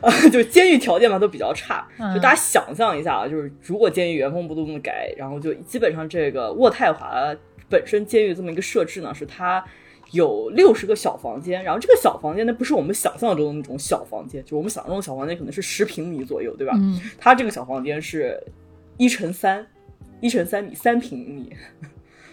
[0.00, 7.32] 呃，就是监狱条件嘛都比较差，就大家想象一下啊，就是如果监狱原封不动的改，然后就基本上这个渥太华
[7.68, 9.64] 本身监狱这么一个设置呢，是它
[10.10, 16.74] 有六十个小房间，然后这个小房间呢不是我们想象中的那种小房间，就我们想象中的小房间可能是十平米左右，对吧？
[16.76, 18.42] 嗯，它这个小房间是
[18.96, 19.64] 一乘三，
[20.20, 21.52] 一乘三米，三平米。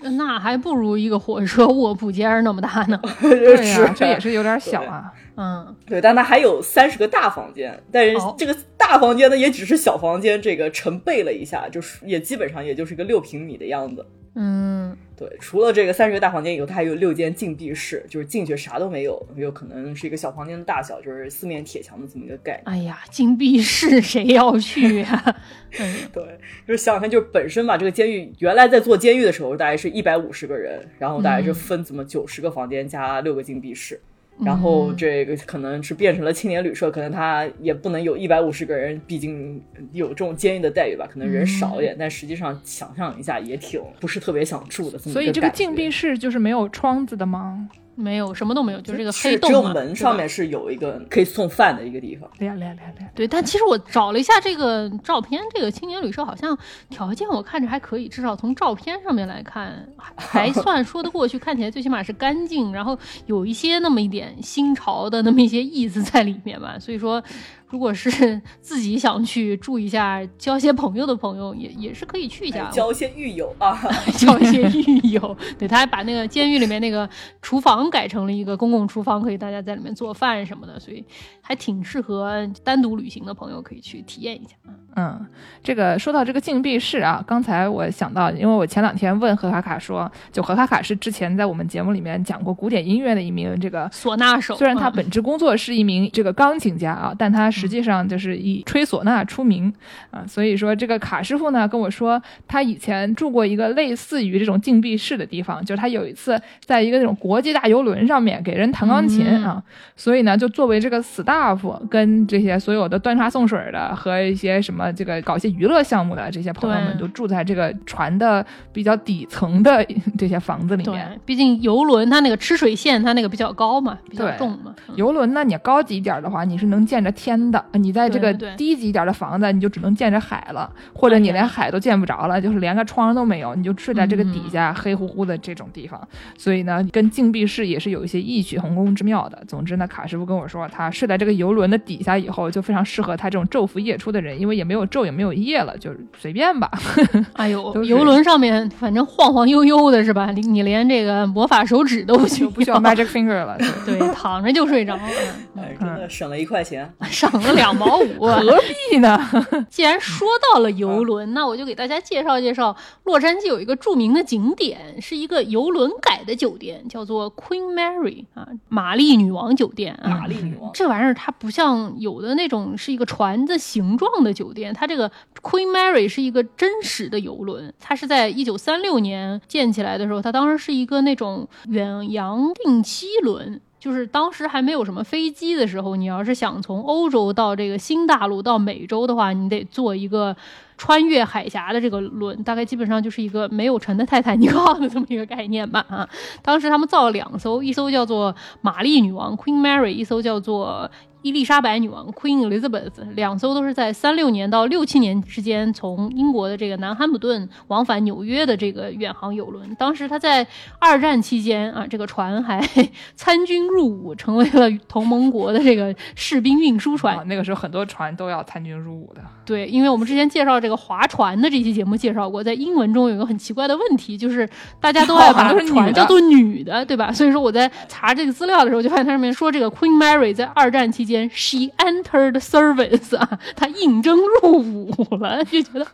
[0.01, 2.99] 那还不如一个火车卧铺间那么大呢。
[3.21, 5.11] 对呀，这也是有点小啊。
[5.35, 14.05] 嗯，对，但它还有三十个大房间，但是这个大房间呢，也只是小房间这个成倍了一下，就是也基本上也就是一个六平米的样子。
[14.35, 22.63] 嗯，对，除了这个三十个大房间以后，它还有六间禁闭室，就是进去啥都没有，有可能是一个小房间的大小，就是四面铁墙的这么一个概念。
[22.63, 25.35] 哎呀，禁闭室谁要去呀？
[26.13, 26.23] 对，
[26.65, 33.99] 就是想想看，就是本身吧，这个监狱原来在做监狱的时候，大概是一百五十个人，然后大概是分怎么九十个房间加六个禁闭室。
[34.45, 39.61] 然后这个可能是变成了青年旅社，可能他也不能有一百五十个人，毕竟
[39.91, 41.95] 有这种监狱的待遇吧，可能人少一点。
[41.99, 44.97] 但实际上想象一下，也挺不是特别想住的。
[44.97, 47.69] 所以这个禁闭室就是没有窗子的吗？
[47.99, 49.49] 没有，什么都没有，就是这个黑洞。
[49.49, 52.29] 只有门上面是有一个可以送饭的一个地方。
[52.39, 53.09] 亮亮亮亮。
[53.13, 56.57] 对，但其实我找了一下这个照片，这个青年旅社好像
[56.89, 66.77] 条件我看着还可以，至少从照片上面来看 还算说得过去，看起来最起码是干净，然后有一些那么一点新潮的那么一些意思在里面吧。
[66.79, 67.21] 所以说。
[67.69, 68.09] 如果是
[68.61, 73.79] 自己想去住一下、交些朋友的朋友，也也是可以去一下，交些狱友啊，
[74.17, 75.37] 交一些狱友。
[75.57, 77.07] 对他还把那个监狱里面那个
[77.41, 81.05] 厨房改成了一个公共厨房，可以大家在里面做饭什么的，所以
[81.41, 84.55] 还挺适合单独旅行的朋友可以去体验一下。
[84.95, 85.23] 嗯，
[85.63, 97.58] 这个说到这个禁闭室啊，刚才我想到，因为我前两天问何卡卡说，就何卡卡是之前在我们节目里面讲过古典音乐的一名这个唢呐手，虽然他本职工作是一名这个钢琴家啊，但他是。
[97.59, 99.71] 实际上就是以吹唢呐出名
[100.11, 100.23] 啊。
[100.27, 109.61] 所以说，这个卡师傅呢跟我说，他以前住过一个类似于这种禁闭室的地方，就是他有一次在一个那种国际大游轮上面给人弹钢琴啊，
[109.95, 119.85] 所以呢，就作为这个 staff 跟这些所有的端茶送水的和一些什么这个搞一些娱乐项目的这些朋友们，就住在这个船的比较底层的
[120.17, 121.19] 这些房子里面。
[121.25, 124.73] 毕竟游轮它那个吃水线它那个比较高嘛，比较重嘛。
[124.95, 135.99] 游轮呢，你高级一点的话，你是能见着天的；你在这个低级一点的房子，你就只能见着海了，或者你连海都见不着了，就是连个窗都没有，你就睡在这个底下黑乎乎的这种地方。
[136.37, 139.41] 所以呢，跟禁闭室也是有一些异曲同工之妙的。
[139.47, 146.69] 总之呢，卡师傅跟我说，他睡在这个游轮的底下以后，就非常适合他这种昼伏夜出的人，因为也没有昼也没有夜了，就随便吧。
[147.33, 150.31] 哎呦，游轮上面反正晃晃悠悠的是吧？
[150.31, 155.01] 你你连这个魔法手指都不需要，不需要 magic finger 了， 对，躺着就睡着了。
[155.57, 158.59] 哎，真的省了一块钱，省了两毛五， 何
[158.89, 159.19] 必呢？
[159.69, 170.09] 既然说到了游轮，那我就给大家介绍介绍，洛杉矶有一个著名的景点，是一个游轮改的酒店，叫做 Queen Mary 啊，玛丽女王酒店啊。
[170.09, 175.09] 玛丽女王，这玩意儿它不像有的那种是一个船的形状的酒店，它这个
[175.41, 183.61] Queen Mary 是一个真实的游轮，它是在一九三六年建起来的时候，它当时是一个那种远洋定期轮。
[183.79, 190.35] 就是当时还没有什么飞机的时候，你要是想从欧洲到这个新大陆到美洲的话，你得做一个
[190.77, 196.07] 穿越海峡的这个轮，大概基本上就是一个没有沉的泰坦尼克号的这么一个概念吧啊。
[196.41, 200.91] 当时他们造了两艘，一艘叫做玛丽女王 Queen Mary，一艘叫做。
[201.21, 209.75] 伊丽莎白女王 Queen Elizabeth 两艘都是在三六年到六七年之间从英国的这个南汉普顿往返纽约的这个远航游轮。
[209.75, 210.47] 当时她在
[210.79, 212.65] 二战期间啊，这个船还
[213.15, 217.27] 参军入伍，成为了同盟国的这个士兵运输船。
[217.27, 219.21] 那个时候很多船都要参军入伍的。
[219.45, 224.47] 对，因为我们之前介绍这个划船的这期节目介绍过，在英文中有一个很奇怪的问题，就是
[224.79, 227.11] 大家都爱把船叫做女的，对吧？
[227.11, 231.08] 所以说我在查这个资料的时候，就发现它上面说这个 Queen Mary 在二战期。
[231.09, 235.85] 间，she entered service 啊，她应征入伍了，就觉得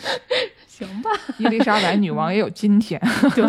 [0.66, 1.10] 行吧。
[1.38, 2.98] 伊丽莎白女王也有今天，
[3.34, 3.46] 对，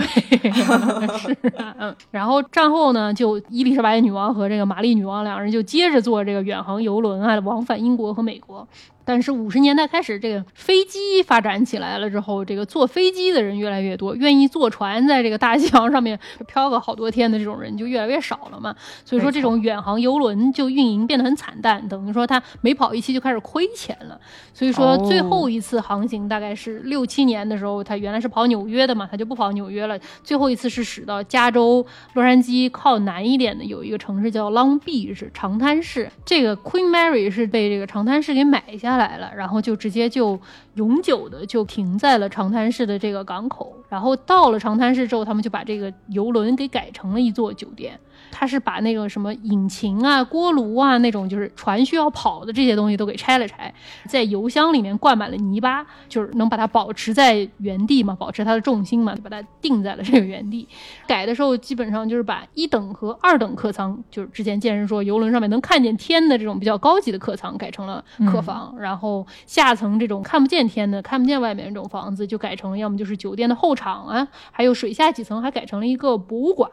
[1.18, 1.95] 是啊嗯。
[2.12, 8.68] 然后战后呢，就伊丽莎白女王和这个玛丽女王两人就接着坐这个远航游轮啊，往返英国和美国。
[9.12, 16.18] 但是五十年代开始，这个飞机发展起来了之后，这个坐飞机的人越来越多，愿意坐船在这个大西洋上面
[16.48, 18.74] 漂个好多天的这种人就越来越少了嘛。
[19.04, 24.18] 所以说，这种远航游轮就运营变得很惨淡，等于说它每跑一期就开始亏钱了。
[24.54, 30.00] 所以说，最后一次航行大概是六七年的时候，它原来是跑纽约的嘛，它就不跑纽约了。
[30.24, 31.84] 最后一次是驶到加州
[32.14, 36.10] 洛杉矶靠南一点的有一个城市叫 Long Beach 长滩市。
[36.24, 38.92] 这个 Queen Mary 是被这个长滩市给买下。
[38.92, 40.40] 下来了，然后就直接就
[40.76, 43.76] 永久的就停在了长滩市的这个港口。
[43.90, 47.99] 然后到了长滩市之后，他们就把这个游轮给改成了一座酒店。
[48.32, 53.72] 他是把那个什么引擎啊、锅炉啊那种就是船需要跑的这些东西都给拆了拆，
[54.08, 60.68] 在油箱里面灌满了泥巴，就是能把它保持在原地嘛，保持它的重心嘛，就把它定在了这个原地。
[61.06, 76.72] 改的时候基本上就是把一等和二等客舱，就是之前健身说游轮上面能看见天的这种比较高级的客舱改成了客房，然后下层这种看不见天的、看不见外面这种房子就改成了要么就是酒店的后场啊，还有水下几层还改成了一个博物馆。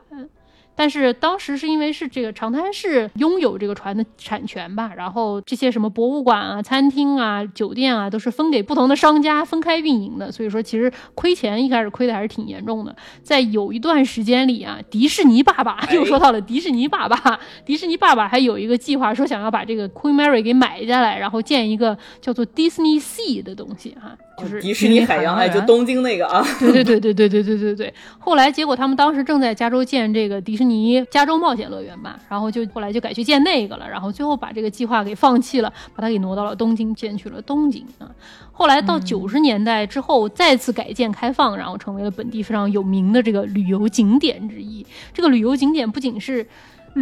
[0.79, 12.95] 但是当时是因为是这个长滩市拥有这个船的产权吧，然后这些什么博物馆啊、餐厅啊、酒店啊，都是分给不同的商家分开运营的，所以说其实亏钱一开始亏的还是挺严重的。
[13.25, 24.17] 在有一段时间里啊，迪士尼爸爸又说到了迪士尼爸爸，迪士尼爸爸还有一个计划说想要把这个 Queen Mary 给买下来，然后建一个叫做 Disney Sea 的东西哈。
[24.41, 27.95] 就是迪士尼海洋，哎，就东京那个啊， 对对对对对对对对对。
[28.19, 38.11] 后来结果他们当时正在加州建这个迪士尼加州冒险乐园吧，然后就后来就改去建那个了，然后最后把这个计划给放弃了，把它给挪到了东京，建去了东京啊。
[38.53, 44.85] 后来到九十年代之后再次改建开放，然后成为了本地非常有名的这个旅游景点之一。
[45.13, 46.47] 这个旅游景点不仅是。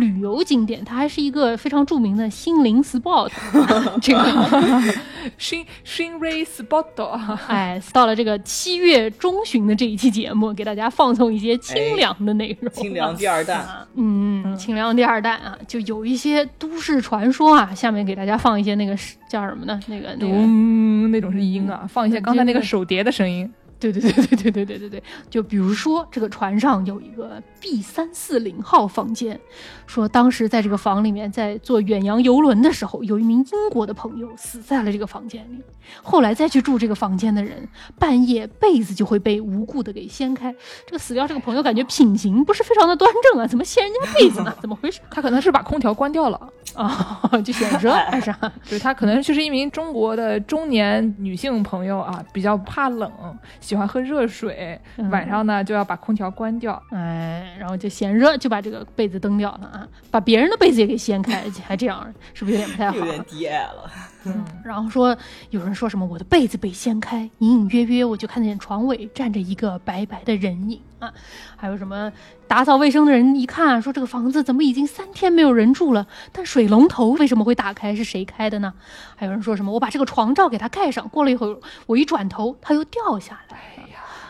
[0.00, 3.30] 旅游景点，它还是一个非常著名的心灵 spot。
[4.00, 4.94] 这个
[5.38, 6.86] 心心 ray spot。
[7.48, 12.72] 哎，到了这个七月中旬的这一期节目，给大家放送一些清凉的内容。
[12.72, 17.74] 清凉第二弹，啊嗯，清凉第二弹啊，就有一些都市传说啊。
[17.74, 18.96] 下面给大家放一些那个
[19.28, 19.78] 叫什么呢？
[19.88, 23.52] 那个那个嗯，那种是音啊，放一些刚才那个手碟的声音。
[23.78, 29.38] 对对对对对对对对对，就比如说这个船上有一个 B 三四零号房间，
[29.86, 35.62] 说当时在这个房里面在坐远洋游轮的时候，有一名英国的朋友死在了这个房间里。
[36.02, 40.52] 后来再去住这个房间的人，半夜被子就会被无故的给掀开。
[40.84, 44.52] 这个死掉这个朋友感觉品行不是非常的端正啊，怎么掀人家被子呢？
[44.60, 45.00] 怎么回事？
[45.12, 48.34] 他可能是把空调关掉了啊， 就选择还是？
[48.68, 53.12] 对他可能就是一名中国的中年女性朋友啊，比较怕冷。
[53.66, 54.80] 喜欢喝热水，
[55.10, 62.96] 晚上呢就要把空调关掉，哎，然后就嫌热，就把这个被子蹬掉了啊，把别人的被子也给掀开，还这样，是不是有点不太好？
[62.96, 63.90] 有点低矮了。
[64.24, 65.16] 嗯，然后说
[65.50, 70.80] 有人说什么我的被子被掀开，隐隐约约我就看见床尾站着一个白白的人影。
[70.95, 70.95] 啊，
[71.56, 72.12] 还有什么
[72.46, 77.94] 打扫卫生的人一看说这个房子怎么已经三天没有人住了，但水龙头为什么会打开？
[77.94, 78.72] 是谁开的呢？
[79.14, 83.58] 还有人说什么我把这个床罩给它盖上，过了一会儿我一转头它又掉下来。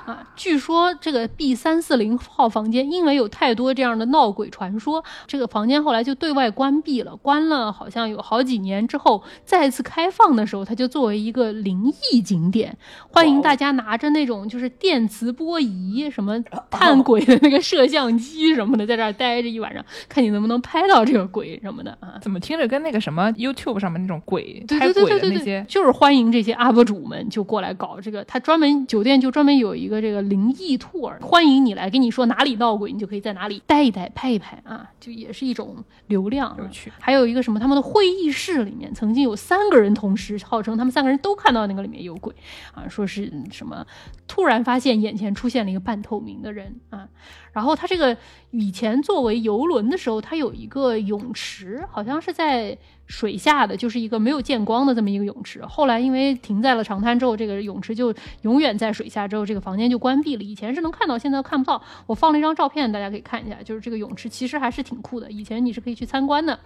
[0.06, 7.16] 啊，据说这个 B 三四零号房间因为有太多这样的闹鬼传说，这个房间后来就对外关闭了。
[7.16, 12.76] 关了好像有好几年之后，再次开放的时候，它就作为一个灵异景点，
[13.10, 22.14] 欢迎大家拿着那种就是电磁波仪、什么探鬼的那个摄像机什么的，在这儿待着一晚上，看你能不能拍到这个鬼什么的啊？
[22.22, 28.22] 怎么听着跟那个什么 YouTube 上面那种鬼拍鬼的那些，就是欢迎这些 UP 主们就过来搞这个。
[28.22, 29.95] 他专门酒店就专门有一个。
[30.00, 36.56] 这个灵异兔儿，欢迎你来，跟你说哪里闹鬼，你就可以在哪里待一待、拍一拍啊，就也是一种流量。
[36.58, 36.92] 有趣。
[36.98, 42.34] 还有一个什么，他们的会议室里面曾经有三个人同时，号称他们三个人都看到那个里面有鬼
[42.74, 43.86] 啊，说是什么
[44.26, 47.08] 突然发现眼前出现了一个半透明的人啊。
[47.52, 48.14] 然后他这个
[48.50, 52.76] 以前作为游轮的时候，它有一个泳池，好像是在
[53.06, 55.64] 水下的，就是一个没有见光的这么一个泳池。
[55.66, 60.42] 后来因为停在了长滩之后，这个泳池就永远在水下，之后这个房间就关闭了。
[60.42, 61.80] 以前是能看到，现在看不到。
[62.06, 65.30] 我放了一张照片，大家可以看一下，就是这个泳池其实还是挺酷的。
[65.30, 66.58] 以前你是可以去参观的。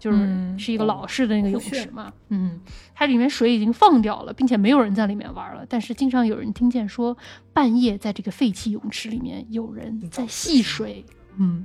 [0.00, 2.60] 就是是一个老式的那个泳池嘛，嗯，
[2.94, 5.66] 它里面水已经放掉了，并且没有人在里面玩了。
[5.68, 7.16] 但是经常有人听见说，
[7.52, 11.04] 半夜在这个废弃泳池里面有人在戏水。
[11.40, 11.64] 嗯，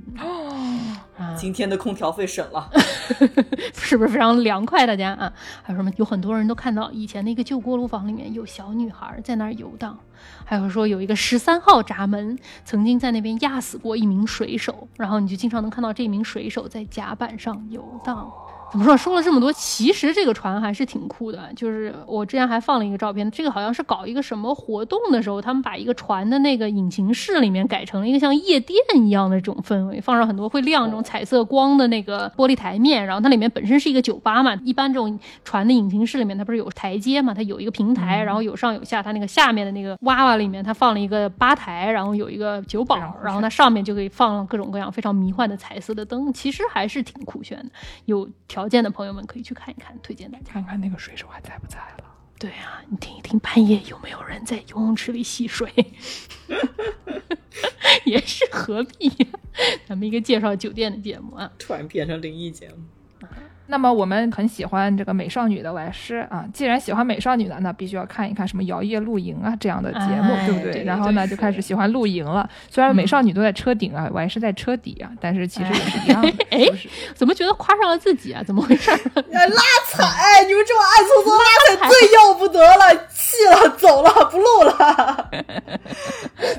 [1.36, 2.70] 今天的空调费省了，
[3.74, 4.86] 是不是非常凉快？
[4.86, 5.32] 大家啊，
[5.62, 5.90] 还有什么？
[5.96, 9.98] 有很多人都看到以前那个旧锅炉房里面有小女孩在那儿游荡，
[10.44, 18.32] 还有说有一个十三号闸门曾经在那边压死过一名水手，然后你就经常能看到这名水手在甲板上游荡。
[18.74, 18.96] 怎么说？
[18.96, 21.48] 说了这么多，其实这个船还是挺酷的。
[21.54, 34.58] 就是我之前还放了一个照片，这个好像是搞一个什么活动的时候，他们把一个船的那个引擎室里面改成了一个像夜店一样的这种氛围，放上很多会亮这种彩色光的那个玻璃台面，然后它里面本身是一个酒吧嘛。
[34.64, 37.32] 一般这种船的引擎室里面，它不是有台阶嘛？
[37.32, 47.66] 它有一个平台，然后有上有下，它那个下面的那个娃娃里面，它放了一个吧台，然后有一个酒保，然后它上面就可以放各种各样非常迷幻的彩色的灯，其实还是挺酷炫的。
[48.06, 48.63] 有条。
[48.64, 52.04] 条件的朋友们可以去看一看，推荐大家看看那个水手还在不在了。
[52.38, 55.70] 对啊，你听一听半夜有没有人在游泳池里戏水，
[58.06, 59.12] 也是何必？
[59.86, 62.76] 咱们一个介绍酒店的节目啊，突然变成灵异节目。
[63.66, 70.84] 那么我们很喜欢这个美少女的外师啊，既然喜欢美少女呢，那必须要看一看什么摇曳露营啊这样的节目，对不对？
[70.84, 72.48] 然后呢，就开始喜欢露营了。
[72.68, 76.28] 虽然美少女都在车顶啊，我还是在车底啊，但是其实也是一样的。
[76.50, 76.68] 哎，
[77.14, 78.42] 怎么觉得夸上了自己啊？
[78.44, 78.90] 怎么回事？
[79.14, 80.44] 拉踩！
[80.46, 85.30] 你们这么暗搓搓拉踩最要不得了，气了，走了，不录了。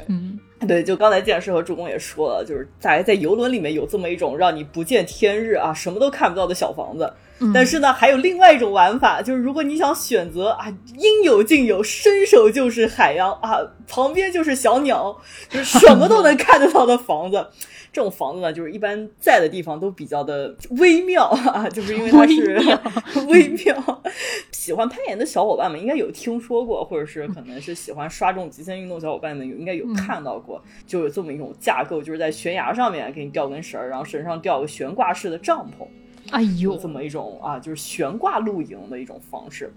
[0.07, 0.39] 嗯。
[0.67, 7.11] 对，就刚才剑师和助攻也说了，就是在在游轮里面有这么一种让你不见天日啊，什么都看不到的小房子。
[7.53, 10.67] 但是呢，还有另外一种玩法，就是如果你想选择啊，
[10.97, 15.15] 应有尽有，伸手就是海洋啊，旁边就是小鸟，
[15.49, 17.47] 就是什么都能看得到的房子。
[17.91, 22.59] 这种房子呢，就是一般在的地方都比较的微妙啊，就是因为它是
[23.27, 24.01] 微妙。
[24.51, 35.85] 喜欢攀岩的小伙伴们应该有听说过，或者是可能是喜欢刷这种极限运动小伙伴们有应该有看到过，就有这么一种架构，就是在悬崖上面给你吊根绳儿，然后绳上吊个悬挂式的帐篷，
[36.31, 39.73] 哎呦，这么一种啊，就是悬挂露营的一种方式。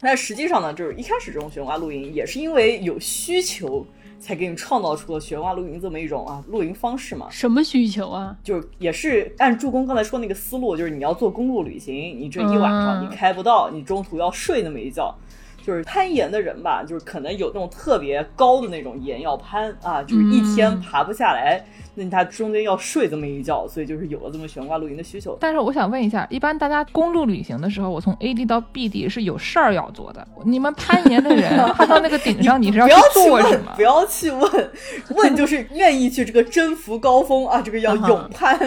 [0.00, 3.86] 但实际上呢，就是一开始这种悬挂露营也是因为有需求。
[4.20, 7.28] 才给你创造出了悬挂露营这么一种啊露营方式嘛？
[7.28, 8.34] 什么需求啊？
[8.42, 15.14] 就是也是按助攻刚才说那个思路，就是你要做公路旅行，你这一晚上你开不到，你中途要睡那么一觉，
[15.62, 21.62] 就是攀岩的人吧，就是可能有那种特别高的那种岩要攀啊，就是一天爬不下来。
[21.96, 25.36] 那他中间要睡这么一觉，所以就是有了这么悬挂露营的需求。
[25.40, 30.26] 但是我想问一下，一般大家公路旅行的时候，我从 A 地到 B 地是有事儿要做的。
[30.44, 33.72] 你们攀岩的人 攀到那个顶上，你是要做什么？
[33.76, 34.70] 不要去问，
[35.10, 38.58] 问就是愿意去这个征服高峰啊，这个要勇攀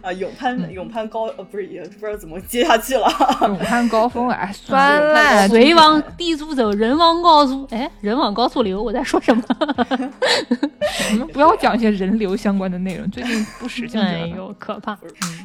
[0.00, 3.06] 啊，勇攀勇攀高呃不是也不知道怎么接下去了。
[3.42, 8.82] 勇攀高峰哎，算了，水往低处走，人往高处哎，人往高处流。
[8.82, 9.42] 我在说什么？
[11.12, 12.69] 你们不要讲一些人流相关。
[12.70, 14.98] 的内容最近不时兴哎呦，可怕！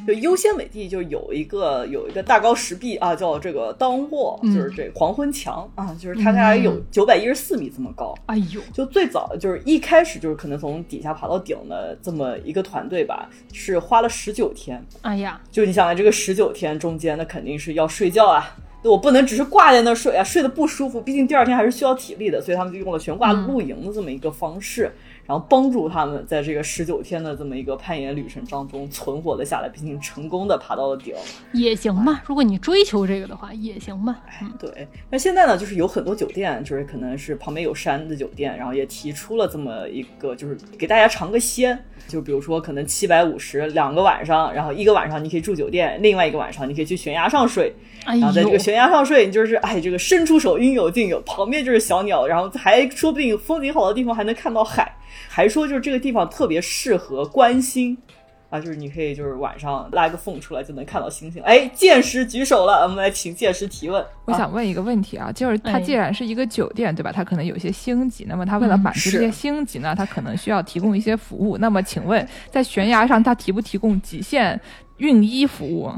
[0.06, 8.14] 就优先美地就有一个有一个大高石壁啊，叫这个当卧，就是这黄昏墙啊，就是它大概有九百一十四米这么高。
[8.26, 14.84] 哎呦，就最早就是一开始就是可能从底下爬到顶的这么一个团队吧，是花了十九天。
[15.02, 24.92] 哎呀，就你想来这个十九天中间，那肯定是要睡觉啊，我不能只是挂在那睡啊，睡得不舒服，毕竟第二天还是需要体力的，所以他们就用了悬挂露营的这么一个方式。
[25.26, 31.14] 然后帮助他们在这个十九天的这么一个攀岩旅程当中存活了下来，并且成功的爬到了顶，
[31.52, 32.22] 也行吧。
[32.26, 34.16] 如果你追求这个的话，也行吧。
[34.26, 34.86] 哎，对。
[35.10, 41.78] 那现在呢，就是有很多酒店，就是可能是旁边有山的酒店，然后也提出了这么一个，就是给大家尝个鲜。
[42.06, 47.74] 就比如说，可能七百五十两个晚上，然后一个晚上你可以住酒店，另外一个晚上你可以去悬崖上睡。
[48.04, 54.94] 然后在这个悬崖上睡，你就是哎，这个伸出手应有尽有，旁边就是小鸟，然后还说不定风景好的地方还能看到海。
[55.28, 57.96] 还说就是这个地方特别适合观星
[58.48, 61.42] 啊，就是你可以就是晚上拉个缝出来就能看到星星。
[61.42, 64.04] 哎，剑师举手了，我们来请剑师提问。
[64.24, 67.10] 我想问一个问题啊，就是它既然是一个酒店，对吧？
[67.10, 71.58] 它可能有一些星级，那么它为了满足这些星级呢，它可能需要提供一些服务。
[71.58, 74.60] 那么请问，在悬崖上它提不提供极限
[74.98, 75.92] 熨衣服务？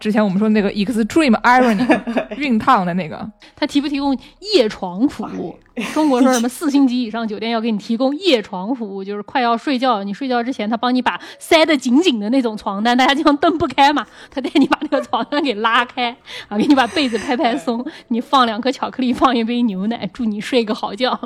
[0.00, 1.86] 之前我们说那个 extreme irony
[2.36, 3.26] 熨烫的那个，
[3.56, 4.14] 它提不提供
[4.54, 5.56] 夜床服务？
[5.92, 16.16] 中国说什么四星级以上酒店要给你提供夜床服务，就是快要睡觉，你睡觉之前他帮你把塞得紧紧的那种床单，大家经常蹬不开嘛，他带你把那个床单给拉开，
[16.48, 21.18] 啊，给你把被子拍拍松， 你放两颗巧克力，放一杯牛奶，祝你睡个好觉。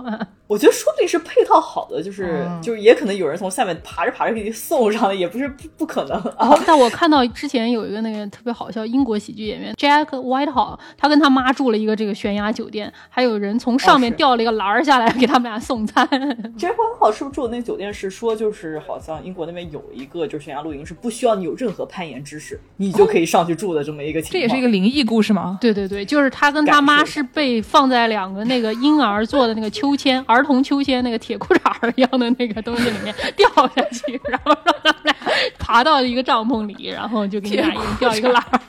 [0.47, 6.59] 我觉得说不定是配套好的，就是就是也可能有人从下面爬着爬着给你送上来，也不是不不可能啊。
[6.67, 16.07] 但我看到之前有一个那个特别好笑英国喜剧演员 Jack Whitehall，他跟他妈住了一个这个悬崖酒店，还有人从上面掉了一个篮儿下来给他们俩送餐。
[16.57, 24.33] Jack Whitehall 是不是住的那个酒店是说就是好像英国那边有一个就是悬崖露营是不需要你有任何攀岩知识，你就可以上去住的这么一个情况。
[24.33, 25.59] 这也是一个灵异故事吗？
[25.61, 35.15] 对对对，就是他跟他妈是被放在两个那个婴儿做的那个秋千儿童秋千那个铁裤衩一样的那个东西里面掉下去，然后让他们俩
[35.59, 38.61] 爬到一个帐篷里，然后就给你俩一人掉一个篮儿。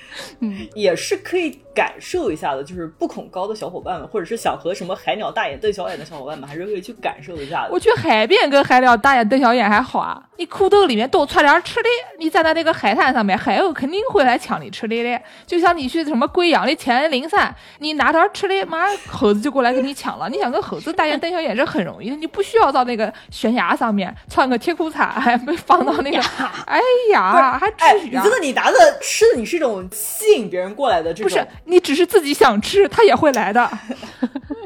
[0.43, 1.59] 嗯， 也是可以。
[1.75, 7.71] 感受一下的，就是不恐高的小伙伴们，或者是想和什么海鸟大眼瞪小眼的小伙伴们，还是可以去感受一下的。
[7.73, 11.89] 我去海边跟海鸟大眼瞪小眼还好啊，你裤兜里面多揣点吃的，
[12.19, 15.19] 你站在那个海滩上面，海鸥肯定会来抢你吃的的。
[15.47, 20.29] 就像你去什么贵阳的黔灵山，你拿点吃的，马上猴子就过来跟你抢了。
[20.29, 26.19] 你想跟猴子大眼瞪小眼是很容易的，你不需要到那个悬崖上面穿个铁裤衩，还被放到那个，
[26.69, 26.79] 哎
[27.13, 28.23] 呀，还至于啊？
[28.23, 29.89] 你觉得你拿的吃的，你是一种
[30.33, 31.29] 吸引别人过来的这种？
[31.29, 31.47] 不是。
[31.67, 33.69] 你只是自己想吃，他也会来的。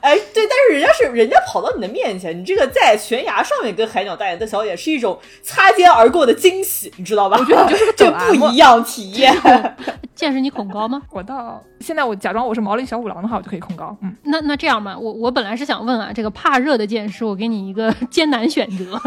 [0.00, 7.36] 哎，对，但是人家是人家跑到你的面前，你这个在悬崖上面跟海鸟大眼瞪小眼是一种擦肩而过的惊喜，你知道吧？
[7.38, 9.34] 我觉得你就是个 这不一样体验。
[10.14, 11.00] 见识你恐高吗？
[11.10, 13.96] 我到现在我假装我是毛利小五郎的话，我就可以恐高。
[14.02, 19.00] 嗯，那那这样吧，我我本来是想问啊，这个怕热的剑士，我给你一个艰难选择，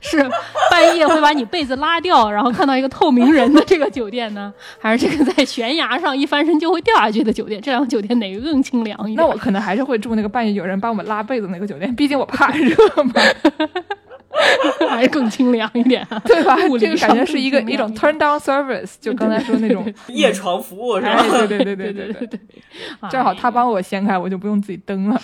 [0.00, 0.26] 是
[0.70, 7.60] 半夜会把你被子拉掉，然后看到一个透明人的这个酒店呢，还是这个在悬崖上一翻身就会掉下去的酒店？
[7.60, 9.16] 这两个酒店哪个更清凉一点？
[9.16, 12.74] 那我可能还是会住那个半夜有人帮我们拉被子那个酒店，毕竟我怕热
[13.04, 13.12] 嘛，
[14.90, 16.56] 还是更清凉一点， 对吧？
[16.78, 21.22] 这个感觉是一个一种 turn down service，就刚才说那种夜床服务是吧？
[21.46, 22.40] 对对对对对对对，
[23.08, 25.20] 正好他帮我掀开，我就不用自己蹬了。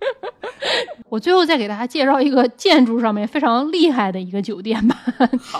[1.08, 4.96] 我最后再给大家介绍一个建筑上面非常厉害的一个酒店吧，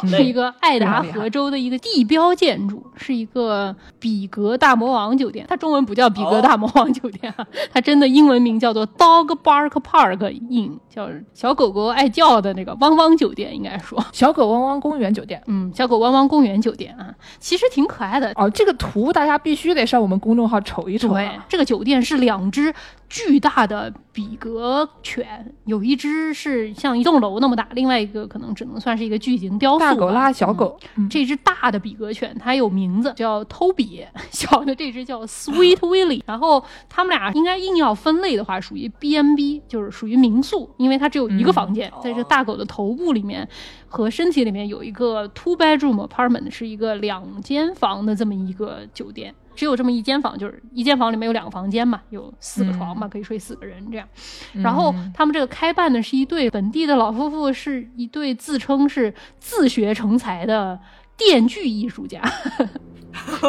[0.06, 5.44] 是一个爱达荷州的一个地标建筑，是一个比格大魔王酒店。
[5.48, 7.34] 它中文不叫比格大魔王酒店，
[7.72, 15.42] 它真的英文名叫做 Dog Bark Park Inn，叫小狗狗爱叫的那个汪汪酒店，应该说小狗汪汪公园酒店。
[15.46, 18.48] 嗯，小狗汪汪公园酒店啊，其实挺可爱的哦。
[18.50, 21.08] 这个图大家必须得上我们公众号瞅一瞅。
[21.08, 22.72] 对这个酒店是两只
[23.08, 23.92] 巨大的。
[24.12, 29.78] 比格犬，有一只是像一栋楼那么大，另外一个可能只能算是一个巨型雕塑。
[29.78, 30.78] 大狗拉小狗，
[31.08, 36.22] 这只大的比格犬它有名字叫 Toby，小的这只叫 Sweet Willie。
[36.26, 43.48] 然后他们俩应该硬要分类的话，属于 B&B，就是属于民宿，因为它只有一个房间，在这大狗的头部里面
[43.90, 49.34] 和身体里面有一个 two bedroom apartment，是一个两间房的这么一个酒店。
[49.56, 54.08] 只有这么一间房，就是一间房里面有两个房间嘛，有四个床嘛，可以睡四个人这样。
[54.54, 60.78] 然后他们这个开办的是一对本地的老夫妇，是一对自称是自学成才的
[61.14, 62.22] 电锯艺术家。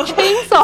[0.06, 0.16] 清
[0.48, 0.64] 扫，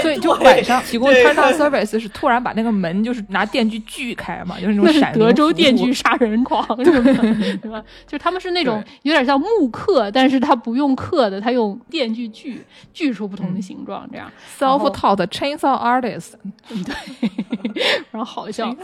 [0.00, 7.82] 所以就晚上提供 turn down service 是突然把那个门就是拿电锯锯开嘛，就是那种闪德州电锯杀人狂， 是吧？
[8.06, 16.32] 就他们是那种有点像木刻，但是他不用刻的，他用电锯锯锯出不同的形状，这样 self taught chainsaw artist，
[16.68, 17.30] 对，
[18.10, 18.74] 然后好笑，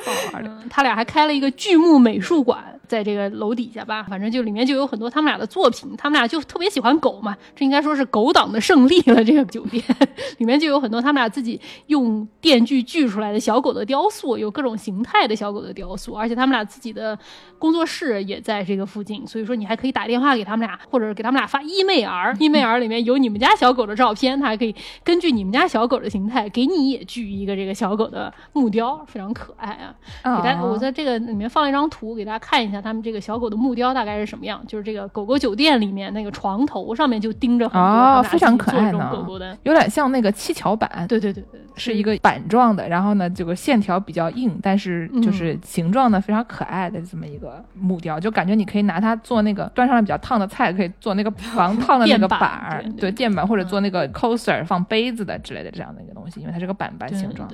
[0.69, 2.65] 他俩还开了一个锯木美术馆。
[2.89, 5.95] 在这个楼底下吧，反正就里面就有很多他们俩的作品。
[5.99, 8.59] 他们俩就特别喜欢狗嘛，这应该说是狗党的
[8.89, 9.23] 胜利了。
[9.23, 9.83] 这个酒店
[10.39, 17.19] 里面就有很多他们俩自己用电锯锯出来的小狗的雕塑，有各种形态的小狗的雕塑，而且他们俩自己的
[17.59, 24.75] 工作室也在这个附近，所以说你还可以打电话给他们俩，或者给他们俩发 email，email 里面有你们家小狗的照片，他还可以
[25.05, 29.95] 根据你们家小狗的形态给你也锯一个这个小狗的木雕，非常可爱啊。
[30.23, 32.81] 给大家，我在这个里面放了一张图给大家看一下。
[32.81, 34.65] 他们这个小狗的木雕大概是什么样？
[34.67, 41.07] 就是这个狗狗酒店里面那个床头上面就钉着很多非常可爱的狗狗的，有点像那个七巧板。
[41.09, 57.49] 对对对对，是一个板状的，然后呢，这个线条比较硬，但是就是形状呢非常可爱的这么一个木雕，就感觉你可以拿它做那个端上来比较烫的菜，可以做那个 防烫的那个板儿，对垫板或者做那个 coaster 放杯子的之类的这样的一个东西，因为它是个板板形状。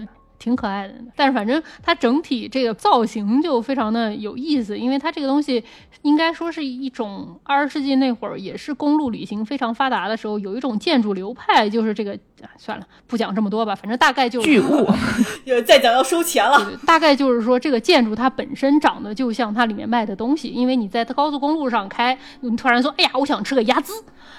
[0.44, 5.64] 挺可爱的，但是反正它整体这个造型就非常的有意思，因为它这个东西
[6.02, 12.18] 应该说是一种二十世纪那会儿也是公路旅行非常发达的时候，有一种建筑流派，就是这个
[12.58, 14.86] 算了，不讲这么多吧，反正大概就巨物，
[15.64, 16.70] 再讲要收钱了。
[16.86, 23.94] 大概就是说这个建筑它本身长得就像它里面卖的东西，因为你在高速公路上开，你突然说，哎呀，我想吃个鸭子。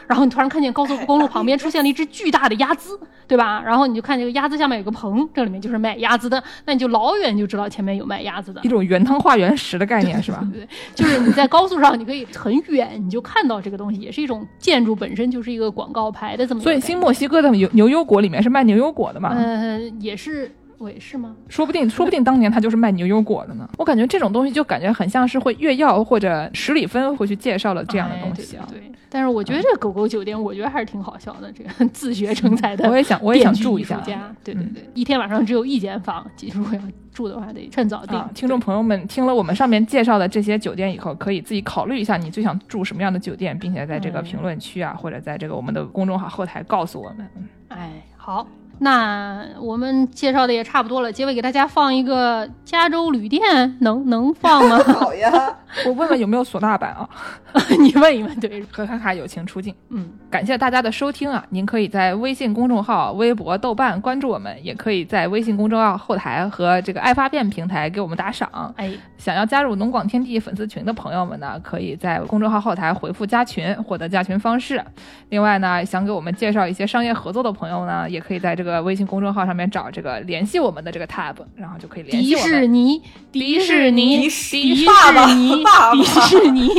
[0.07, 3.64] 然后你突然看见高速公路旁边出现了一只巨大的鸭子，对吧？
[3.65, 6.42] 然后你就看这个鸭子下面有个棚，这里面就是卖鸭子的。
[6.66, 10.48] 那你就老远就知道前面有卖鸭子的，一种原汤化原食的概念是吧？
[10.54, 16.62] 对，就是你在高速上，你可以很远你就看到这个东西，也是一种建筑本身就是一个广告牌的这么。
[16.62, 19.30] 所以新墨西哥的牛牛油果里面是卖牛油果的嘛？
[19.36, 20.52] 呃，也是。
[20.86, 21.36] 尾是吗？
[21.49, 23.70] 说不定，说不定当年他就是卖牛油果的呢。
[23.78, 28.66] 我感觉这种东西就感觉很像是会越药或者十里芬会去介绍的这样的东西啊。
[28.70, 31.52] 对，但是我觉得这个狗狗酒店，我觉得还是挺好笑的。
[31.52, 34.02] 这个自学成才的，我也想，我也想 住一下。
[34.44, 36.82] 对对对，一天晚上只有一间房，如果要
[37.14, 38.22] 住的话得趁早订。
[38.34, 47.30] 听众朋友们，听了我们上面介绍的这些酒店以后，可以自己考虑一下，你最想住什么样的酒店，并且在这个评论区啊，或者在这个我们的公众号后台告诉我们。
[47.70, 48.45] 哎，好。
[48.80, 54.78] 那我们介绍的也差不多了，结尾给大家放一个加州旅店，能能放吗？
[55.00, 55.32] 好呀，
[55.86, 57.10] 我问问有没有唢呐版啊？
[57.80, 59.74] 你问一问，对，和卡卡友情出镜。
[59.90, 61.46] 嗯，感谢大家的收听啊！
[61.50, 68.74] 您可以在微信公众号、微博、豆瓣关注我们，也可以在微信公众号后台和这个爱发电平台给我们打赏。
[68.76, 74.84] 哎，想要加入农广天地粉丝群的朋友们呢，可以在公众号后台回复加群，获得加群方式。
[75.30, 82.50] 另外呢，想给我们介绍一些商业合作的朋友呢，也可以在这个微信公众号上面找这个联系我们的这个 tab，然后就可以联系我们。
[82.52, 83.02] 迪士尼，
[83.32, 85.64] 迪士尼，迪士尼，
[85.94, 86.70] 迪士尼。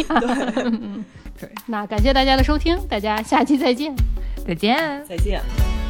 [1.39, 3.95] 对，那感谢大家的收听，大家下期再见，
[4.47, 5.86] 再见，再见。